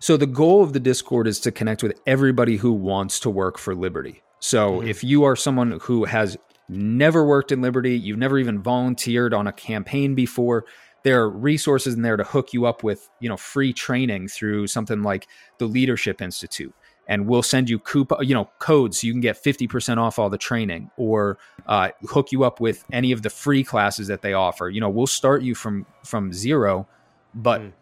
So 0.00 0.16
the 0.16 0.26
goal 0.26 0.64
of 0.64 0.72
the 0.72 0.80
Discord 0.80 1.28
is 1.28 1.38
to 1.40 1.52
connect 1.52 1.84
with 1.84 2.00
everybody 2.08 2.56
who 2.56 2.72
wants 2.72 3.20
to 3.20 3.30
work 3.30 3.56
for 3.56 3.72
Liberty. 3.72 4.22
So 4.40 4.82
if 4.82 5.02
you 5.02 5.24
are 5.24 5.36
someone 5.36 5.78
who 5.82 6.04
has 6.04 6.36
never 6.68 7.24
worked 7.24 7.50
in 7.50 7.60
Liberty, 7.60 7.98
you've 7.98 8.18
never 8.18 8.38
even 8.38 8.62
volunteered 8.62 9.34
on 9.34 9.46
a 9.46 9.52
campaign 9.52 10.14
before, 10.14 10.64
there 11.02 11.20
are 11.22 11.30
resources 11.30 11.94
in 11.94 12.02
there 12.02 12.16
to 12.16 12.24
hook 12.24 12.52
you 12.52 12.66
up 12.66 12.82
with, 12.82 13.08
you 13.20 13.28
know, 13.28 13.36
free 13.36 13.72
training 13.72 14.28
through 14.28 14.66
something 14.66 15.02
like 15.02 15.26
the 15.58 15.66
Leadership 15.66 16.20
Institute. 16.20 16.74
And 17.06 17.26
we'll 17.26 17.42
send 17.42 17.70
you 17.70 17.78
coupon, 17.78 18.26
you 18.28 18.34
know, 18.34 18.50
codes 18.58 19.00
so 19.00 19.06
you 19.06 19.14
can 19.14 19.22
get 19.22 19.42
50% 19.42 19.96
off 19.96 20.18
all 20.18 20.28
the 20.28 20.36
training 20.36 20.90
or 20.98 21.38
uh, 21.66 21.90
hook 22.10 22.32
you 22.32 22.44
up 22.44 22.60
with 22.60 22.84
any 22.92 23.12
of 23.12 23.22
the 23.22 23.30
free 23.30 23.64
classes 23.64 24.08
that 24.08 24.20
they 24.20 24.34
offer. 24.34 24.68
You 24.68 24.80
know, 24.82 24.90
we'll 24.90 25.06
start 25.06 25.42
you 25.42 25.54
from 25.54 25.86
from 26.04 26.32
zero, 26.34 26.86
but 27.34 27.62
Mm. 27.62 27.72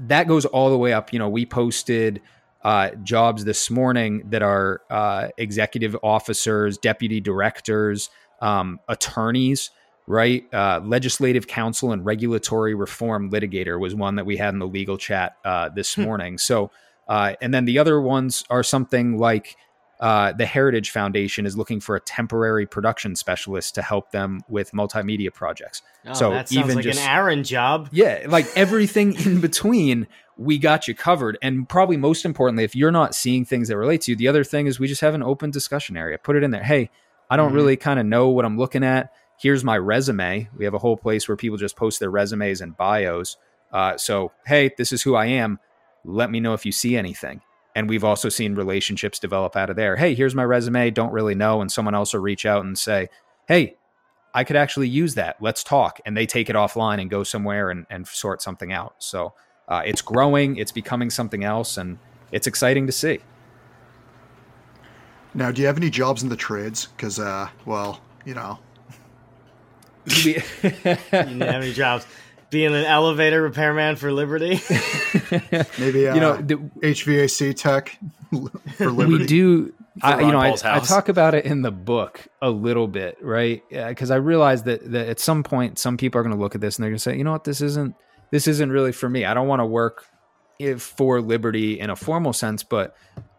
that 0.00 0.28
goes 0.28 0.44
all 0.46 0.70
the 0.70 0.78
way 0.78 0.92
up. 0.92 1.12
You 1.12 1.18
know, 1.18 1.28
we 1.28 1.44
posted 1.46 2.20
uh, 2.62 2.90
jobs 3.02 3.44
this 3.44 3.70
morning 3.70 4.22
that 4.30 4.42
are 4.42 4.82
uh, 4.90 5.28
executive 5.38 5.96
officers, 6.02 6.78
deputy 6.78 7.20
directors, 7.20 8.10
um, 8.40 8.80
attorneys, 8.88 9.70
right? 10.06 10.44
Uh, 10.52 10.80
legislative 10.84 11.46
counsel 11.46 11.92
and 11.92 12.04
regulatory 12.04 12.74
reform 12.74 13.30
litigator 13.30 13.78
was 13.78 13.94
one 13.94 14.16
that 14.16 14.26
we 14.26 14.36
had 14.36 14.52
in 14.52 14.58
the 14.58 14.66
legal 14.66 14.98
chat 14.98 15.36
uh, 15.44 15.68
this 15.68 15.96
morning. 15.96 16.36
So, 16.38 16.70
uh, 17.08 17.34
and 17.40 17.54
then 17.54 17.64
the 17.64 17.78
other 17.78 18.00
ones 18.00 18.44
are 18.50 18.62
something 18.62 19.18
like 19.18 19.56
uh, 20.00 20.32
the 20.32 20.46
Heritage 20.46 20.90
Foundation 20.90 21.44
is 21.46 21.56
looking 21.56 21.78
for 21.78 21.94
a 21.94 22.00
temporary 22.00 22.66
production 22.66 23.14
specialist 23.14 23.74
to 23.76 23.82
help 23.82 24.10
them 24.12 24.40
with 24.48 24.72
multimedia 24.72 25.32
projects. 25.32 25.82
Oh, 26.06 26.14
so 26.14 26.30
that 26.30 26.48
sounds 26.48 26.64
even 26.64 26.76
like 26.76 26.84
just 26.84 27.00
an 27.00 27.08
Aaron 27.08 27.44
job. 27.44 27.88
yeah, 27.92 28.24
like 28.28 28.46
everything 28.56 29.14
in 29.26 29.40
between, 29.40 30.06
we 30.38 30.56
got 30.58 30.88
you 30.88 30.94
covered. 30.94 31.36
And 31.42 31.68
probably 31.68 31.98
most 31.98 32.24
importantly, 32.24 32.64
if 32.64 32.74
you're 32.74 32.90
not 32.90 33.14
seeing 33.14 33.44
things 33.44 33.68
that 33.68 33.76
relate 33.76 34.00
to 34.02 34.12
you, 34.12 34.16
the 34.16 34.28
other 34.28 34.42
thing 34.42 34.66
is 34.66 34.80
we 34.80 34.88
just 34.88 35.02
have 35.02 35.14
an 35.14 35.22
open 35.22 35.50
discussion 35.50 35.98
area. 35.98 36.16
Put 36.16 36.34
it 36.36 36.42
in 36.42 36.50
there. 36.50 36.64
Hey, 36.64 36.88
I 37.28 37.36
don't 37.36 37.52
Mhm. 37.52 37.56
really 37.56 37.76
kind 37.76 38.00
of 38.00 38.06
know 38.06 38.28
what 38.30 38.46
I'm 38.46 38.56
looking 38.56 38.82
at. 38.82 39.12
Here's 39.38 39.62
my 39.64 39.76
resume. 39.76 40.48
We 40.56 40.64
have 40.64 40.74
a 40.74 40.78
whole 40.78 40.96
place 40.96 41.28
where 41.28 41.36
people 41.36 41.58
just 41.58 41.76
post 41.76 42.00
their 42.00 42.10
resumes 42.10 42.60
and 42.62 42.74
bios. 42.76 43.36
Uh, 43.70 43.96
so, 43.98 44.32
hey, 44.46 44.70
this 44.78 44.92
is 44.92 45.02
who 45.02 45.14
I 45.14 45.26
am. 45.26 45.58
Let 46.04 46.30
me 46.30 46.40
know 46.40 46.54
if 46.54 46.64
you 46.64 46.72
see 46.72 46.96
anything. 46.96 47.42
And 47.74 47.88
we've 47.88 48.04
also 48.04 48.28
seen 48.28 48.54
relationships 48.54 49.18
develop 49.18 49.56
out 49.56 49.70
of 49.70 49.76
there. 49.76 49.96
Hey, 49.96 50.14
here's 50.14 50.34
my 50.34 50.44
resume. 50.44 50.90
Don't 50.90 51.12
really 51.12 51.34
know. 51.34 51.60
And 51.60 51.70
someone 51.70 51.94
else 51.94 52.12
will 52.12 52.20
reach 52.20 52.44
out 52.44 52.64
and 52.64 52.78
say, 52.78 53.08
hey, 53.46 53.76
I 54.34 54.44
could 54.44 54.56
actually 54.56 54.88
use 54.88 55.14
that. 55.14 55.36
Let's 55.40 55.62
talk. 55.62 56.00
And 56.04 56.16
they 56.16 56.26
take 56.26 56.50
it 56.50 56.56
offline 56.56 57.00
and 57.00 57.08
go 57.08 57.22
somewhere 57.22 57.70
and, 57.70 57.86
and 57.90 58.06
sort 58.06 58.42
something 58.42 58.72
out. 58.72 58.96
So 58.98 59.34
uh, 59.68 59.82
it's 59.84 60.02
growing, 60.02 60.56
it's 60.56 60.72
becoming 60.72 61.10
something 61.10 61.44
else, 61.44 61.76
and 61.76 61.98
it's 62.32 62.46
exciting 62.46 62.86
to 62.86 62.92
see. 62.92 63.20
Now, 65.32 65.52
do 65.52 65.60
you 65.60 65.66
have 65.68 65.76
any 65.76 65.90
jobs 65.90 66.24
in 66.24 66.28
the 66.28 66.36
trades? 66.36 66.86
Because, 66.96 67.20
uh, 67.20 67.48
well, 67.64 68.00
you 68.24 68.34
know, 68.34 68.58
You 70.24 70.42
didn't 70.62 71.40
have 71.40 71.62
any 71.62 71.72
jobs. 71.72 72.06
Being 72.50 72.74
an 72.74 72.84
elevator 72.84 73.42
repairman 73.42 73.96
for 73.96 74.12
Liberty. 74.12 74.60
maybe 75.78 76.08
uh, 76.08 76.14
you 76.14 76.20
know, 76.20 76.36
the, 76.36 76.56
HVAC 76.82 77.56
tech 77.56 77.98
for 78.76 78.90
Liberty. 78.90 79.18
we 79.18 79.26
do. 79.26 79.74
I, 80.02 80.20
you 80.20 80.32
know, 80.32 80.38
I, 80.38 80.56
I 80.64 80.80
talk 80.80 81.08
about 81.08 81.34
it 81.34 81.44
in 81.44 81.62
the 81.62 81.70
book 81.70 82.26
a 82.40 82.50
little 82.50 82.88
bit, 82.88 83.18
right? 83.20 83.62
Because 83.70 84.10
I 84.10 84.16
realize 84.16 84.62
that, 84.64 84.90
that 84.92 85.08
at 85.08 85.20
some 85.20 85.42
point, 85.42 85.78
some 85.78 85.96
people 85.96 86.18
are 86.20 86.22
going 86.22 86.34
to 86.34 86.40
look 86.40 86.54
at 86.54 86.60
this 86.60 86.76
and 86.76 86.82
they're 86.84 86.90
going 86.90 86.96
to 86.96 87.02
say, 87.02 87.16
you 87.16 87.24
know 87.24 87.32
what, 87.32 87.44
this 87.44 87.60
isn't 87.60 87.94
this 88.30 88.46
isn't 88.46 88.70
really 88.70 88.92
for 88.92 89.08
me. 89.08 89.24
I 89.24 89.34
don't 89.34 89.48
want 89.48 89.60
to 89.60 89.66
work 89.66 90.06
if, 90.58 90.82
for 90.82 91.20
liberty 91.20 91.78
in 91.78 91.90
a 91.90 91.96
formal 91.96 92.32
sense, 92.32 92.62
but 92.62 92.94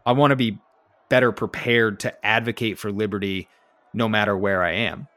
I 0.05 0.12
want 0.12 0.32
to 0.32 0.36
be 0.36 0.59
better 1.09 1.32
prepared 1.32 1.99
to 2.01 2.26
advocate 2.26 2.78
for 2.78 2.91
liberty 2.91 3.47
no 3.93 4.07
matter 4.07 4.38
where 4.38 4.64
I 4.64 4.72
am. 4.72 5.07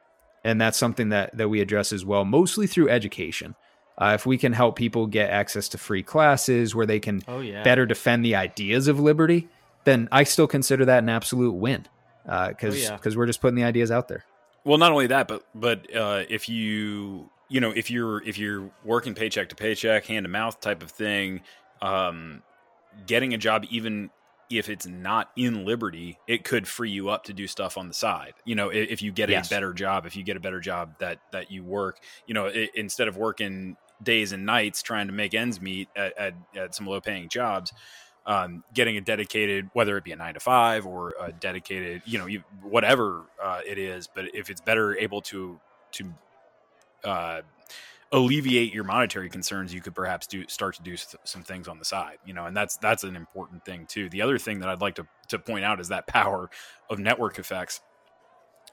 And 0.42 0.60
that's 0.60 0.76
something 0.76 1.08
that 1.10 1.36
that 1.36 1.48
we 1.48 1.60
address 1.60 1.92
as 1.92 2.04
well, 2.04 2.24
mostly 2.24 2.66
through 2.66 2.90
education. 2.90 3.54
Uh, 3.96 4.12
if 4.14 4.26
we 4.26 4.36
can 4.36 4.52
help 4.52 4.76
people 4.76 5.06
get 5.06 5.30
access 5.30 5.68
to 5.68 5.78
free 5.78 6.02
classes 6.02 6.74
where 6.74 6.86
they 6.86 6.98
can 6.98 7.22
Oh 7.28 7.40
yeah. 7.40 7.62
better 7.62 7.86
defend 7.86 8.24
the 8.24 8.34
ideas 8.34 8.88
of 8.88 8.98
liberty, 8.98 9.48
then 9.84 10.08
I 10.10 10.24
still 10.24 10.46
consider 10.48 10.84
that 10.86 10.98
an 11.02 11.08
absolute 11.08 11.52
win 11.52 11.86
because 12.24 12.74
Oh, 12.74 12.76
yeah. 12.90 12.96
because 12.96 13.16
we're 13.16 13.26
just 13.26 13.40
putting 13.40 13.54
the 13.54 13.64
ideas 13.64 13.90
out 13.90 14.08
there. 14.08 14.24
Well, 14.64 14.78
not 14.78 14.92
only 14.92 15.06
that, 15.08 15.28
but 15.28 15.44
but 15.54 15.94
uh, 15.94 16.24
if 16.28 16.48
you 16.48 17.28
you 17.48 17.60
know 17.60 17.70
if 17.70 17.90
you're 17.90 18.22
if 18.26 18.38
you're 18.38 18.70
working 18.84 19.14
paycheck 19.14 19.50
to 19.50 19.54
paycheck, 19.54 20.06
hand 20.06 20.24
to 20.24 20.28
mouth 20.30 20.58
type 20.60 20.82
of 20.82 20.90
thing, 20.90 21.42
um, 21.82 22.42
getting 23.06 23.34
a 23.34 23.38
job 23.38 23.64
even 23.70 24.10
if 24.50 24.68
it's 24.68 24.86
not 24.86 25.30
in 25.36 25.64
Liberty, 25.64 26.18
it 26.28 26.44
could 26.44 26.68
free 26.68 26.90
you 26.90 27.08
up 27.08 27.24
to 27.24 27.32
do 27.32 27.46
stuff 27.46 27.76
on 27.78 27.88
the 27.88 27.94
side. 27.94 28.34
You 28.44 28.54
know, 28.54 28.70
i- 28.70 28.74
if 28.74 29.02
you 29.02 29.10
get 29.10 29.28
Yes. 29.30 29.48
a 29.48 29.54
better 29.54 29.72
job, 29.72 30.04
if 30.06 30.16
you 30.16 30.22
get 30.22 30.36
a 30.36 30.40
better 30.40 30.60
job 30.60 30.94
that 31.00 31.18
that 31.32 31.50
you 31.50 31.64
work, 31.64 31.98
you 32.26 32.34
know, 32.34 32.46
i 32.46 32.68
instead 32.74 33.08
of 33.08 33.16
working 33.16 33.76
days 34.04 34.32
and 34.32 34.46
nights 34.46 34.82
trying 34.82 35.06
to 35.06 35.12
make 35.12 35.34
ends 35.34 35.60
meet 35.60 35.88
at, 35.96 36.16
at, 36.18 36.34
at 36.56 36.74
some 36.74 36.86
low 36.86 37.00
paying 37.00 37.28
jobs, 37.28 37.72
um, 38.26 38.64
getting 38.72 38.96
a 38.96 39.00
dedicated, 39.00 39.68
whether 39.72 39.96
it 39.96 40.04
be 40.04 40.12
a 40.12 40.16
nine 40.16 40.34
to 40.34 40.40
five 40.40 40.86
or 40.86 41.14
a 41.20 41.32
dedicated, 41.32 42.02
you 42.04 42.18
know, 42.18 42.26
you, 42.26 42.42
whatever 42.62 43.24
uh, 43.42 43.60
it 43.66 43.78
is, 43.78 44.06
but 44.06 44.26
if 44.34 44.50
it's 44.50 44.60
better 44.60 44.96
able 44.96 45.20
to 45.22 45.58
to 45.92 46.14
uh, 47.04 47.42
alleviate 48.12 48.72
your 48.72 48.84
monetary 48.84 49.28
concerns, 49.28 49.74
you 49.74 49.80
could 49.80 49.94
perhaps 49.94 50.26
do 50.26 50.46
start 50.48 50.76
to 50.76 50.82
do 50.82 50.96
some 51.24 51.42
things 51.42 51.68
on 51.68 51.78
the 51.78 51.84
side, 51.84 52.18
you 52.24 52.32
know, 52.32 52.46
and 52.46 52.56
that's 52.56 52.76
that's 52.76 53.04
an 53.04 53.16
important 53.16 53.64
thing 53.64 53.86
too. 53.86 54.08
The 54.08 54.22
other 54.22 54.38
thing 54.38 54.60
that 54.60 54.68
I'd 54.68 54.80
like 54.80 54.94
to 54.96 55.06
to 55.28 55.38
point 55.38 55.64
out 55.64 55.80
is 55.80 55.88
that 55.88 56.06
power 56.06 56.48
of 56.88 56.98
network 56.98 57.38
effects 57.38 57.80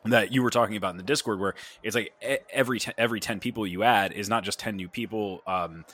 that 0.05 0.31
you 0.31 0.41
were 0.41 0.49
talking 0.49 0.75
about 0.77 0.91
in 0.91 0.97
the 0.97 1.03
Discord, 1.03 1.39
where 1.39 1.53
it's 1.83 1.95
like 1.95 2.13
every 2.49 2.79
te- 2.79 2.93
every 2.97 3.19
ten 3.19 3.39
people 3.39 3.67
you 3.67 3.83
add 3.83 4.13
is 4.13 4.29
not 4.29 4.43
just 4.43 4.59
ten 4.59 4.75
new 4.75 4.89
people 4.89 5.41
um, 5.45 5.85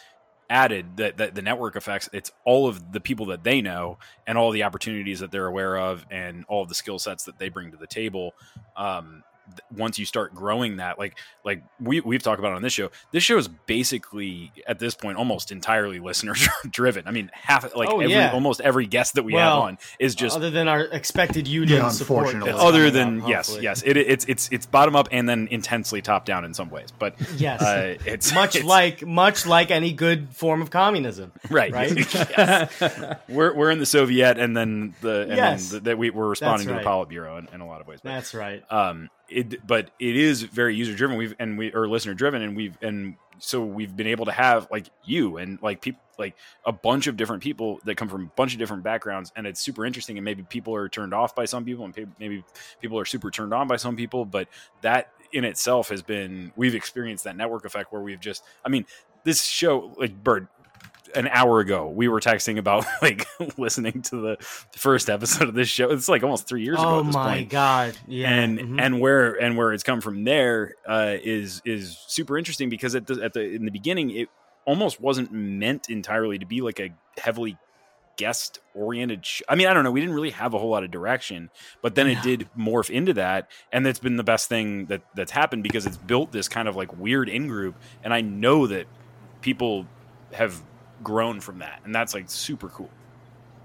added. 0.49 0.97
That 0.97 1.17
the, 1.17 1.31
the 1.31 1.41
network 1.41 1.75
effects, 1.75 2.09
it's 2.13 2.31
all 2.45 2.67
of 2.67 2.93
the 2.93 2.99
people 3.01 3.27
that 3.27 3.43
they 3.43 3.61
know 3.61 3.97
and 4.25 4.37
all 4.37 4.51
the 4.51 4.63
opportunities 4.63 5.19
that 5.19 5.31
they're 5.31 5.47
aware 5.47 5.77
of 5.77 6.05
and 6.09 6.45
all 6.47 6.63
of 6.63 6.69
the 6.69 6.75
skill 6.75 6.99
sets 6.99 7.25
that 7.25 7.37
they 7.37 7.49
bring 7.49 7.71
to 7.71 7.77
the 7.77 7.87
table. 7.87 8.33
Um, 8.75 9.23
once 9.75 9.97
you 9.99 10.05
start 10.05 10.33
growing 10.35 10.77
that, 10.77 10.97
like 10.99 11.17
like 11.43 11.63
we 11.79 12.01
we've 12.01 12.21
talked 12.23 12.39
about 12.39 12.53
on 12.53 12.61
this 12.61 12.73
show, 12.73 12.89
this 13.11 13.23
show 13.23 13.37
is 13.37 13.47
basically 13.47 14.51
at 14.67 14.79
this 14.79 14.93
point 14.95 15.17
almost 15.17 15.51
entirely 15.51 15.99
listener 16.07 16.33
driven. 16.69 17.07
I 17.07 17.11
mean, 17.11 17.29
half 17.33 17.63
like 17.75 17.89
Oh, 17.89 17.99
every 17.99 18.13
yeah. 18.13 18.31
almost 18.33 18.61
every 18.61 18.85
guest 18.85 19.15
that 19.15 19.23
we 19.23 19.33
Well, 19.33 19.55
have 19.55 19.63
on 19.63 19.77
is 19.99 20.15
just 20.15 20.35
other 20.35 20.49
than 20.49 20.67
our 20.67 20.81
expected 20.81 21.47
union 21.47 21.77
Yeah, 21.83 21.89
support. 21.89 22.33
unfortunately. 22.33 22.61
other 22.67 22.91
than 22.91 23.21
up, 23.21 23.29
yes, 23.29 23.57
yes, 23.61 23.81
it, 23.83 23.97
it's 23.97 24.25
it's 24.25 24.49
it's 24.51 24.65
bottom 24.65 24.95
up 24.95 25.07
and 25.11 25.27
then 25.27 25.47
intensely 25.51 26.01
top 26.01 26.25
down 26.25 26.43
in 26.45 26.53
some 26.53 26.69
ways, 26.69 26.89
but 26.97 27.15
Yes. 27.37 27.61
uh, 27.61 27.97
it's 28.05 28.33
much 28.33 28.55
it's- 28.55 28.67
like 28.67 29.05
much 29.05 29.45
like 29.45 29.71
any 29.71 29.93
good 29.93 30.29
form 30.35 30.61
of 30.61 30.69
communism. 30.69 31.31
right, 31.49 31.71
right? 31.71 31.91
We're 33.29 33.53
we're 33.53 33.71
in 33.71 33.79
the 33.79 33.85
Soviet, 33.85 34.37
and 34.37 34.55
then 34.55 34.93
the 35.01 35.21
and 35.21 35.31
Yes. 35.35 35.69
then 35.69 35.83
the, 35.83 35.89
that 35.91 35.97
we 35.97 36.09
we're 36.09 36.27
responding 36.27 36.67
That's 36.67 36.79
to 36.79 36.83
the 36.83 36.89
right. 36.89 37.07
Politburo 37.09 37.39
in, 37.39 37.55
in 37.55 37.61
a 37.61 37.67
lot 37.67 37.81
of 37.81 37.87
ways. 37.87 37.99
But, 38.03 38.09
That's 38.09 38.33
right. 38.33 38.63
um, 38.71 39.09
it 39.29 39.65
but 39.65 39.91
it 39.99 40.15
is 40.15 40.43
very 40.43 40.75
user 40.75 40.95
driven. 40.95 41.17
We've 41.17 41.35
and 41.39 41.57
we 41.57 41.73
are 41.73 41.87
listener 41.87 42.13
driven, 42.13 42.41
and 42.41 42.55
we've 42.55 42.77
and 42.81 43.15
so 43.39 43.63
we've 43.63 43.95
been 43.95 44.07
able 44.07 44.25
to 44.25 44.31
have 44.31 44.67
like 44.71 44.89
you 45.03 45.37
and 45.37 45.61
like 45.61 45.81
people 45.81 46.01
like 46.17 46.35
a 46.65 46.71
bunch 46.71 47.07
of 47.07 47.15
different 47.15 47.43
people 47.43 47.79
that 47.85 47.95
come 47.95 48.09
from 48.09 48.23
a 48.23 48.31
bunch 48.35 48.53
of 48.53 48.59
different 48.59 48.83
backgrounds, 48.83 49.31
and 49.35 49.45
it's 49.45 49.61
super 49.61 49.85
interesting. 49.85 50.17
And 50.17 50.25
maybe 50.25 50.43
people 50.43 50.75
are 50.75 50.89
turned 50.89 51.13
off 51.13 51.35
by 51.35 51.45
some 51.45 51.65
people, 51.65 51.85
and 51.85 52.13
maybe 52.19 52.43
people 52.81 52.99
are 52.99 53.05
super 53.05 53.29
turned 53.29 53.53
on 53.53 53.67
by 53.67 53.75
some 53.75 53.95
people. 53.95 54.25
But 54.25 54.47
that 54.81 55.11
in 55.31 55.43
itself 55.43 55.89
has 55.89 56.01
been 56.01 56.51
we've 56.55 56.75
experienced 56.75 57.25
that 57.25 57.35
network 57.35 57.65
effect 57.65 57.91
where 57.91 58.01
we've 58.01 58.19
just 58.19 58.43
I 58.63 58.69
mean 58.69 58.85
this 59.23 59.43
show 59.43 59.93
like 59.97 60.23
Bert 60.23 60.47
an 61.15 61.27
hour 61.27 61.59
ago 61.59 61.87
we 61.87 62.07
were 62.07 62.19
texting 62.19 62.57
about 62.57 62.85
like 63.01 63.25
listening 63.57 64.01
to 64.01 64.15
the 64.21 64.37
first 64.75 65.09
episode 65.09 65.47
of 65.49 65.53
this 65.53 65.69
show 65.69 65.91
it's 65.91 66.09
like 66.09 66.23
almost 66.23 66.47
three 66.47 66.63
years 66.63 66.77
ago 66.79 66.99
Oh 66.99 67.03
my 67.03 67.37
point 67.37 67.49
god! 67.49 67.97
Yeah, 68.07 68.29
and 68.29 68.59
mhm. 68.59 68.81
and 68.81 68.99
where 68.99 69.33
and 69.33 69.57
where 69.57 69.73
it's 69.73 69.83
come 69.83 70.01
from 70.01 70.23
there 70.23 70.75
uh, 70.87 71.15
is 71.21 71.61
is 71.65 71.97
super 72.07 72.37
interesting 72.37 72.69
because 72.69 72.95
at 72.95 73.07
the, 73.07 73.21
at 73.23 73.33
the 73.33 73.41
in 73.41 73.65
the 73.65 73.71
beginning 73.71 74.11
it 74.11 74.29
almost 74.65 74.99
wasn't 74.99 75.31
meant 75.31 75.89
entirely 75.89 76.37
to 76.37 76.45
be 76.45 76.61
like 76.61 76.79
a 76.79 76.89
heavily 77.17 77.57
guest 78.17 78.59
oriented 78.73 79.25
sh- 79.25 79.43
I 79.47 79.55
mean 79.55 79.67
I 79.67 79.73
don't 79.73 79.83
know 79.83 79.91
we 79.91 79.99
didn't 79.99 80.15
really 80.15 80.31
have 80.31 80.53
a 80.53 80.57
whole 80.57 80.69
lot 80.69 80.83
of 80.83 80.89
direction 80.91 81.51
but 81.83 81.93
then 81.95 82.07
it 82.07 82.21
did 82.23 82.49
morph 82.57 82.89
into 82.89 83.13
that 83.13 83.49
and 83.71 83.85
that's 83.85 83.99
been 83.99 84.17
the 84.17 84.23
best 84.23 84.49
thing 84.49 84.87
that 84.87 85.03
that's 85.15 85.31
happened 85.31 85.63
because 85.63 85.85
it's 85.85 85.97
built 85.97 86.31
this 86.31 86.49
kind 86.49 86.67
of 86.67 86.75
like 86.75 86.97
weird 86.97 87.29
in 87.29 87.47
group 87.47 87.75
and 88.03 88.13
I 88.13 88.21
know 88.21 88.65
that 88.67 88.87
people 89.41 89.85
have 90.33 90.61
grown 91.03 91.39
from 91.39 91.59
that 91.59 91.81
and 91.85 91.93
that's 91.93 92.13
like 92.13 92.29
super 92.29 92.69
cool 92.69 92.89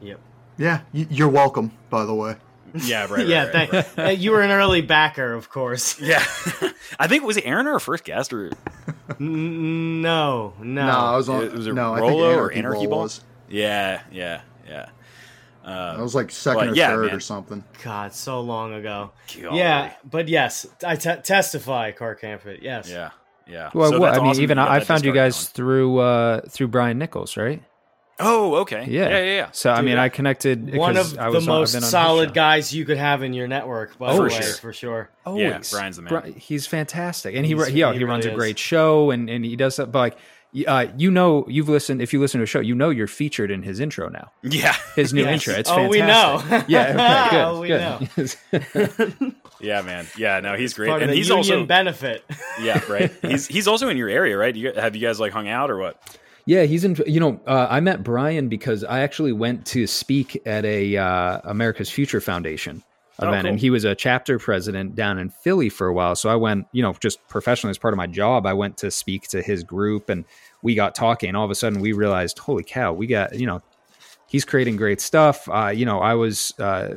yep. 0.01 0.21
Yeah, 0.59 0.83
you're 0.93 1.31
welcome. 1.31 1.73
By 1.89 2.05
the 2.05 2.15
way, 2.15 2.37
yeah 2.75 3.07
right 3.11 3.27
yeah, 3.27 3.47
right, 3.47 3.73
right, 3.73 3.85
thank, 3.87 3.99
uh, 3.99 4.11
you 4.11 4.33
were 4.33 4.43
an 4.43 4.51
early 4.51 4.83
backer, 4.83 5.33
of 5.33 5.49
course. 5.51 5.99
yeah 6.01 6.23
I 6.99 7.07
think 7.09 7.23
it 7.23 7.27
was 7.27 7.39
it 7.39 7.47
Aaron 7.47 7.67
our 7.67 7.81
first 7.81 8.05
guest 8.05 8.33
or 8.35 8.53
no, 9.19 10.53
no. 10.59 10.87
no, 10.87 10.91
I 10.91 11.17
was 11.17 11.29
on. 11.29 11.43
it 11.45 11.53
was 11.53 11.67
a 11.67 11.73
no, 11.73 11.95
I 11.95 12.01
think 12.01 12.11
Rolo 12.11 12.29
or 12.35 12.53
Anarchy, 12.53 12.59
Anarchy 12.59 12.79
Ball 12.87 12.89
Ball? 12.91 13.03
was. 13.03 13.25
Yeah, 13.49 14.03
yeah, 14.11 14.43
yeah. 14.69 14.89
I 15.65 15.71
Uh, 15.95 16.03
was 16.03 16.15
like 16.15 16.31
second 16.31 16.71
or 16.71 16.75
yeah, 16.75 16.89
third 16.89 17.07
man. 17.07 17.15
or 17.17 17.21
something. 17.21 17.65
God, 17.85 18.13
so 18.15 18.41
long 18.41 18.75
ago. 18.75 19.13
golly. 19.41 19.59
Yeah, 19.59 19.93
but 20.09 20.29
yes, 20.29 20.67
I 20.85 20.97
testify, 20.97 21.93
Car 21.93 22.15
Campit. 22.15 22.61
Yes. 22.63 22.91
yeah, 22.91 23.11
yeah. 23.47 23.71
Well, 23.75 23.91
So 23.91 23.99
what? 24.01 24.07
that's 24.09 24.19
I 24.19 24.23
mean, 24.23 24.31
awesome 24.31 24.43
even 24.43 24.59
I, 24.59 24.63
I 24.63 24.67
got 24.67 24.79
that 24.81 24.87
found 24.87 25.05
you 25.05 25.13
Discord 25.13 25.25
guys 25.33 25.49
through 25.49 25.99
uh, 25.99 26.41
through 26.49 26.69
Brian 26.69 26.99
Nichols, 26.99 27.37
right? 27.37 27.63
Oh, 28.25 28.57
okay. 28.57 28.85
Yeah, 28.89 29.09
yeah, 29.09 29.19
yeah. 29.19 29.25
yeah. 29.37 29.49
So 29.53 29.71
I 29.73 29.83
mean, 29.83 29.97
I- 29.99 30.05
I 30.05 30.09
connected. 30.09 30.77
One 30.77 30.93
because 30.95 31.13
of 31.15 31.19
I 31.19 31.25
the 31.31 31.31
was 31.37 31.49
on- 31.49 31.55
I've 31.55 31.61
most 31.61 31.75
on 31.75 31.81
solid 31.83 32.35
guys 32.35 32.73
you 32.73 32.85
could 32.85 32.99
have 32.99 33.23
in 33.23 33.33
your 33.33 33.49
network, 33.49 33.99
by 33.99 34.13
Oh, 34.13 34.17
the 34.17 34.23
way, 34.25 34.29
sure. 34.29 34.53
for 34.55 34.73
sure. 34.73 35.11
Always. 35.27 35.71
Brian's 35.73 35.97
the 35.97 36.03
man. 36.03 36.21
Bri- 36.23 36.33
he's 36.35 36.67
fantastic, 36.67 37.35
and 37.35 37.45
he 37.45 37.55
He's- 37.55 37.69
he, 37.69 37.81
yeah, 37.81 37.93
he 37.93 37.99
he 37.99 38.05
runs 38.05 38.25
really 38.25 38.35
a 38.35 38.39
great 38.39 38.59
show, 38.59 39.11
and 39.11 39.29
and 39.29 39.45
he 39.45 39.57
does 39.57 39.77
that. 39.77 39.91
But 39.91 39.99
like, 39.99 40.15
y- 40.15 40.21
uh, 40.67 40.87
you 40.97 41.11
know, 41.11 41.45
you've 41.49 41.69
listened. 41.69 42.03
If 42.03 42.13
you 42.13 42.21
listen 42.21 42.39
to 42.41 42.45
a 42.45 42.47
show, 42.47 42.61
you 42.61 42.75
know 42.75 42.91
you're 42.91 43.07
featured 43.07 43.51
in 43.51 43.63
his 43.63 43.81
intro 43.81 44.09
now. 44.09 44.31
Yeah, 44.43 44.75
His 44.97 45.13
new 45.15 45.23
Yes. 45.25 45.33
intro. 45.47 45.55
It's 45.55 45.71
Oh, 45.71 45.89
we 45.89 46.01
know. 46.01 46.43
yeah. 46.69 47.27
Okay, 47.29 47.31
good. 47.31 47.45
Oh, 47.45 47.61
we 47.61 47.69
good. 49.19 49.35
yeah, 49.61 49.83
man. 49.83 50.07
Yeah, 50.17 50.41
no, 50.41 50.55
he's 50.57 50.75
great, 50.75 50.89
Part 50.89 51.03
of 51.03 51.09
and 51.09 51.13
the 51.13 51.17
he's 51.17 51.29
union 51.29 51.39
also 51.61 51.67
benefit. 51.67 52.25
yeah, 52.61 52.81
right. 52.91 53.11
He's 53.23 53.47
he's 53.47 53.67
also 53.67 53.89
in 53.89 53.97
your 53.97 54.09
area, 54.09 54.37
right? 54.37 54.55
You, 54.55 54.73
have 54.75 54.95
you 54.95 55.07
guys 55.07 55.19
like 55.21 55.33
hung 55.33 55.49
out 55.49 55.71
or 55.71 55.79
what? 55.79 56.19
Yeah, 56.45 56.65
he's 56.65 56.85
in. 56.85 56.97
You 57.07 57.21
know, 57.21 57.41
uh, 57.47 57.69
I 57.71 57.81
met 57.81 58.03
Brian 58.03 58.49
because 58.49 58.83
I 58.85 59.01
actually 59.01 59.33
went 59.33 59.65
to 59.67 59.87
speak 59.87 60.41
at 60.45 60.65
a 60.65 60.97
uh, 60.97 61.41
America's 61.45 61.89
Future 61.89 62.21
Foundation 62.21 62.83
Oh, 63.19 63.29
event, 63.29 63.47
and 63.47 63.59
he 63.59 63.71
was 63.71 63.85
a 63.85 63.95
chapter 63.95 64.39
president 64.39 64.95
down 64.95 65.19
in 65.19 65.29
Philly 65.29 65.69
for 65.69 65.87
a 65.87 65.93
while. 65.93 66.17
So 66.17 66.31
I 66.31 66.37
went, 66.37 66.67
you 66.73 66.83
know, 66.83 66.95
just 66.95 67.27
professionally 67.29 67.71
as 67.71 67.79
part 67.79 67.93
of 67.93 67.99
my 67.99 68.07
job, 68.07 68.47
I 68.47 68.55
went 68.55 68.79
to 68.79 68.91
speak 68.91 69.29
to 69.29 69.43
his 69.43 69.63
group, 69.65 70.09
and 70.09 70.25
we 70.63 70.75
got 70.75 70.95
talking. 70.95 71.29
And 71.29 71.37
all 71.37 71.45
of 71.45 71.51
a 71.51 71.55
sudden, 71.55 71.81
we 71.81 71.93
realized, 71.93 72.39
holy 72.39 72.65
cow, 72.65 72.93
we 72.93 73.07
got 73.07 73.39
you 73.39 73.47
know. 73.47 73.63
He's 74.27 74.47
creating 74.47 74.77
great 74.77 74.99
stuff. 75.03 75.47
Uh, 75.47 75.69
you 75.69 75.85
know, 75.85 75.99
I 75.99 76.15
was 76.15 76.59
uh, 76.59 76.95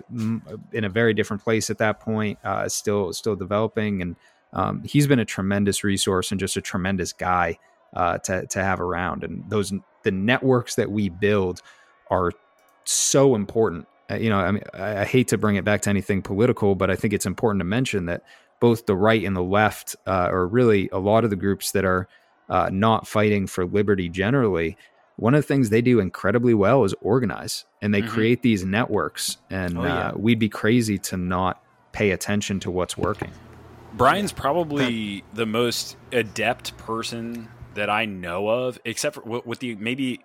in 0.71 0.85
a 0.85 0.87
very 0.87 1.13
different 1.13 1.43
place 1.43 1.69
at 1.69 1.77
that 1.79 1.99
point, 1.99 2.39
uh, 2.45 2.69
still 2.69 3.11
still 3.11 3.35
developing, 3.35 4.01
and 4.01 4.15
um, 4.53 4.83
he's 4.85 5.05
been 5.05 5.19
a 5.19 5.25
tremendous 5.25 5.83
resource 5.83 6.31
and 6.31 6.39
just 6.39 6.55
a 6.55 6.61
tremendous 6.61 7.11
guy 7.11 7.59
uh, 7.93 8.19
to 8.19 8.45
to 8.47 8.63
have 8.63 8.79
around. 8.79 9.25
And 9.25 9.43
those 9.49 9.73
the 10.03 10.11
networks 10.11 10.75
that 10.75 10.89
we 10.89 11.09
build 11.09 11.61
are 12.09 12.31
so 12.85 13.35
important. 13.35 13.87
Uh, 14.09 14.15
you 14.15 14.29
know, 14.29 14.37
I 14.37 14.51
mean, 14.51 14.63
I, 14.73 15.01
I 15.01 15.05
hate 15.05 15.27
to 15.29 15.37
bring 15.37 15.55
it 15.55 15.65
back 15.65 15.81
to 15.81 15.89
anything 15.89 16.21
political, 16.21 16.75
but 16.75 16.91
I 16.91 16.95
think 16.95 17.13
it's 17.13 17.25
important 17.25 17.59
to 17.61 17.65
mention 17.65 18.05
that 18.05 18.21
both 18.59 18.85
the 18.85 18.95
right 18.95 19.23
and 19.23 19.35
the 19.35 19.43
left, 19.43 19.95
uh, 20.05 20.29
or 20.31 20.47
really 20.47 20.89
a 20.91 20.99
lot 20.99 21.23
of 21.23 21.29
the 21.29 21.35
groups 21.35 21.71
that 21.71 21.85
are 21.85 22.07
uh, 22.47 22.69
not 22.71 23.07
fighting 23.07 23.47
for 23.47 23.65
liberty 23.65 24.07
generally, 24.07 24.77
one 25.17 25.33
of 25.33 25.41
the 25.41 25.47
things 25.47 25.69
they 25.69 25.81
do 25.81 25.99
incredibly 25.99 26.53
well 26.53 26.83
is 26.83 26.93
organize, 27.01 27.65
and 27.81 27.93
they 27.93 28.01
Mhm. 28.01 28.07
create 28.07 28.41
these 28.43 28.63
networks. 28.63 29.37
And 29.49 29.77
Oh, 29.77 29.83
yeah. 29.83 30.09
uh, 30.09 30.11
we'd 30.15 30.39
be 30.39 30.49
crazy 30.49 30.97
to 30.99 31.17
not 31.17 31.61
pay 31.91 32.11
attention 32.11 32.59
to 32.61 32.71
what's 32.71 32.97
working. 32.97 33.31
Brian's 33.93 34.33
probably 34.33 35.23
the 35.33 35.45
most 35.45 35.95
adept 36.11 36.77
person 36.77 37.47
that 37.75 37.89
I 37.89 38.05
know 38.05 38.49
of, 38.49 38.77
except 38.85 39.15
for 39.15 39.21
with 39.21 39.45
with 39.45 39.59
the 39.59 39.75
maybe 39.75 40.19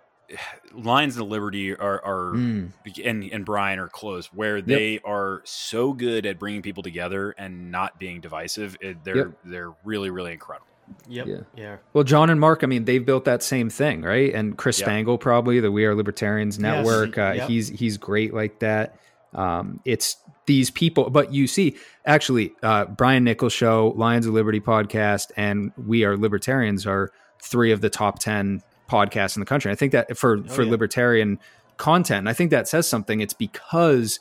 Lions 0.72 1.16
of 1.16 1.26
Liberty 1.28 1.74
are, 1.74 2.01
are 2.05 2.33
Mm. 2.35 2.70
and 3.05 3.24
and 3.24 3.45
Brian 3.45 3.78
are 3.78 3.89
close, 3.89 4.26
where 4.33 4.61
they 4.62 5.01
are 5.05 5.43
so 5.45 5.93
good 5.93 6.26
at 6.26 6.39
bringing 6.39 6.62
people 6.62 6.83
together 6.83 7.35
and 7.37 7.70
not 7.70 7.99
being 7.99 8.20
divisive. 8.20 8.76
It, 8.81 9.03
they're 9.05 9.16
Yep. 9.16 9.31
they're 9.45 9.72
really 9.85 10.11
really 10.11 10.33
incredible. 10.33 10.66
Yep. 11.09 11.26
Yeah. 11.26 11.37
Yeah. 11.57 11.76
Well, 11.93 12.03
John 12.05 12.31
and 12.31 12.41
Mark, 12.41 12.64
I 12.64 12.66
mean, 12.66 12.85
they've 12.85 13.05
built 13.05 13.24
that 13.24 13.43
same 13.45 13.70
thing, 13.70 14.03
right? 14.03 14.35
And 14.35 14.57
Chris 14.59 14.81
Yeah. 14.81 14.87
Spangle, 14.87 15.18
probably 15.18 15.61
the 15.61 15.70
We 15.70 15.85
Are 15.85 15.95
Libertarians 15.95 16.59
network. 16.59 17.16
Uh, 17.16 17.33
Yep. 17.37 17.49
He's 17.49 17.68
he's 17.68 17.97
great 17.97 18.35
like 18.35 18.59
that. 18.61 18.97
Um, 19.35 19.81
it's 19.85 20.16
these 20.47 20.70
people, 20.70 21.11
but 21.11 21.33
you 21.33 21.47
see, 21.47 21.76
actually, 22.05 22.53
uh, 22.64 22.87
Brian 22.87 23.22
Nichols 23.22 23.53
show, 23.53 23.93
Lions 23.97 24.26
of 24.26 24.35
Liberty 24.35 24.61
podcast, 24.61 25.31
and 25.37 25.70
We 25.76 26.05
Are 26.05 26.16
Libertarians 26.16 26.87
are 26.87 27.12
three 27.41 27.70
of 27.70 27.81
the 27.81 27.91
top 27.91 28.18
ten 28.18 28.61
podcasts 28.91 29.36
in 29.36 29.41
the 29.41 29.47
country. 29.47 29.70
I 29.70 29.74
think 29.74 29.93
that 29.93 30.16
for 30.16 30.43
for 30.45 30.62
yeah. 30.62 30.70
libertarian 30.70 31.38
content, 31.76 32.28
I 32.28 32.32
think 32.32 32.51
that 32.51 32.68
says 32.68 32.86
something. 32.86 33.20
It's 33.20 33.34
because 33.34 34.20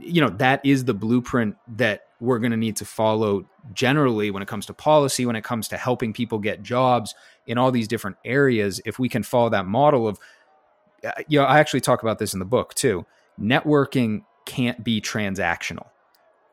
you 0.00 0.20
know 0.20 0.30
that 0.30 0.64
is 0.64 0.84
the 0.84 0.94
blueprint 0.94 1.56
that 1.76 2.02
we're 2.20 2.38
going 2.38 2.52
to 2.52 2.56
need 2.56 2.76
to 2.76 2.84
follow 2.84 3.44
generally 3.74 4.30
when 4.30 4.42
it 4.42 4.48
comes 4.48 4.66
to 4.66 4.72
policy 4.72 5.26
when 5.26 5.36
it 5.36 5.44
comes 5.44 5.68
to 5.68 5.76
helping 5.76 6.12
people 6.12 6.38
get 6.38 6.62
jobs 6.62 7.14
in 7.46 7.58
all 7.58 7.70
these 7.70 7.88
different 7.88 8.16
areas 8.24 8.80
if 8.86 8.98
we 8.98 9.08
can 9.08 9.22
follow 9.22 9.50
that 9.50 9.66
model 9.66 10.08
of 10.08 10.18
uh, 11.04 11.10
you 11.28 11.38
know 11.38 11.44
i 11.44 11.58
actually 11.58 11.80
talk 11.80 12.02
about 12.02 12.18
this 12.18 12.32
in 12.32 12.38
the 12.38 12.46
book 12.46 12.74
too 12.74 13.04
networking 13.38 14.22
can't 14.46 14.82
be 14.82 15.00
transactional 15.00 15.86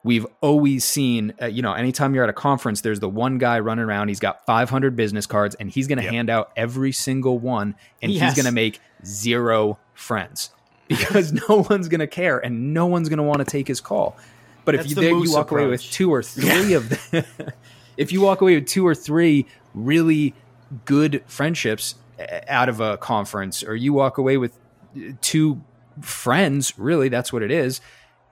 we've 0.03 0.25
always 0.41 0.83
seen 0.85 1.33
uh, 1.41 1.45
you 1.45 1.61
know 1.61 1.73
anytime 1.73 2.15
you're 2.15 2.23
at 2.23 2.29
a 2.29 2.33
conference 2.33 2.81
there's 2.81 2.99
the 3.01 3.09
one 3.09 3.37
guy 3.37 3.59
running 3.59 3.83
around 3.83 4.07
he's 4.07 4.19
got 4.19 4.45
500 4.45 4.95
business 4.95 5.25
cards 5.25 5.55
and 5.55 5.69
he's 5.69 5.87
going 5.87 5.97
to 5.97 6.03
Yep. 6.05 6.13
hand 6.13 6.29
out 6.29 6.51
every 6.55 6.91
single 6.93 7.37
one 7.37 7.75
and 8.01 8.11
he's 8.11 8.33
going 8.35 8.45
to 8.45 8.51
make 8.51 8.79
zero 9.05 9.77
friends. 9.93 10.51
Because 10.89 11.31
no 11.47 11.65
one's 11.69 11.87
going 11.87 11.99
to 11.99 12.07
care 12.07 12.39
and 12.39 12.73
no 12.73 12.87
one's 12.87 13.09
going 13.09 13.17
to 13.17 13.23
want 13.23 13.37
to 13.39 13.45
take 13.45 13.67
his 13.67 13.79
call. 13.79 14.17
But 14.65 14.73
if 14.73 14.89
you, 14.89 14.95
the 14.95 15.01
there, 15.01 15.11
you 15.11 15.31
walk 15.31 15.51
away 15.51 15.67
with 15.67 15.83
two 15.83 16.11
or 16.11 16.23
three 16.23 16.73
of 16.73 16.89
them. 17.11 17.23
If 17.97 18.11
you 18.11 18.21
walk 18.21 18.41
away 18.41 18.55
with 18.55 18.65
two 18.65 18.87
or 18.87 18.95
three 18.95 19.45
really 19.75 20.33
good 20.85 21.21
friendships 21.27 21.93
uh, 22.19 22.39
out 22.47 22.69
of 22.69 22.79
a 22.79 22.97
conference 22.97 23.61
or 23.63 23.75
you 23.75 23.93
walk 23.93 24.17
away 24.17 24.37
with 24.37 24.57
uh, 24.97 25.11
two 25.21 25.61
friends 26.01 26.73
really 26.77 27.09
that's 27.09 27.33
what 27.33 27.43
it 27.43 27.51
is 27.51 27.81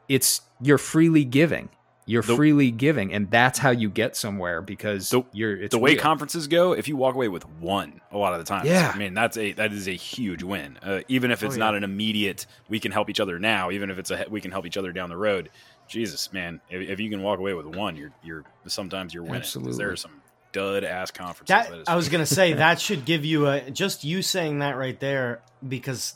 it's 0.09 0.41
you're 0.61 0.77
freely 0.77 1.23
giving 1.25 1.69
you're 2.09 2.21
The- 2.21 2.35
freely 2.37 2.71
giving 2.71 3.13
and 3.13 3.29
that's 3.29 3.59
how 3.59 3.69
you 3.71 3.89
get 3.89 4.15
somewhere 4.15 4.61
because 4.61 5.09
The- 5.09 5.23
you're 5.33 5.57
it's 5.61 5.71
the 5.73 5.77
way 5.79 5.91
real. 5.91 6.01
conferences 6.01 6.47
go, 6.47 6.71
if 6.71 6.87
you 6.87 6.95
walk 6.95 7.15
away 7.15 7.27
with 7.27 7.45
one, 7.59 7.99
a 8.13 8.17
lot 8.17 8.31
of 8.31 8.39
the 8.39 8.45
time, 8.45 8.65
Yeah. 8.65 8.91
I 8.95 8.97
mean 8.97 9.13
that's 9.13 9.35
a 9.35 9.51
that 9.53 9.73
is 9.73 9.87
a 9.89 9.91
huge 9.95 10.41
win. 10.41 10.79
Uh, 10.81 11.01
even 11.09 11.31
if 11.31 11.43
it's 11.43 11.55
Oh, 11.55 11.59
not 11.59 11.71
yeah. 11.73 11.77
an 11.79 11.83
immediate, 11.83 12.45
we 12.69 12.79
can 12.79 12.93
help 12.93 13.09
each 13.09 13.19
other 13.19 13.39
now. 13.39 13.71
Even 13.71 13.89
if 13.89 13.99
it's 13.99 14.09
a 14.09 14.25
we 14.29 14.39
can 14.39 14.51
help 14.51 14.65
each 14.65 14.77
other 14.77 14.93
down 14.93 15.09
the 15.09 15.17
road. 15.17 15.49
Jesus, 15.89 16.31
man, 16.31 16.61
if, 16.69 16.89
if 16.89 16.99
you 17.01 17.09
can 17.09 17.21
walk 17.21 17.39
away 17.39 17.53
with 17.53 17.65
one, 17.65 17.97
you're 17.97 18.11
you're 18.23 18.45
sometimes 18.67 19.13
you're 19.13 19.23
winning. 19.23 19.41
'Cause 19.41 19.77
There 19.77 19.91
are 19.91 19.95
some 19.97 20.21
dud 20.53 20.85
ass 20.85 21.11
conferences. 21.11 21.47
That, 21.53 21.69
that 21.69 21.79
is 21.79 21.87
I 21.89 21.95
was 21.97 22.07
gonna 22.07 22.25
say 22.39 22.53
that 22.53 22.79
should 22.79 23.03
give 23.03 23.25
you 23.25 23.47
a 23.47 23.69
just 23.69 24.05
you 24.05 24.21
saying 24.21 24.59
that 24.59 24.77
right 24.77 24.97
there 25.01 25.41
because 25.67 26.15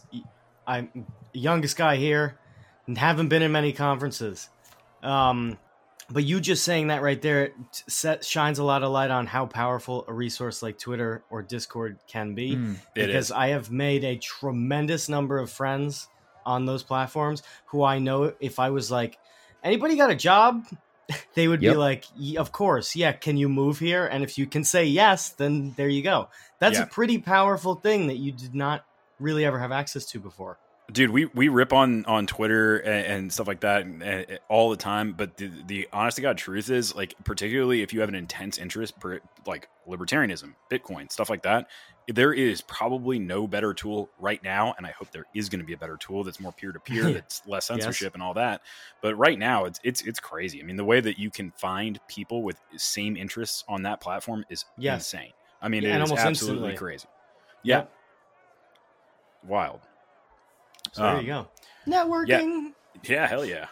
I'm 0.65 1.05
youngest 1.33 1.75
guy 1.75 1.97
here 1.97 2.37
and 2.91 2.97
haven't 2.97 3.29
been 3.29 3.41
in 3.41 3.53
many 3.53 3.71
conferences. 3.71 4.49
Um, 5.01 5.57
but 6.09 6.25
you 6.25 6.41
just 6.41 6.65
saying 6.65 6.87
that 6.87 7.01
right 7.01 7.21
there 7.21 7.51
set, 7.87 8.25
shines 8.25 8.59
a 8.59 8.65
lot 8.65 8.83
of 8.83 8.91
light 8.91 9.09
on 9.11 9.27
how 9.27 9.45
powerful 9.45 10.03
a 10.09 10.13
resource 10.13 10.61
like 10.61 10.77
Twitter 10.77 11.23
or 11.29 11.41
Discord 11.41 11.99
can 12.05 12.35
be. 12.35 12.57
Mm. 12.57 12.75
Because 12.93 13.27
is. 13.27 13.31
I 13.31 13.47
have 13.49 13.71
made 13.71 14.03
a 14.03 14.17
tremendous 14.17 15.07
number 15.07 15.39
of 15.39 15.49
friends 15.49 16.09
on 16.45 16.65
those 16.65 16.83
platforms 16.83 17.43
who 17.67 17.81
I 17.81 17.99
know 17.99 18.33
if 18.41 18.59
I 18.59 18.71
was 18.71 18.91
like, 18.91 19.17
anybody 19.63 19.95
got 19.95 20.11
a 20.11 20.15
job? 20.15 20.65
They 21.33 21.47
would 21.49 21.61
Yep. 21.61 21.73
be 21.73 21.77
like, 21.77 22.05
of 22.37 22.51
course, 22.53 22.95
yeah, 22.95 23.11
can 23.13 23.35
you 23.37 23.47
move 23.49 23.79
here? 23.79 24.05
And 24.05 24.21
if 24.23 24.37
you 24.37 24.45
can 24.45 24.63
say 24.63 24.85
yes, 24.85 25.29
then 25.29 25.73
there 25.75 25.89
you 25.89 26.03
go. 26.03 26.29
That's 26.59 26.77
Yeah. 26.77 26.83
a 26.83 26.87
pretty 26.87 27.17
powerful 27.17 27.75
thing 27.75 28.07
that 28.07 28.15
you 28.17 28.31
did 28.31 28.55
not 28.55 28.85
really 29.19 29.43
ever 29.45 29.59
have 29.59 29.73
access 29.73 30.05
to 30.07 30.19
before. 30.21 30.57
Dude 30.91 31.11
we 31.11 31.25
we 31.33 31.47
rip 31.47 31.71
on 31.73 32.03
on 32.05 32.25
twitter 32.27 32.77
and, 32.79 33.05
and 33.05 33.33
stuff 33.33 33.47
like 33.47 33.61
that 33.61 33.83
and, 33.83 34.01
and 34.03 34.39
all 34.49 34.69
the 34.69 34.75
time 34.77 35.13
but 35.13 35.37
the, 35.37 35.49
the 35.65 35.87
honest 35.93 36.15
to 36.17 36.21
god 36.21 36.37
truth 36.37 36.69
is 36.69 36.95
like 36.95 37.15
particularly 37.23 37.81
if 37.81 37.93
you 37.93 37.99
have 37.99 38.09
an 38.09 38.15
intense 38.15 38.57
interest 38.57 38.99
per, 38.99 39.19
like 39.45 39.69
libertarianism 39.87 40.53
bitcoin 40.71 41.11
stuff 41.11 41.29
like 41.29 41.43
that 41.43 41.67
there 42.07 42.33
is 42.33 42.61
probably 42.61 43.19
no 43.19 43.47
better 43.47 43.73
tool 43.73 44.11
right 44.17 44.41
now 44.43 44.73
and 44.77 44.85
i 44.85 44.91
hope 44.91 45.09
there 45.11 45.25
is 45.33 45.49
going 45.49 45.59
to 45.59 45.65
be 45.65 45.73
a 45.73 45.77
better 45.77 45.97
tool 45.97 46.23
that's 46.23 46.39
more 46.39 46.51
peer-to-peer 46.53 47.09
that's 47.13 47.41
less 47.45 47.65
Yes. 47.69 47.83
censorship 47.83 48.13
and 48.13 48.23
all 48.23 48.33
that 48.33 48.61
but 49.01 49.15
right 49.15 49.37
now 49.39 49.65
it's 49.65 49.79
it's 49.83 50.01
it's 50.01 50.19
crazy 50.19 50.59
i 50.61 50.63
mean 50.65 50.75
the 50.77 50.85
way 50.85 50.99
that 50.99 51.17
you 51.17 51.31
can 51.31 51.51
find 51.57 51.99
people 52.07 52.43
with 52.43 52.59
same 52.77 53.15
interests 53.15 53.63
on 53.67 53.83
that 53.83 54.01
platform 54.01 54.43
is 54.49 54.65
Yes. 54.77 55.13
insane 55.13 55.31
i 55.61 55.69
mean 55.69 55.83
Yeah, 55.83 55.95
it 55.95 56.01
is 56.01 56.11
absolutely 56.11 56.73
instantly. 56.73 56.77
crazy 56.77 57.07
yeah 57.63 57.75
Yep. 57.77 57.91
wild 59.43 59.87
So 60.91 61.01
there 61.03 61.11
Um, 61.15 61.21
you 61.21 61.27
go. 61.27 61.47
Networking. 61.87 62.71
yeah, 63.07 63.27
hell 63.27 63.45
yeah. 63.45 63.67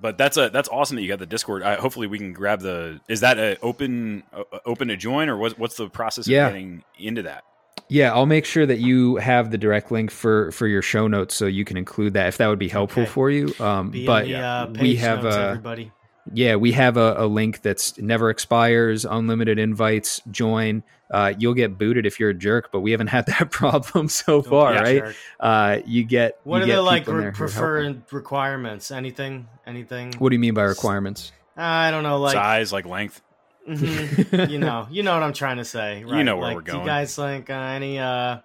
But 0.00 0.18
that's 0.18 0.36
a 0.36 0.50
that's 0.50 0.68
awesome 0.68 0.96
that 0.96 1.02
you 1.02 1.08
got 1.08 1.20
the 1.20 1.26
Discord. 1.26 1.62
I, 1.62 1.76
hopefully, 1.76 2.06
we 2.08 2.18
can 2.18 2.32
grab 2.32 2.60
the. 2.60 3.00
Is 3.08 3.20
that 3.20 3.38
a 3.38 3.56
open 3.60 4.24
uh, 4.32 4.42
open 4.66 4.88
to 4.88 4.96
join, 4.96 5.28
or 5.28 5.36
what's 5.36 5.56
what's 5.56 5.76
the 5.76 5.88
process 5.88 6.26
of 6.26 6.32
Yeah. 6.32 6.48
getting 6.48 6.82
into 6.98 7.22
that? 7.22 7.44
Yeah, 7.88 8.12
I'll 8.12 8.26
make 8.26 8.44
sure 8.44 8.66
that 8.66 8.78
you 8.80 9.16
have 9.16 9.50
the 9.52 9.58
direct 9.58 9.92
link 9.92 10.10
for 10.10 10.50
for 10.50 10.66
your 10.66 10.82
show 10.82 11.06
notes 11.06 11.36
so 11.36 11.46
you 11.46 11.64
can 11.64 11.76
include 11.76 12.14
that 12.14 12.26
if 12.28 12.38
that 12.38 12.48
would 12.48 12.58
be 12.58 12.68
helpful 12.68 13.02
Okay. 13.04 13.10
for 13.12 13.30
you. 13.30 13.54
Um, 13.60 13.90
Be 13.90 14.04
but 14.04 14.24
in 14.24 14.32
the 14.32 14.38
uh, 14.38 14.72
we 14.80 14.96
have 14.96 15.22
notes, 15.22 15.36
a 15.36 15.40
everybody. 15.50 15.92
yeah, 16.32 16.56
we 16.56 16.72
have 16.72 16.96
a, 16.96 17.14
a 17.18 17.26
link 17.26 17.62
that's 17.62 17.96
never 17.98 18.30
expires, 18.30 19.04
unlimited 19.04 19.58
invites. 19.60 20.20
Join. 20.30 20.82
Uh, 21.14 21.32
you'll 21.38 21.54
get 21.54 21.78
booted 21.78 22.06
if 22.06 22.18
you're 22.18 22.30
a 22.30 22.34
jerk, 22.34 22.70
but 22.72 22.80
we 22.80 22.90
haven't 22.90 23.06
had 23.06 23.24
that 23.26 23.50
problem 23.52 24.08
so 24.08 24.42
Don't 24.42 24.50
far, 24.50 24.72
be 24.72 24.78
right? 24.80 24.98
jerk. 25.04 25.16
Uh, 25.38 25.78
you 25.86 26.02
get 26.04 26.40
What 26.42 26.58
you 26.58 26.62
are 26.64 26.66
get 26.66 26.74
the 26.76 26.82
like 26.82 27.06
re- 27.06 27.12
there 27.12 27.14
who 27.14 27.18
are 27.20 27.22
helpful. 27.30 27.46
preferred 27.46 28.02
requirements? 28.12 28.90
Anything? 28.90 29.46
Anything? 29.64 30.12
What 30.18 30.30
do 30.30 30.34
you 30.34 30.40
mean 30.40 30.54
by 30.54 30.62
requirements? 30.64 31.30
I 31.56 31.92
don't 31.92 32.02
know. 32.02 32.18
Like 32.18 32.32
Size, 32.32 32.72
like 32.72 32.84
length. 32.84 33.20
Mhm. 33.68 34.50
you 34.50 34.58
know, 34.66 34.88
you 34.90 35.02
know 35.04 35.14
what 35.14 35.22
I'm 35.22 35.32
trying 35.32 35.58
to 35.58 35.64
say. 35.64 36.02
Right? 36.04 36.22
know 36.24 36.36
where 36.36 36.48
like, 36.48 36.56
we're 36.56 36.62
Do 36.62 36.72
going. 36.72 36.84
you 36.84 36.90
guys 36.90 37.16
like 37.16 37.48
uh, 37.48 37.54
any 37.54 37.98
uh, 37.98 38.38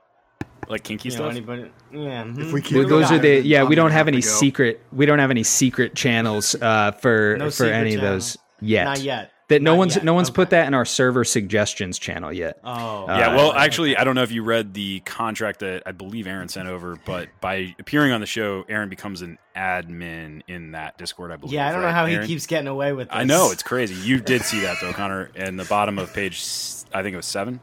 like 0.67 0.83
kinky 0.83 1.09
you 1.09 1.15
know, 1.17 1.23
stuff. 1.23 1.31
anybody? 1.31 1.71
Yeah. 1.91 2.21
If 2.23 2.27
mhm. 2.27 2.45
we 2.45 2.51
Well, 2.53 2.61
keep 2.61 2.87
those 2.87 3.11
are 3.11 3.17
the 3.17 3.41
yeah. 3.41 3.63
We 3.63 3.75
don't 3.75 3.91
have 3.91 4.07
any 4.07 4.21
secret. 4.21 4.79
We 4.91 5.05
don't 5.07 5.19
have 5.19 5.31
any 5.31 5.43
secret 5.43 5.95
channels 5.95 6.53
uh, 6.55 6.91
for 6.91 7.35
No 7.39 7.45
for 7.45 7.51
secret 7.51 7.73
any 7.73 7.95
of 7.95 8.01
those 8.01 8.37
yet. 8.61 8.83
Not 8.85 9.01
yet. 9.01 9.31
That 9.49 9.61
no 9.63 9.71
Not 9.71 9.77
one's 9.79 9.95
yet. 9.95 10.05
no 10.05 10.13
one's 10.13 10.29
put 10.29 10.51
that 10.51 10.67
in 10.67 10.73
our 10.75 10.85
server 10.85 11.23
suggestions 11.23 11.97
channel 11.99 12.31
yet. 12.31 12.59
Oh. 12.63 13.05
yeah, 13.07 13.29
Uh, 13.31 13.35
well, 13.35 13.53
actually, 13.53 13.97
I 13.97 14.03
don't 14.03 14.13
know 14.15 14.21
if 14.23 14.31
you 14.31 14.43
read 14.43 14.73
the 14.75 14.99
contract 15.01 15.59
that 15.61 15.83
I 15.87 15.91
believe 15.91 16.27
Aaron 16.27 16.47
sent 16.49 16.67
over, 16.67 16.97
but 17.03 17.29
by 17.41 17.75
appearing 17.79 18.11
on 18.11 18.21
the 18.21 18.27
show, 18.27 18.63
Aaron 18.69 18.89
becomes 18.89 19.23
an 19.23 19.39
admin 19.55 20.43
in 20.47 20.73
that 20.73 20.97
Discord. 20.99 21.31
I 21.31 21.35
believe. 21.37 21.53
Yeah, 21.53 21.67
I 21.67 21.71
don't 21.71 21.81
know 21.81 21.87
right, 21.87 21.93
how 21.95 22.05
he 22.05 22.19
keeps 22.27 22.45
getting 22.45 22.67
away 22.67 22.93
with 22.93 23.07
this. 23.09 23.17
I 23.17 23.23
know 23.23 23.51
it's 23.51 23.63
crazy. 23.63 23.95
You 23.95 24.19
did 24.19 24.43
see 24.43 24.61
that 24.61 24.77
though, 24.81 24.93
Conner, 24.93 25.31
in 25.35 25.57
the 25.57 25.65
bottom 25.65 25.97
of 25.97 26.13
page. 26.13 26.39
I 26.93 27.01
think 27.01 27.13
it 27.13 27.17
was 27.17 27.25
seven. 27.25 27.59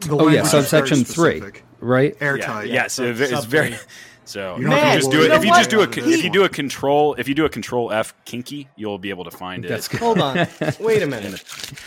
The 0.00 0.12
Oh 0.16 0.18
yeah, 0.28 0.42
language 0.42 0.46
subsection 0.46 1.04
three, 1.04 1.42
right? 1.78 2.16
Airtight. 2.20 2.66
Yeah, 2.68 2.74
yeah. 2.74 2.86
So 2.88 3.14
sub- 3.14 3.32
it's 3.32 3.44
very. 3.44 3.76
three. 4.24 4.30
So 4.32 4.56
You 4.58 4.70
if 4.72 4.84
you 4.84 4.92
just 5.00 5.10
do 5.10 5.22
it, 5.22 5.30
if 5.32 5.44
you 5.44 5.50
it. 5.52 5.56
just 5.56 5.70
do 5.70 5.80
a 5.80 5.84
if 5.88 6.24
you 6.24 6.30
do 6.30 6.44
a 6.44 6.48
control 6.48 7.14
if 7.14 7.28
you 7.28 7.34
do 7.34 7.44
a 7.44 7.48
control 7.48 7.90
F 7.92 8.14
kinky, 8.24 8.68
you'll 8.76 8.98
be 8.98 9.10
able 9.10 9.24
to 9.24 9.30
find 9.30 9.64
That's 9.64 9.86
it. 9.86 9.90
good. 9.92 10.00
Hold 10.00 10.20
on. 10.20 10.46
Wait 10.80 11.02
a 11.02 11.06
minute. 11.06 11.42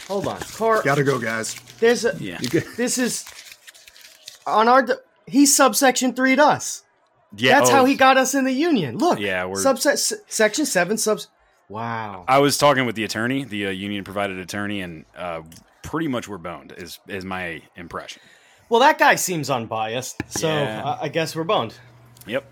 Hold 0.07 0.27
on. 0.27 0.39
Cor- 0.39 0.81
Gotta 0.83 1.03
go, 1.03 1.19
guys. 1.19 1.55
there's 1.79 2.05
a. 2.05 2.15
Yeah, 2.19 2.39
This 2.77 2.97
is 2.97 3.25
on 4.45 4.67
our. 4.67 4.83
d- 4.83 4.93
He's 5.25 5.55
subsection 5.55 6.13
three 6.13 6.35
to 6.35 6.43
us. 6.43 6.83
yeah. 7.37 7.57
That's 7.59 7.69
oh, 7.69 7.73
how 7.75 7.85
he 7.85 7.95
got 7.95 8.17
us 8.17 8.35
in 8.35 8.43
the 8.43 8.51
union. 8.51 8.97
Look. 8.97 9.19
Yeah, 9.19 9.45
we're- 9.45 9.63
subse- 9.63 10.13
section 10.27 10.65
seven 10.65 10.97
subs. 10.97 11.29
Wow. 11.69 12.25
I 12.27 12.39
was 12.39 12.57
talking 12.57 12.85
with 12.85 12.95
the 12.95 13.05
attorney, 13.05 13.45
the 13.45 13.67
uh, 13.67 13.69
union 13.69 14.03
provided 14.03 14.37
attorney, 14.37 14.81
and 14.81 15.05
uh, 15.17 15.41
pretty 15.81 16.09
much 16.09 16.27
we're 16.27 16.37
boned. 16.39 16.73
Is 16.77 16.99
is 17.07 17.23
my 17.23 17.61
impression. 17.77 18.21
Well, 18.69 18.81
that 18.81 18.97
guy 18.99 19.15
seems 19.15 19.49
unbiased, 19.49 20.21
so 20.27 20.47
Yeah. 20.49 20.83
I, 20.83 21.05
I 21.05 21.07
guess 21.07 21.35
we're 21.35 21.43
boned. 21.45 21.73
Yep. 22.27 22.45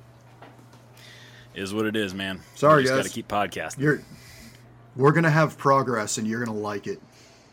Is 1.54 1.74
what 1.74 1.86
it 1.86 1.96
is, 1.96 2.14
man. 2.14 2.40
Sorry, 2.56 2.84
just 2.84 2.94
guys. 2.94 3.04
Got 3.04 3.08
to 3.10 3.14
keep 3.14 3.28
podcasting. 3.28 3.80
You're. 3.80 4.02
We're 4.96 5.12
gonna 5.14 5.30
have 5.32 5.58
progress, 5.58 6.18
and 6.18 6.28
you're 6.28 6.44
gonna 6.44 6.58
like 6.58 6.88
it. 6.88 7.02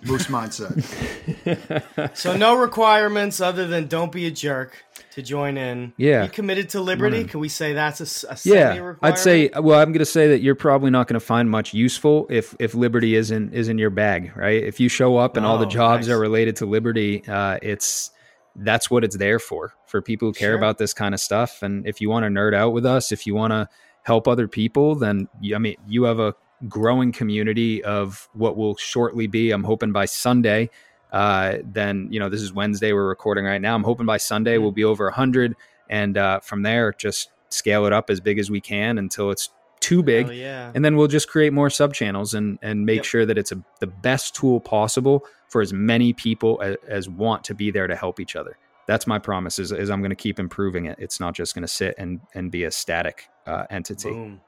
Moose 0.02 0.26
mindset. 0.28 2.16
So 2.16 2.36
no 2.36 2.56
requirements 2.56 3.40
other 3.40 3.66
than 3.66 3.88
don't 3.88 4.12
be 4.12 4.26
a 4.26 4.30
jerk 4.30 4.84
to 5.12 5.22
join 5.22 5.56
in. 5.56 5.92
Yeah. 5.96 6.22
You 6.24 6.30
committed 6.30 6.68
to 6.70 6.80
liberty? 6.80 7.24
Can 7.24 7.40
we 7.40 7.48
say 7.48 7.72
that's 7.72 8.24
a? 8.24 8.36
Yeah. 8.44 8.94
I'd 9.02 9.18
say. 9.18 9.50
Well, 9.56 9.80
I'm 9.80 9.90
going 9.90 9.98
to 9.98 10.04
say 10.04 10.28
that 10.28 10.40
you're 10.40 10.54
probably 10.54 10.90
not 10.90 11.08
going 11.08 11.18
to 11.18 11.24
find 11.26 11.50
much 11.50 11.74
useful 11.74 12.28
if 12.30 12.54
if 12.60 12.74
liberty 12.74 13.16
isn't 13.16 13.52
is 13.54 13.68
in 13.68 13.78
your 13.78 13.90
bag, 13.90 14.32
right? 14.36 14.62
If 14.62 14.78
you 14.78 14.88
show 14.88 15.16
up 15.16 15.36
and 15.36 15.44
all 15.44 15.58
the 15.58 15.66
Oh, 15.66 15.70
jobs 15.70 16.06
nice. 16.06 16.14
are 16.14 16.20
related 16.20 16.54
to 16.56 16.66
liberty, 16.66 17.24
uh, 17.26 17.58
it's 17.62 18.12
that's 18.58 18.90
what 18.90 19.04
it's 19.04 19.16
there 19.16 19.38
for 19.38 19.72
for 19.86 20.02
people 20.02 20.28
who 20.28 20.32
care 20.32 20.50
Sure. 20.50 20.58
about 20.58 20.78
this 20.78 20.92
kind 20.92 21.14
of 21.14 21.20
stuff. 21.20 21.62
And 21.62 21.86
if 21.86 22.00
you 22.00 22.10
want 22.10 22.24
to 22.24 22.28
nerd 22.28 22.54
out 22.54 22.72
with 22.72 22.84
us, 22.84 23.12
if 23.12 23.26
you 23.26 23.34
want 23.34 23.52
to 23.52 23.68
help 24.02 24.26
other 24.28 24.48
people, 24.48 24.94
then 24.94 25.28
you, 25.40 25.54
I 25.54 25.58
mean, 25.58 25.76
you 25.86 26.04
have 26.04 26.18
a 26.18 26.34
growing 26.68 27.12
community 27.12 27.84
of 27.84 28.28
what 28.32 28.56
will 28.56 28.76
shortly 28.76 29.26
be. 29.28 29.50
I'm 29.52 29.64
hoping 29.64 29.92
by 29.92 30.06
Sunday. 30.06 30.70
Uh, 31.12 31.58
then 31.64 32.08
you 32.10 32.18
know 32.20 32.28
this 32.28 32.42
is 32.42 32.52
Wednesday. 32.52 32.92
We're 32.92 33.08
recording 33.08 33.44
right 33.44 33.60
now. 33.60 33.74
I'm 33.74 33.84
hoping 33.84 34.06
by 34.06 34.16
Sunday 34.18 34.54
Mm-hmm. 34.54 34.62
we'll 34.62 34.72
be 34.72 34.84
over 34.84 35.04
100, 35.04 35.54
and 35.88 36.18
uh, 36.18 36.40
from 36.40 36.62
there 36.62 36.92
just 36.92 37.30
scale 37.50 37.86
it 37.86 37.92
up 37.94 38.10
as 38.10 38.20
big 38.20 38.38
as 38.38 38.50
we 38.50 38.60
can 38.60 38.98
until 38.98 39.30
it's 39.30 39.50
too 39.88 40.02
big 40.02 40.28
yeah. 40.30 40.70
and 40.74 40.84
then 40.84 40.96
we'll 40.96 41.06
just 41.18 41.28
create 41.28 41.52
more 41.52 41.70
sub 41.70 41.92
channels 41.94 42.34
and 42.34 42.58
and 42.62 42.84
make 42.86 42.96
Yep. 42.96 43.04
sure 43.04 43.26
that 43.26 43.38
it's 43.38 43.52
a, 43.52 43.62
the 43.80 43.86
best 43.86 44.34
tool 44.34 44.60
possible 44.60 45.24
for 45.48 45.60
as 45.62 45.72
many 45.72 46.12
people 46.12 46.60
as, 46.62 46.76
as 46.86 47.08
want 47.08 47.44
to 47.44 47.54
be 47.54 47.70
there 47.70 47.86
to 47.86 47.96
help 47.96 48.20
each 48.20 48.34
other 48.36 48.56
that's 48.86 49.06
my 49.06 49.18
promise 49.18 49.58
is, 49.58 49.72
is 49.72 49.88
i'm 49.90 50.00
going 50.00 50.10
to 50.18 50.22
keep 50.26 50.38
improving 50.38 50.84
it 50.86 50.96
it's 50.98 51.18
not 51.20 51.34
just 51.34 51.54
going 51.54 51.62
to 51.62 51.68
sit 51.80 51.94
and 51.98 52.20
and 52.34 52.50
be 52.50 52.64
a 52.64 52.70
static 52.70 53.28
uh, 53.46 53.64
entity 53.70 54.10
Boom. 54.10 54.40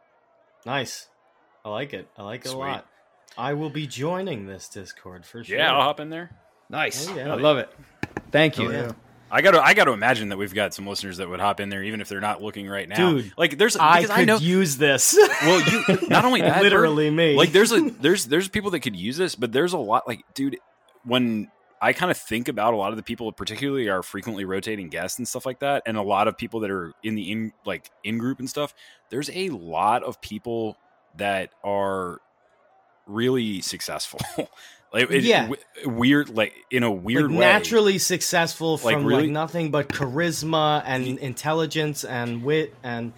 Nice. 0.67 1.09
I 1.65 1.69
like 1.71 1.93
it. 1.95 2.07
I 2.19 2.23
like 2.23 2.45
it 2.45 2.49
Sweet. 2.49 2.57
a 2.57 2.73
lot. 2.73 2.87
I 3.39 3.55
will 3.55 3.71
be 3.71 3.87
joining 3.87 4.47
this 4.47 4.69
Discord 4.69 5.25
for 5.25 5.43
sure. 5.45 5.57
Yeah, 5.59 5.73
I'll 5.75 5.83
hop 5.83 6.01
in 6.01 6.11
there. 6.11 6.31
nice 6.69 7.09
Oh, 7.09 7.15
yeah. 7.17 7.33
i 7.33 7.37
love 7.37 7.59
it 7.59 7.71
thank 8.31 8.59
you 8.59 8.69
Oh, 8.69 8.73
yeah. 8.73 8.93
I 9.31 9.43
got 9.43 9.53
to 9.53 9.63
I 9.63 9.75
got 9.75 9.85
to 9.85 9.93
imagine 9.93 10.31
that 10.31 10.37
we've 10.37 10.53
got 10.55 10.75
some 10.75 10.87
listeners 10.87 11.19
that 11.19 11.29
would 11.29 11.41
hop 11.41 11.61
in 11.61 11.69
there 11.69 11.83
even 11.83 12.01
if 12.01 12.09
they're 12.09 12.21
not 12.21 12.43
looking 12.43 12.69
right 12.69 12.89
now. 12.89 13.13
Dude, 13.13 13.33
like 13.37 13.59
there's 13.59 13.77
I 13.77 14.03
could 14.03 14.11
I 14.11 14.25
know 14.25 14.39
use 14.39 14.77
this. 14.77 15.17
well 15.43 15.61
you 15.61 16.09
not 16.09 16.25
only 16.25 16.41
that 16.41 16.55
Bert, 16.55 16.63
Literally 16.65 17.11
me. 17.11 17.37
like 17.37 17.53
there's 17.53 17.73
a 17.73 17.81
there's 17.81 18.27
there's 18.27 18.49
people 18.49 18.71
that 18.73 18.81
could 18.81 18.97
use 18.97 19.17
this 19.17 19.35
but 19.35 19.53
there's 19.53 19.73
a 19.73 19.79
lot 19.79 20.07
like 20.09 20.25
dude 20.35 20.59
when 21.05 21.51
i 21.81 21.93
kind 21.93 22.11
of 22.11 22.17
think 22.17 22.49
about 22.49 22.75
a 22.75 22.77
lot 22.77 22.91
of 22.91 22.97
the 22.97 23.03
people 23.03 23.33
particularly 23.33 23.89
our 23.89 24.03
frequently 24.03 24.45
rotating 24.45 24.89
guests 24.89 25.19
and 25.19 25.27
stuff 25.27 25.47
like 25.47 25.61
that 25.61 25.83
and 25.87 25.97
a 25.97 26.03
lot 26.03 26.29
of 26.29 26.37
people 26.37 26.61
that 26.61 26.71
are 26.71 26.93
in 27.03 27.15
the 27.15 27.31
in 27.31 27.53
like 27.65 27.91
in 28.05 28.19
group 28.19 28.39
and 28.39 28.51
stuff 28.51 28.75
there's 29.11 29.31
a 29.31 29.49
lot 29.51 30.03
of 30.03 30.21
people 30.21 30.77
that 31.17 31.51
are 31.65 32.21
really 33.07 33.61
successful 33.61 34.21
like 34.93 35.11
it, 35.11 35.23
Yeah. 35.25 35.43
w- 35.49 35.63
weird 35.87 36.29
like 36.31 36.53
in 36.71 36.83
a 36.83 36.91
weird 36.91 37.31
like 37.31 37.33
way 37.33 37.39
naturally 37.39 37.99
successful 37.99 38.79
Like, 38.83 38.95
from 38.97 39.05
really- 39.07 39.23
like 39.25 39.31
nothing 39.31 39.71
but 39.71 39.89
charisma 39.89 40.83
and 40.85 41.19
intelligence 41.19 42.05
and 42.05 42.43
wit 42.43 42.75
and 42.83 43.13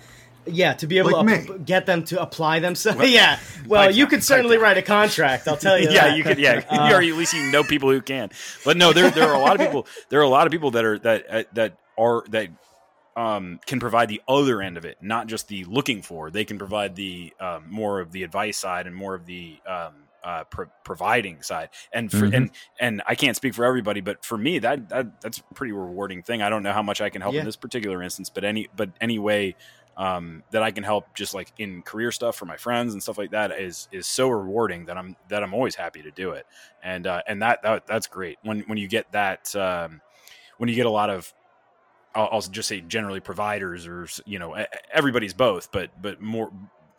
yeah 0.45 0.73
to 0.75 0.87
be 0.89 0.99
able 0.99 1.12
Like 1.12 1.47
to 1.47 1.53
me. 1.53 1.55
ap- 1.61 1.64
get 1.64 1.87
them 1.87 2.05
to 2.07 2.20
apply 2.20 2.59
themselves 2.59 3.09
yeah 3.11 3.39
well 3.66 3.91
you 3.91 4.05
down, 4.05 4.11
could 4.11 4.25
certainly 4.25 4.59
write 4.59 4.77
a 4.77 4.83
contract 4.83 5.47
i'll 5.47 5.57
tell 5.57 5.79
you 5.79 5.89
yeah, 5.91 6.09
that. 6.09 6.16
you 6.16 6.25
could. 6.25 6.39
Yeah, 6.39 6.62
Uh, 6.68 6.75
you 6.89 6.93
already 6.93 7.11
at 7.11 7.16
least 7.16 7.33
you 7.33 7.51
know 7.51 7.62
people 7.62 7.91
who 7.91 8.01
can. 8.01 8.31
But 8.64 8.77
no, 8.77 8.93
there 8.93 9.11
there 9.11 9.29
are 9.29 9.35
a 9.35 9.39
lot 9.39 9.55
of 9.61 9.64
people. 9.66 9.87
There 10.09 10.18
are 10.18 10.25
a 10.25 10.29
lot 10.29 10.47
of 10.47 10.51
people 10.53 10.73
that 10.73 10.85
are 10.85 10.99
that 10.99 11.25
uh, 11.31 11.43
that 11.53 11.77
are 11.97 12.25
that 12.31 12.49
um, 13.16 13.61
can 13.66 13.79
provide 13.79 14.09
the 14.09 14.20
other 14.27 14.61
end 14.62 14.77
of 14.79 14.85
it, 14.85 14.97
not 15.03 15.27
just 15.27 15.47
the 15.49 15.64
looking 15.64 16.03
for. 16.03 16.31
They 16.31 16.45
can 16.45 16.59
provide 16.59 16.97
the 16.97 17.33
um, 17.39 17.64
more 17.68 18.01
of 18.01 18.11
the 18.11 18.23
advice 18.25 18.57
side 18.59 18.87
and 18.87 18.97
more 18.97 19.14
of 19.14 19.27
the 19.27 19.59
um, 19.66 19.93
uh, 20.25 20.45
pro- 20.45 20.70
providing 20.85 21.43
side. 21.43 21.68
And 21.93 22.11
for 22.11 22.29
Mhm. 22.29 22.35
and 22.37 22.51
and 22.79 23.03
I 23.07 23.14
can't 23.14 23.37
speak 23.37 23.55
for 23.55 23.64
everybody, 23.64 24.01
but 24.01 24.25
for 24.25 24.39
me, 24.39 24.59
that, 24.61 24.89
that 24.89 25.20
that's 25.20 25.39
a 25.39 25.55
pretty 25.55 25.73
rewarding 25.73 26.23
thing. 26.23 26.43
I 26.43 26.49
don't 26.49 26.62
know 26.62 26.73
how 26.73 26.83
much 26.83 27.01
I 27.01 27.11
can 27.11 27.20
help 27.23 27.35
Yeah. 27.35 27.41
in 27.41 27.47
this 27.47 27.57
particular 27.57 28.03
instance, 28.03 28.31
but 28.31 28.45
any 28.45 28.68
but 28.77 28.91
any 29.01 29.18
way 29.18 29.57
um, 29.97 30.43
that 30.53 30.62
I 30.62 30.70
can 30.70 30.85
help 30.85 31.14
just 31.14 31.35
like 31.35 31.53
in 31.59 31.83
career 31.83 32.11
stuff 32.12 32.35
for 32.37 32.47
my 32.47 32.57
friends 32.57 32.95
and 32.95 33.03
stuff 33.03 33.18
like 33.18 33.33
that 33.33 33.53
is 33.53 33.89
is 33.93 34.07
so 34.07 34.29
rewarding 34.29 34.87
that 34.87 34.97
I'm 34.97 35.16
that 35.29 35.43
I'm 35.43 35.53
always 35.53 35.75
happy 35.75 36.03
to 36.03 36.11
do 36.11 36.31
it. 36.31 36.47
And 36.83 37.07
uh, 37.07 37.23
and 37.27 37.43
that, 37.43 37.62
that 37.62 37.87
that's 37.87 38.07
great 38.07 38.39
when 38.43 38.61
when 38.61 38.79
you 38.79 38.89
get 38.89 39.11
that 39.12 39.55
um, 39.55 40.01
when 40.57 40.68
you 40.70 40.75
get 40.75 40.87
a 40.87 40.91
lot 40.91 41.11
of 41.11 41.33
I'll, 42.14 42.29
I'll 42.33 42.41
just 42.41 42.68
say 42.68 42.81
generally 42.81 43.20
providers 43.20 43.87
or 43.87 44.07
you 44.25 44.39
know 44.39 44.64
everybody's 44.93 45.35
both, 45.35 45.70
but 45.73 45.91
but 46.01 46.20
more 46.23 46.51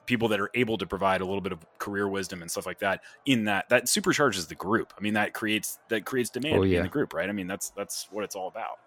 people 0.05 0.27
that 0.29 0.39
are 0.39 0.49
able 0.53 0.77
to 0.77 0.85
provide 0.85 1.21
a 1.21 1.25
little 1.25 1.41
bit 1.41 1.51
of 1.51 1.59
career 1.79 2.07
wisdom 2.07 2.41
and 2.41 2.51
stuff 2.51 2.65
like 2.65 2.79
that 2.79 3.01
in 3.25 3.45
that 3.45 3.69
that 3.69 3.85
supercharges 3.85 4.47
the 4.47 4.55
group. 4.55 4.93
I 4.97 5.01
mean 5.01 5.13
that 5.13 5.33
creates 5.33 5.79
that 5.89 6.05
creates 6.05 6.29
demand 6.29 6.57
Oh, 6.59 6.63
in 6.63 6.81
the 6.83 6.89
group, 6.89 7.13
right? 7.13 7.29
I 7.29 7.31
mean 7.31 7.47
that's 7.47 7.69
that's 7.71 8.07
what 8.11 8.23
it's 8.23 8.35
all 8.35 8.47
about. 8.47 8.79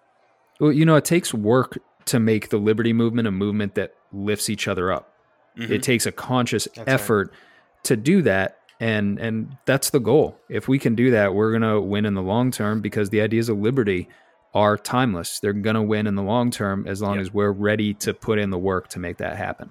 Well, 0.60 0.72
you 0.72 0.84
know, 0.86 0.96
it 0.96 1.04
takes 1.04 1.32
work 1.34 1.78
to 2.06 2.18
make 2.20 2.48
the 2.50 2.58
liberty 2.58 2.92
movement 2.92 3.28
a 3.28 3.30
movement 3.30 3.74
that 3.74 3.94
lifts 4.12 4.48
each 4.48 4.68
other 4.68 4.92
up. 4.92 5.12
Mhm. 5.58 5.70
It 5.70 5.82
takes 5.82 6.06
a 6.06 6.12
conscious 6.12 6.68
right. 6.76 6.88
effort 6.88 7.32
to 7.84 7.96
do 7.96 8.22
that. 8.22 8.58
And 8.78 9.18
and 9.18 9.56
that's 9.64 9.90
the 9.90 10.00
goal. 10.00 10.38
If 10.50 10.68
we 10.68 10.78
can 10.78 10.94
do 10.94 11.10
that, 11.12 11.34
we're 11.34 11.52
gonna 11.52 11.80
win 11.80 12.04
in 12.04 12.12
the 12.14 12.22
long 12.22 12.50
term 12.50 12.80
because 12.82 13.08
the 13.10 13.22
ideas 13.22 13.48
of 13.48 13.58
liberty 13.58 14.08
are 14.54 14.76
timeless. 14.76 15.40
They're 15.40 15.52
gonna 15.54 15.82
win 15.82 16.06
in 16.06 16.14
the 16.14 16.22
long 16.22 16.50
term 16.50 16.86
as 16.86 17.00
long 17.00 17.14
Yep. 17.14 17.20
as 17.22 17.32
we're 17.34 17.52
ready 17.52 17.94
to 17.94 18.12
put 18.14 18.38
in 18.38 18.50
the 18.50 18.58
work 18.58 18.88
to 18.88 18.98
make 18.98 19.16
that 19.18 19.36
happen. 19.36 19.70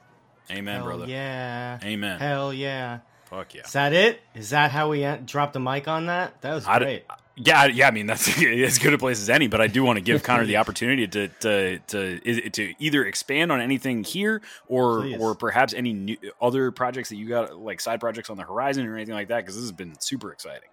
Amen, 0.52 0.76
Hell 0.78 0.86
brother. 0.86 1.06
yeah. 1.08 1.80
Amen. 1.84 2.20
Hell 2.20 2.54
yeah. 2.54 3.00
Fuck 3.26 3.56
yeah. 3.56 3.62
Is 3.66 3.72
that 3.74 3.94
it? 3.94 4.22
Is 4.36 4.52
that 4.52 4.72
how 4.72 4.90
we 4.92 5.04
en- 5.04 5.26
dropped 5.26 5.54
the 5.54 5.60
mic 5.60 5.88
on 5.88 6.06
that? 6.06 6.40
That 6.42 6.54
was 6.54 6.68
I 6.68 6.78
d- 6.80 6.86
great. 6.86 7.06
Yeah, 7.38 7.66
yeah. 7.66 7.88
I 7.88 7.92
mean, 7.92 8.06
that's 8.06 8.28
as 8.42 8.78
good 8.80 8.94
a 8.94 8.98
place 8.98 9.20
as 9.20 9.30
any. 9.30 9.48
But 9.48 9.60
I 9.62 9.68
do 9.68 9.84
want 9.84 9.98
to 9.98 10.02
give 10.02 10.22
Conner 10.24 10.46
the 10.46 10.58
opportunity 10.58 11.08
to 11.08 11.28
to 11.28 11.80
to 11.80 12.50
to 12.52 12.74
either 12.80 13.04
expand 13.06 13.52
on 13.52 13.60
anything 13.60 14.04
here, 14.04 14.42
or 14.68 15.02
Please. 15.02 15.20
or 15.20 15.34
perhaps 15.36 15.74
any 15.74 15.94
new, 15.94 16.18
other 16.42 16.72
projects 16.72 17.10
that 17.10 17.16
you 17.18 17.28
got, 17.28 17.58
like 17.60 17.82
side 17.82 18.00
projects 18.00 18.30
on 18.30 18.38
the 18.38 18.44
horizon 18.44 18.86
or 18.88 18.96
anything 18.96 19.16
like 19.16 19.30
that. 19.30 19.38
Because 19.38 19.56
this 19.56 19.64
has 19.64 19.72
been 19.72 20.00
super 20.00 20.32
exciting. 20.32 20.70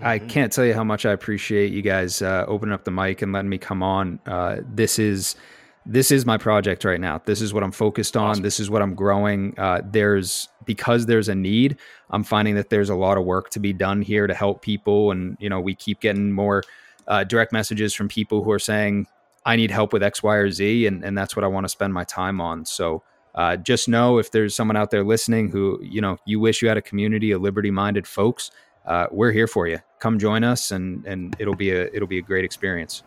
I 0.00 0.18
can't 0.18 0.52
tell 0.52 0.64
you 0.64 0.74
how 0.74 0.82
much 0.84 1.06
I 1.06 1.12
appreciate 1.12 1.72
you 1.72 1.80
guys 1.82 2.20
uh, 2.22 2.44
opening 2.48 2.72
up 2.72 2.82
the 2.84 2.90
mic 2.90 3.22
and 3.22 3.32
letting 3.32 3.48
me 3.48 3.58
come 3.58 3.84
on. 3.84 4.18
Uh, 4.26 4.56
this 4.66 4.98
is 4.98 5.36
this 5.84 6.10
is 6.10 6.24
my 6.24 6.38
project 6.38 6.84
right 6.84 7.00
now. 7.00 7.20
This 7.24 7.40
is 7.40 7.52
what 7.52 7.62
I'm 7.62 7.72
focused 7.72 8.16
on. 8.16 8.42
This 8.42 8.60
is 8.60 8.70
what 8.70 8.82
I'm 8.82 8.94
growing. 8.94 9.58
Uh, 9.58 9.80
there's 9.84 10.48
because 10.64 11.06
there's 11.06 11.28
a 11.28 11.34
need. 11.34 11.76
I'm 12.10 12.22
finding 12.22 12.54
that 12.54 12.70
there's 12.70 12.90
a 12.90 12.94
lot 12.94 13.18
of 13.18 13.24
work 13.24 13.50
to 13.50 13.60
be 13.60 13.72
done 13.72 14.00
here 14.00 14.26
to 14.26 14.34
help 14.34 14.62
people, 14.62 15.10
and 15.10 15.36
you 15.40 15.48
know 15.48 15.60
we 15.60 15.74
keep 15.74 16.00
getting 16.00 16.32
more 16.32 16.62
uh, 17.08 17.24
direct 17.24 17.52
messages 17.52 17.94
from 17.94 18.08
people 18.08 18.44
who 18.44 18.52
are 18.52 18.60
saying 18.60 19.06
I 19.44 19.56
need 19.56 19.72
help 19.72 19.92
with 19.92 20.02
X, 20.02 20.22
Y, 20.22 20.34
or 20.36 20.50
Z, 20.50 20.86
and 20.86 21.04
and 21.04 21.18
that's 21.18 21.34
what 21.34 21.44
I 21.44 21.48
want 21.48 21.64
to 21.64 21.68
spend 21.68 21.92
my 21.92 22.04
time 22.04 22.40
on. 22.40 22.64
So. 22.64 23.02
Uh, 23.34 23.56
just 23.56 23.88
know 23.88 24.18
if 24.18 24.30
there's 24.30 24.54
someone 24.54 24.76
out 24.76 24.90
there 24.90 25.02
listening 25.02 25.48
who 25.48 25.80
you 25.82 26.02
know 26.02 26.18
you 26.26 26.38
wish 26.38 26.60
you 26.60 26.68
had 26.68 26.76
a 26.76 26.82
community 26.82 27.30
of 27.30 27.40
liberty-minded 27.40 28.06
folks, 28.06 28.50
uh, 28.84 29.06
we're 29.10 29.32
here 29.32 29.46
for 29.46 29.66
you. 29.66 29.78
Come 30.00 30.18
join 30.18 30.44
us, 30.44 30.70
and 30.70 31.02
and 31.06 31.34
it'll 31.38 31.56
be 31.56 31.70
a 31.70 31.86
it'll 31.94 32.06
be 32.06 32.18
a 32.18 32.22
great 32.22 32.44
experience. 32.44 33.02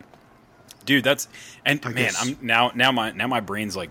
Dude 0.86 1.04
that's 1.04 1.28
and 1.66 1.80
I 1.84 1.88
man 1.90 1.94
guess- 2.06 2.22
i'm 2.26 2.38
now 2.40 2.70
now 2.74 2.90
my 2.92 3.10
now 3.12 3.26
my 3.26 3.40
brain's 3.40 3.76
like 3.76 3.90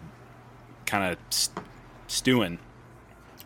kind 0.88 1.14
of 1.14 1.20
st- 1.30 1.66
stewing. 2.08 2.60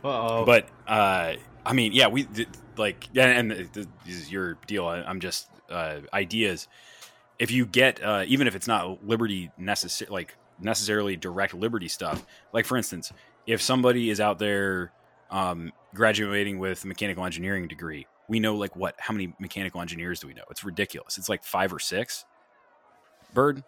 Uh-oh. 0.04 0.46
but 0.46 0.68
uh 0.88 1.34
i 1.66 1.74
mean 1.74 1.92
yeah 1.92 2.08
we 2.08 2.24
th- 2.24 2.48
like 2.78 3.10
yeah 3.12 3.26
and 3.28 3.52
th- 3.52 3.72
th- 3.74 3.88
this 4.06 4.16
is 4.16 4.32
your 4.32 4.54
deal. 4.68 4.86
I, 4.88 5.02
i'm 5.02 5.20
just 5.20 5.50
uh 5.70 5.98
ideas. 6.14 6.68
If 7.38 7.52
you 7.52 7.66
get 7.66 8.02
uh 8.04 8.24
even 8.28 8.48
if 8.48 8.56
it's 8.56 8.68
not 8.68 9.06
liberty 9.06 9.52
necessary 9.58 10.10
like 10.10 10.36
necessarily 10.60 11.16
direct 11.16 11.54
liberty 11.54 11.88
stuff 11.88 12.26
like 12.54 12.66
for 12.66 12.76
instance 12.78 13.12
if 13.48 13.62
somebody 13.62 14.10
is 14.10 14.20
out 14.20 14.40
there 14.40 14.92
um 15.32 15.72
graduating 15.96 16.60
with 16.60 16.84
a 16.84 16.88
mechanical 16.88 17.24
engineering 17.26 17.68
degree 17.68 18.06
we 18.28 18.40
know 18.40 18.56
like 18.56 18.76
what 18.76 18.96
how 19.00 19.14
many 19.14 19.34
mechanical 19.40 19.82
engineers 19.82 20.20
do 20.20 20.28
we 20.28 20.34
know? 20.34 20.44
It's 20.52 20.64
ridiculous. 20.64 21.18
It's 21.18 21.30
like 21.30 21.44
five 21.44 21.74
or 21.74 21.80
six 21.80 22.26
bert 23.34 23.64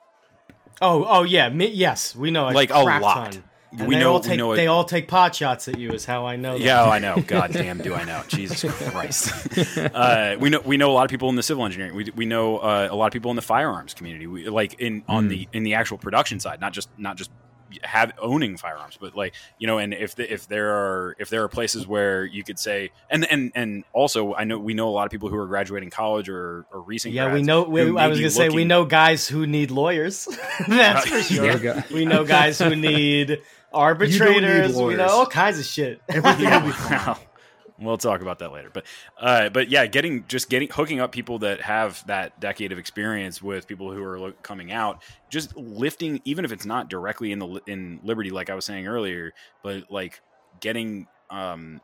oh, 0.82 1.06
oh 1.08 1.24
yeah. 1.24 1.50
Me, 1.50 1.68
yes, 1.68 2.16
we 2.16 2.32
know. 2.32 2.50
Like, 2.50 2.72
a 2.72 2.80
lot. 2.80 3.32
ton. 3.32 3.44
And 3.72 3.88
we 3.88 3.96
they 3.96 4.02
know 4.02 4.12
all 4.14 4.20
we 4.20 4.28
take, 4.28 4.38
know 4.38 4.52
it- 4.52 4.58
they 4.58 4.68
all 4.68 4.84
take 4.84 5.08
pot 5.08 5.34
shots 5.34 5.70
at 5.70 5.78
you. 5.80 5.92
Is 5.92 6.04
how 6.04 6.26
I 6.26 6.36
know. 6.36 6.58
that. 6.58 6.64
Yeah, 6.64 6.84
oh, 6.84 6.90
I 6.90 7.00
know. 7.00 7.16
God 7.28 7.54
damn, 7.54 7.78
do 7.78 7.94
I 7.94 8.04
know? 8.04 8.22
Jesus 8.28 8.70
Christ. 8.90 9.32
Uh, 9.78 10.36
we 10.40 10.50
know 10.50 10.60
we 10.60 10.76
know 10.76 10.92
a 10.92 10.94
lot 10.94 11.06
of 11.06 11.10
people 11.10 11.30
in 11.30 11.38
the 11.38 11.44
civil 11.44 11.64
engineering. 11.64 11.96
We, 11.96 12.12
we 12.14 12.26
know 12.26 12.58
uh, 12.58 12.90
a 12.92 12.96
lot 12.96 13.06
of 13.06 13.14
people 13.14 13.32
in 13.32 13.38
the 13.38 13.42
firearms 13.42 13.94
community. 13.94 14.28
We, 14.28 14.50
like 14.50 14.74
in 14.82 15.04
on 15.08 15.30
the 15.30 15.48
in 15.54 15.64
the 15.64 15.76
actual 15.76 15.98
production 15.98 16.42
side, 16.42 16.60
not 16.60 16.74
just 16.74 16.90
not 16.98 17.16
just 17.16 17.32
have 17.84 18.12
owning 18.20 18.58
firearms, 18.58 18.98
but 19.00 19.16
like 19.16 19.34
you 19.58 19.68
know, 19.68 19.78
and 19.78 19.94
if 19.94 20.16
the, 20.16 20.32
if 20.32 20.48
there 20.48 20.72
are 20.72 21.16
if 21.20 21.30
there 21.30 21.44
are 21.44 21.48
places 21.48 21.88
where 21.88 22.26
you 22.26 22.44
could 22.44 22.60
say, 22.60 22.92
and 23.10 23.26
and 23.32 23.52
and 23.56 23.84
also 23.94 24.34
I 24.34 24.44
know 24.44 24.60
we 24.60 24.74
know 24.74 24.90
a 24.90 24.92
lot 24.92 25.06
of 25.06 25.12
people 25.12 25.30
who 25.30 25.38
are 25.38 25.48
graduating 25.48 25.90
college 25.90 26.30
or 26.30 26.66
or 26.72 26.82
recent. 26.82 27.14
Yeah, 27.14 27.34
we 27.34 27.42
know. 27.42 27.64
We, 27.64 27.82
I 27.98 28.08
was 28.08 28.20
gonna 28.20 28.30
say 28.30 28.50
we 28.50 28.66
know 28.66 28.86
guys 28.86 29.28
who 29.28 29.46
need 29.48 29.72
lawyers. 29.72 30.28
That's 30.68 31.08
for 31.08 31.22
sure. 31.22 31.58
Yeah. 31.58 31.84
We 31.94 32.06
know 32.06 32.24
guys 32.26 32.60
who 32.60 32.76
need 32.76 33.42
arbitrators. 33.74 34.76
we 34.76 34.96
know 34.96 35.08
all 35.08 35.26
kinds 35.26 35.60
of 35.60 35.66
shit. 35.66 36.02
Everything 36.10 36.44
Yeah, 36.46 36.60
will 36.62 36.68
be 36.68 36.74
fine. 36.74 37.16
Well, 37.82 37.98
talk 37.98 38.22
about 38.22 38.40
that 38.40 38.52
later. 38.52 38.70
But 38.72 38.86
uh, 39.20 39.50
but 39.50 39.70
yeah, 39.70 39.88
getting 39.88 40.26
just 40.28 40.50
getting 40.50 40.70
hooking 40.70 41.00
up 41.00 41.12
people 41.12 41.40
that 41.40 41.62
have 41.62 42.06
that 42.08 42.40
decade 42.40 42.72
of 42.72 42.78
experience 42.78 43.42
with 43.42 43.68
people 43.68 43.92
who 43.92 44.04
are 44.04 44.20
lo- 44.20 44.34
coming 44.44 44.72
out, 44.72 45.02
just 45.30 45.56
lifting, 45.58 46.22
even 46.24 46.46
if 46.46 46.52
it's 46.52 46.66
not 46.66 46.90
directly 46.90 47.32
in 47.32 47.40
the 47.40 47.62
in 47.68 48.00
Liberty, 48.04 48.30
like 48.30 48.50
I 48.50 48.56
was 48.56 48.66
saying 48.66 48.88
earlier, 48.88 49.34
but 49.64 49.92
like 49.92 50.22
getting 50.60 51.08
um, 51.30 51.82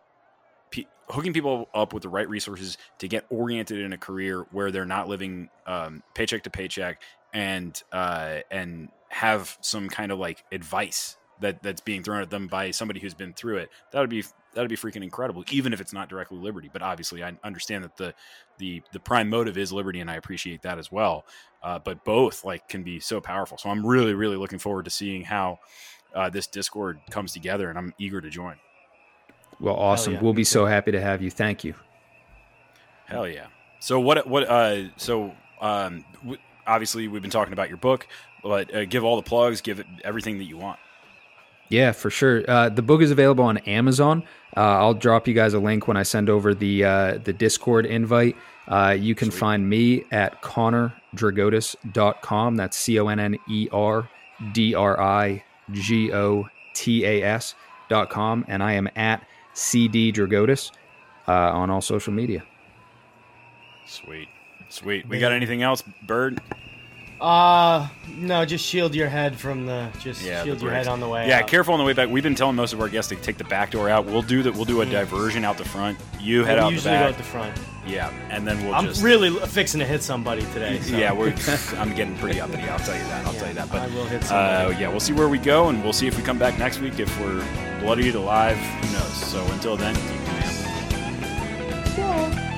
pe- 0.72 0.86
hooking 1.10 1.34
people 1.34 1.68
up 1.74 1.94
with 1.94 2.04
the 2.04 2.10
right 2.10 2.30
resources 2.30 2.78
to 3.00 3.08
get 3.08 3.26
oriented 3.30 3.80
in 3.80 3.94
a 3.94 3.98
career 3.98 4.46
where 4.52 4.72
they're 4.72 4.86
not 4.86 5.08
living 5.08 5.50
um, 5.66 6.04
paycheck 6.14 6.44
to 6.44 6.50
paycheck 6.50 7.02
and 7.34 7.82
uh, 7.92 8.40
and 8.52 8.90
have 9.10 9.58
some 9.62 9.90
kind 9.90 10.12
of 10.12 10.20
like 10.20 10.44
advice 10.52 11.18
that 11.40 11.62
that's 11.62 11.82
being 11.82 12.04
thrown 12.04 12.22
at 12.22 12.30
them 12.30 12.48
by 12.48 12.72
somebody 12.72 13.00
who's 13.00 13.14
been 13.14 13.34
through 13.34 13.58
it. 13.58 13.70
That 13.92 14.00
would 14.00 14.10
be 14.10 14.22
that 14.22 14.62
would 14.62 14.70
be 14.70 14.76
freaking 14.76 15.04
incredible, 15.04 15.44
even 15.52 15.74
if 15.74 15.82
it's 15.82 15.94
not 15.94 16.10
directly 16.10 16.38
liberty. 16.38 16.70
But 16.72 16.82
obviously, 16.82 17.24
I 17.24 17.38
understand 17.44 17.84
that 17.84 17.98
the 17.98 18.14
the 18.58 18.82
the 18.92 19.00
prime 19.00 19.30
motive 19.30 19.58
is 19.58 19.72
liberty, 19.72 20.00
and 20.00 20.10
I 20.10 20.16
appreciate 20.16 20.62
that 20.64 20.78
as 20.78 20.92
well. 20.92 21.26
Uh, 21.62 21.80
but 21.80 22.04
both 22.04 22.44
like 22.44 22.68
can 22.68 22.84
be 22.84 23.00
so 23.00 23.22
powerful. 23.22 23.58
So 23.58 23.70
I'm 23.70 23.86
really 23.86 24.14
really 24.14 24.38
looking 24.38 24.60
forward 24.60 24.86
to 24.86 24.92
seeing 24.92 25.24
how 25.24 25.60
uh, 26.16 26.30
this 26.30 26.48
Discord 26.48 27.00
comes 27.10 27.34
together, 27.34 27.70
and 27.70 27.78
I'm 27.78 27.94
eager 27.98 28.22
to 28.22 28.30
join. 28.30 28.56
Well, 29.60 29.76
awesome. 29.76 30.14
yeah, 30.14 30.22
we'll 30.22 30.34
be 30.34 30.44
so 30.44 30.66
happy 30.66 30.92
to 30.92 31.02
have 31.02 31.22
you. 31.22 31.32
Thank 31.32 31.64
you. 31.64 31.74
Hell 33.06 33.28
yeah. 33.28 33.48
So 33.80 34.00
what 34.00 34.28
what 34.28 34.44
uh 34.50 34.96
so 34.98 35.34
um 35.62 36.04
w- 36.22 36.40
obviously 36.66 37.08
we've 37.08 37.22
been 37.22 37.32
talking 37.32 37.54
about 37.54 37.70
your 37.70 37.78
book, 37.78 38.08
but 38.44 38.74
uh, 38.74 38.86
give 38.86 39.04
all 39.04 39.16
the 39.16 39.24
plugs, 39.24 39.62
give 39.62 39.80
it 39.80 39.88
everything 40.04 40.38
that 40.40 40.44
you 40.44 40.58
want. 40.58 40.80
Yeah, 41.70 41.92
for 41.92 42.10
sure. 42.10 42.50
Uh, 42.50 42.70
the 42.70 42.82
book 42.82 43.02
is 43.02 43.12
available 43.12 43.44
on 43.44 43.58
Amazon. 43.60 44.24
Uh, 44.56 44.62
I'll 44.62 44.94
drop 44.94 45.28
you 45.28 45.34
guys 45.34 45.54
a 45.54 45.60
link 45.60 45.86
when 45.88 45.98
I 45.98 46.04
send 46.04 46.30
over 46.30 46.54
the 46.54 46.86
uh, 46.86 47.18
the 47.24 47.34
Discord 47.34 47.86
invite. 47.86 48.38
Uh, 48.68 48.96
you 48.98 49.16
can 49.16 49.32
find 49.32 49.70
me 49.70 50.04
at 50.12 50.42
connerdrigotas.com. 50.42 52.56
That's 52.56 52.78
C 52.78 53.00
O 53.00 53.08
N 53.08 53.20
N 53.20 53.38
E 53.50 53.68
R 53.72 54.10
D 54.54 54.76
R 54.76 55.00
I 55.00 55.44
G 55.72 56.14
O 56.14 56.48
T 56.74 57.06
A 57.06 57.24
S 57.24 57.56
dot 57.90 58.10
com. 58.10 58.46
And 58.48 58.64
I 58.64 58.74
am 58.74 58.90
at 58.96 59.26
CD 59.54 60.12
Drigotas 60.12 60.72
uh, 61.28 61.32
on 61.32 61.70
all 61.70 61.82
social 61.82 62.14
media. 62.14 62.44
Sweet. 63.86 64.28
Sweet. 64.70 65.08
We 65.08 65.20
got 65.20 65.32
anything 65.32 65.64
else, 65.64 65.82
Bert? 66.06 66.40
Uh 67.20 67.88
no, 68.18 68.46
just 68.46 68.66
shield 68.66 68.96
your 68.96 69.08
head 69.10 69.36
from 69.38 69.66
the. 69.66 69.90
Just 70.00 70.24
Yeah, 70.24 70.44
shield 70.44 70.60
the 70.60 70.66
your 70.66 70.74
head 70.74 70.88
on 70.88 71.00
the 71.00 71.08
way. 71.08 71.28
Yeah, 71.28 71.40
out. 71.40 71.48
careful 71.48 71.74
on 71.74 71.80
the 71.80 71.86
way 71.86 71.94
back. 71.94 72.10
We've 72.10 72.24
been 72.24 72.36
telling 72.36 72.56
most 72.56 72.74
of 72.74 72.82
our 72.82 72.90
guests 72.90 73.10
to 73.10 73.16
take 73.16 73.38
the 73.38 73.44
back 73.44 73.72
door 73.72 73.90
out. 73.90 74.06
We'll 74.06 74.22
do 74.22 74.44
that. 74.44 74.54
We'll 74.54 74.66
do 74.66 74.82
a 74.82 74.86
diversion 74.86 75.44
out 75.46 75.58
the 75.58 75.66
front. 75.66 76.00
You 76.20 76.44
head 76.44 76.56
we 76.56 76.60
out 76.62 76.68
the 76.68 76.74
usually 76.74 76.96
go 76.96 77.00
back. 77.02 77.12
at 77.12 77.18
the 77.18 77.24
front. 77.24 77.60
yeah, 77.86 78.10
and 78.32 78.48
then 78.48 78.64
we'll 78.64 78.74
I'm 78.74 78.86
just 78.86 79.04
really 79.04 79.30
fixing 79.48 79.80
to 79.80 79.86
hit 79.86 80.04
somebody 80.04 80.42
today. 80.54 80.80
So. 80.88 80.96
Yeah, 80.98 81.12
we're. 81.12 81.34
I'm 81.78 81.94
getting 81.96 82.18
pretty 82.18 82.40
uppity. 82.40 82.64
I'll 82.64 82.80
tell 82.80 82.96
you 82.96 83.04
that. 83.04 83.26
I'll 83.26 83.34
tell 83.34 83.48
you 83.48 83.56
that. 83.56 83.70
But 83.70 83.82
I 83.82 83.88
will 83.88 84.06
hit 84.06 84.24
uh, 84.24 84.26
somebody. 84.62 84.82
yeah, 84.82 84.90
we'll 84.90 85.00
see 85.00 85.14
where 85.14 85.30
we 85.30 85.38
go, 85.40 85.70
and 85.70 85.84
we'll 85.84 85.94
see 85.94 86.08
if 86.08 86.18
we 86.18 86.24
come 86.24 86.38
back 86.38 86.58
next 86.58 86.80
week. 86.80 87.00
If 87.00 87.20
we're 87.20 87.46
bloodied 87.82 88.16
alive, 88.16 88.58
who 88.58 88.94
knows? 88.94 89.14
So 89.14 89.44
until 89.54 89.76
then, 89.76 89.96
keep 89.96 90.04
man. 90.28 90.54
Yeah. 91.98 92.57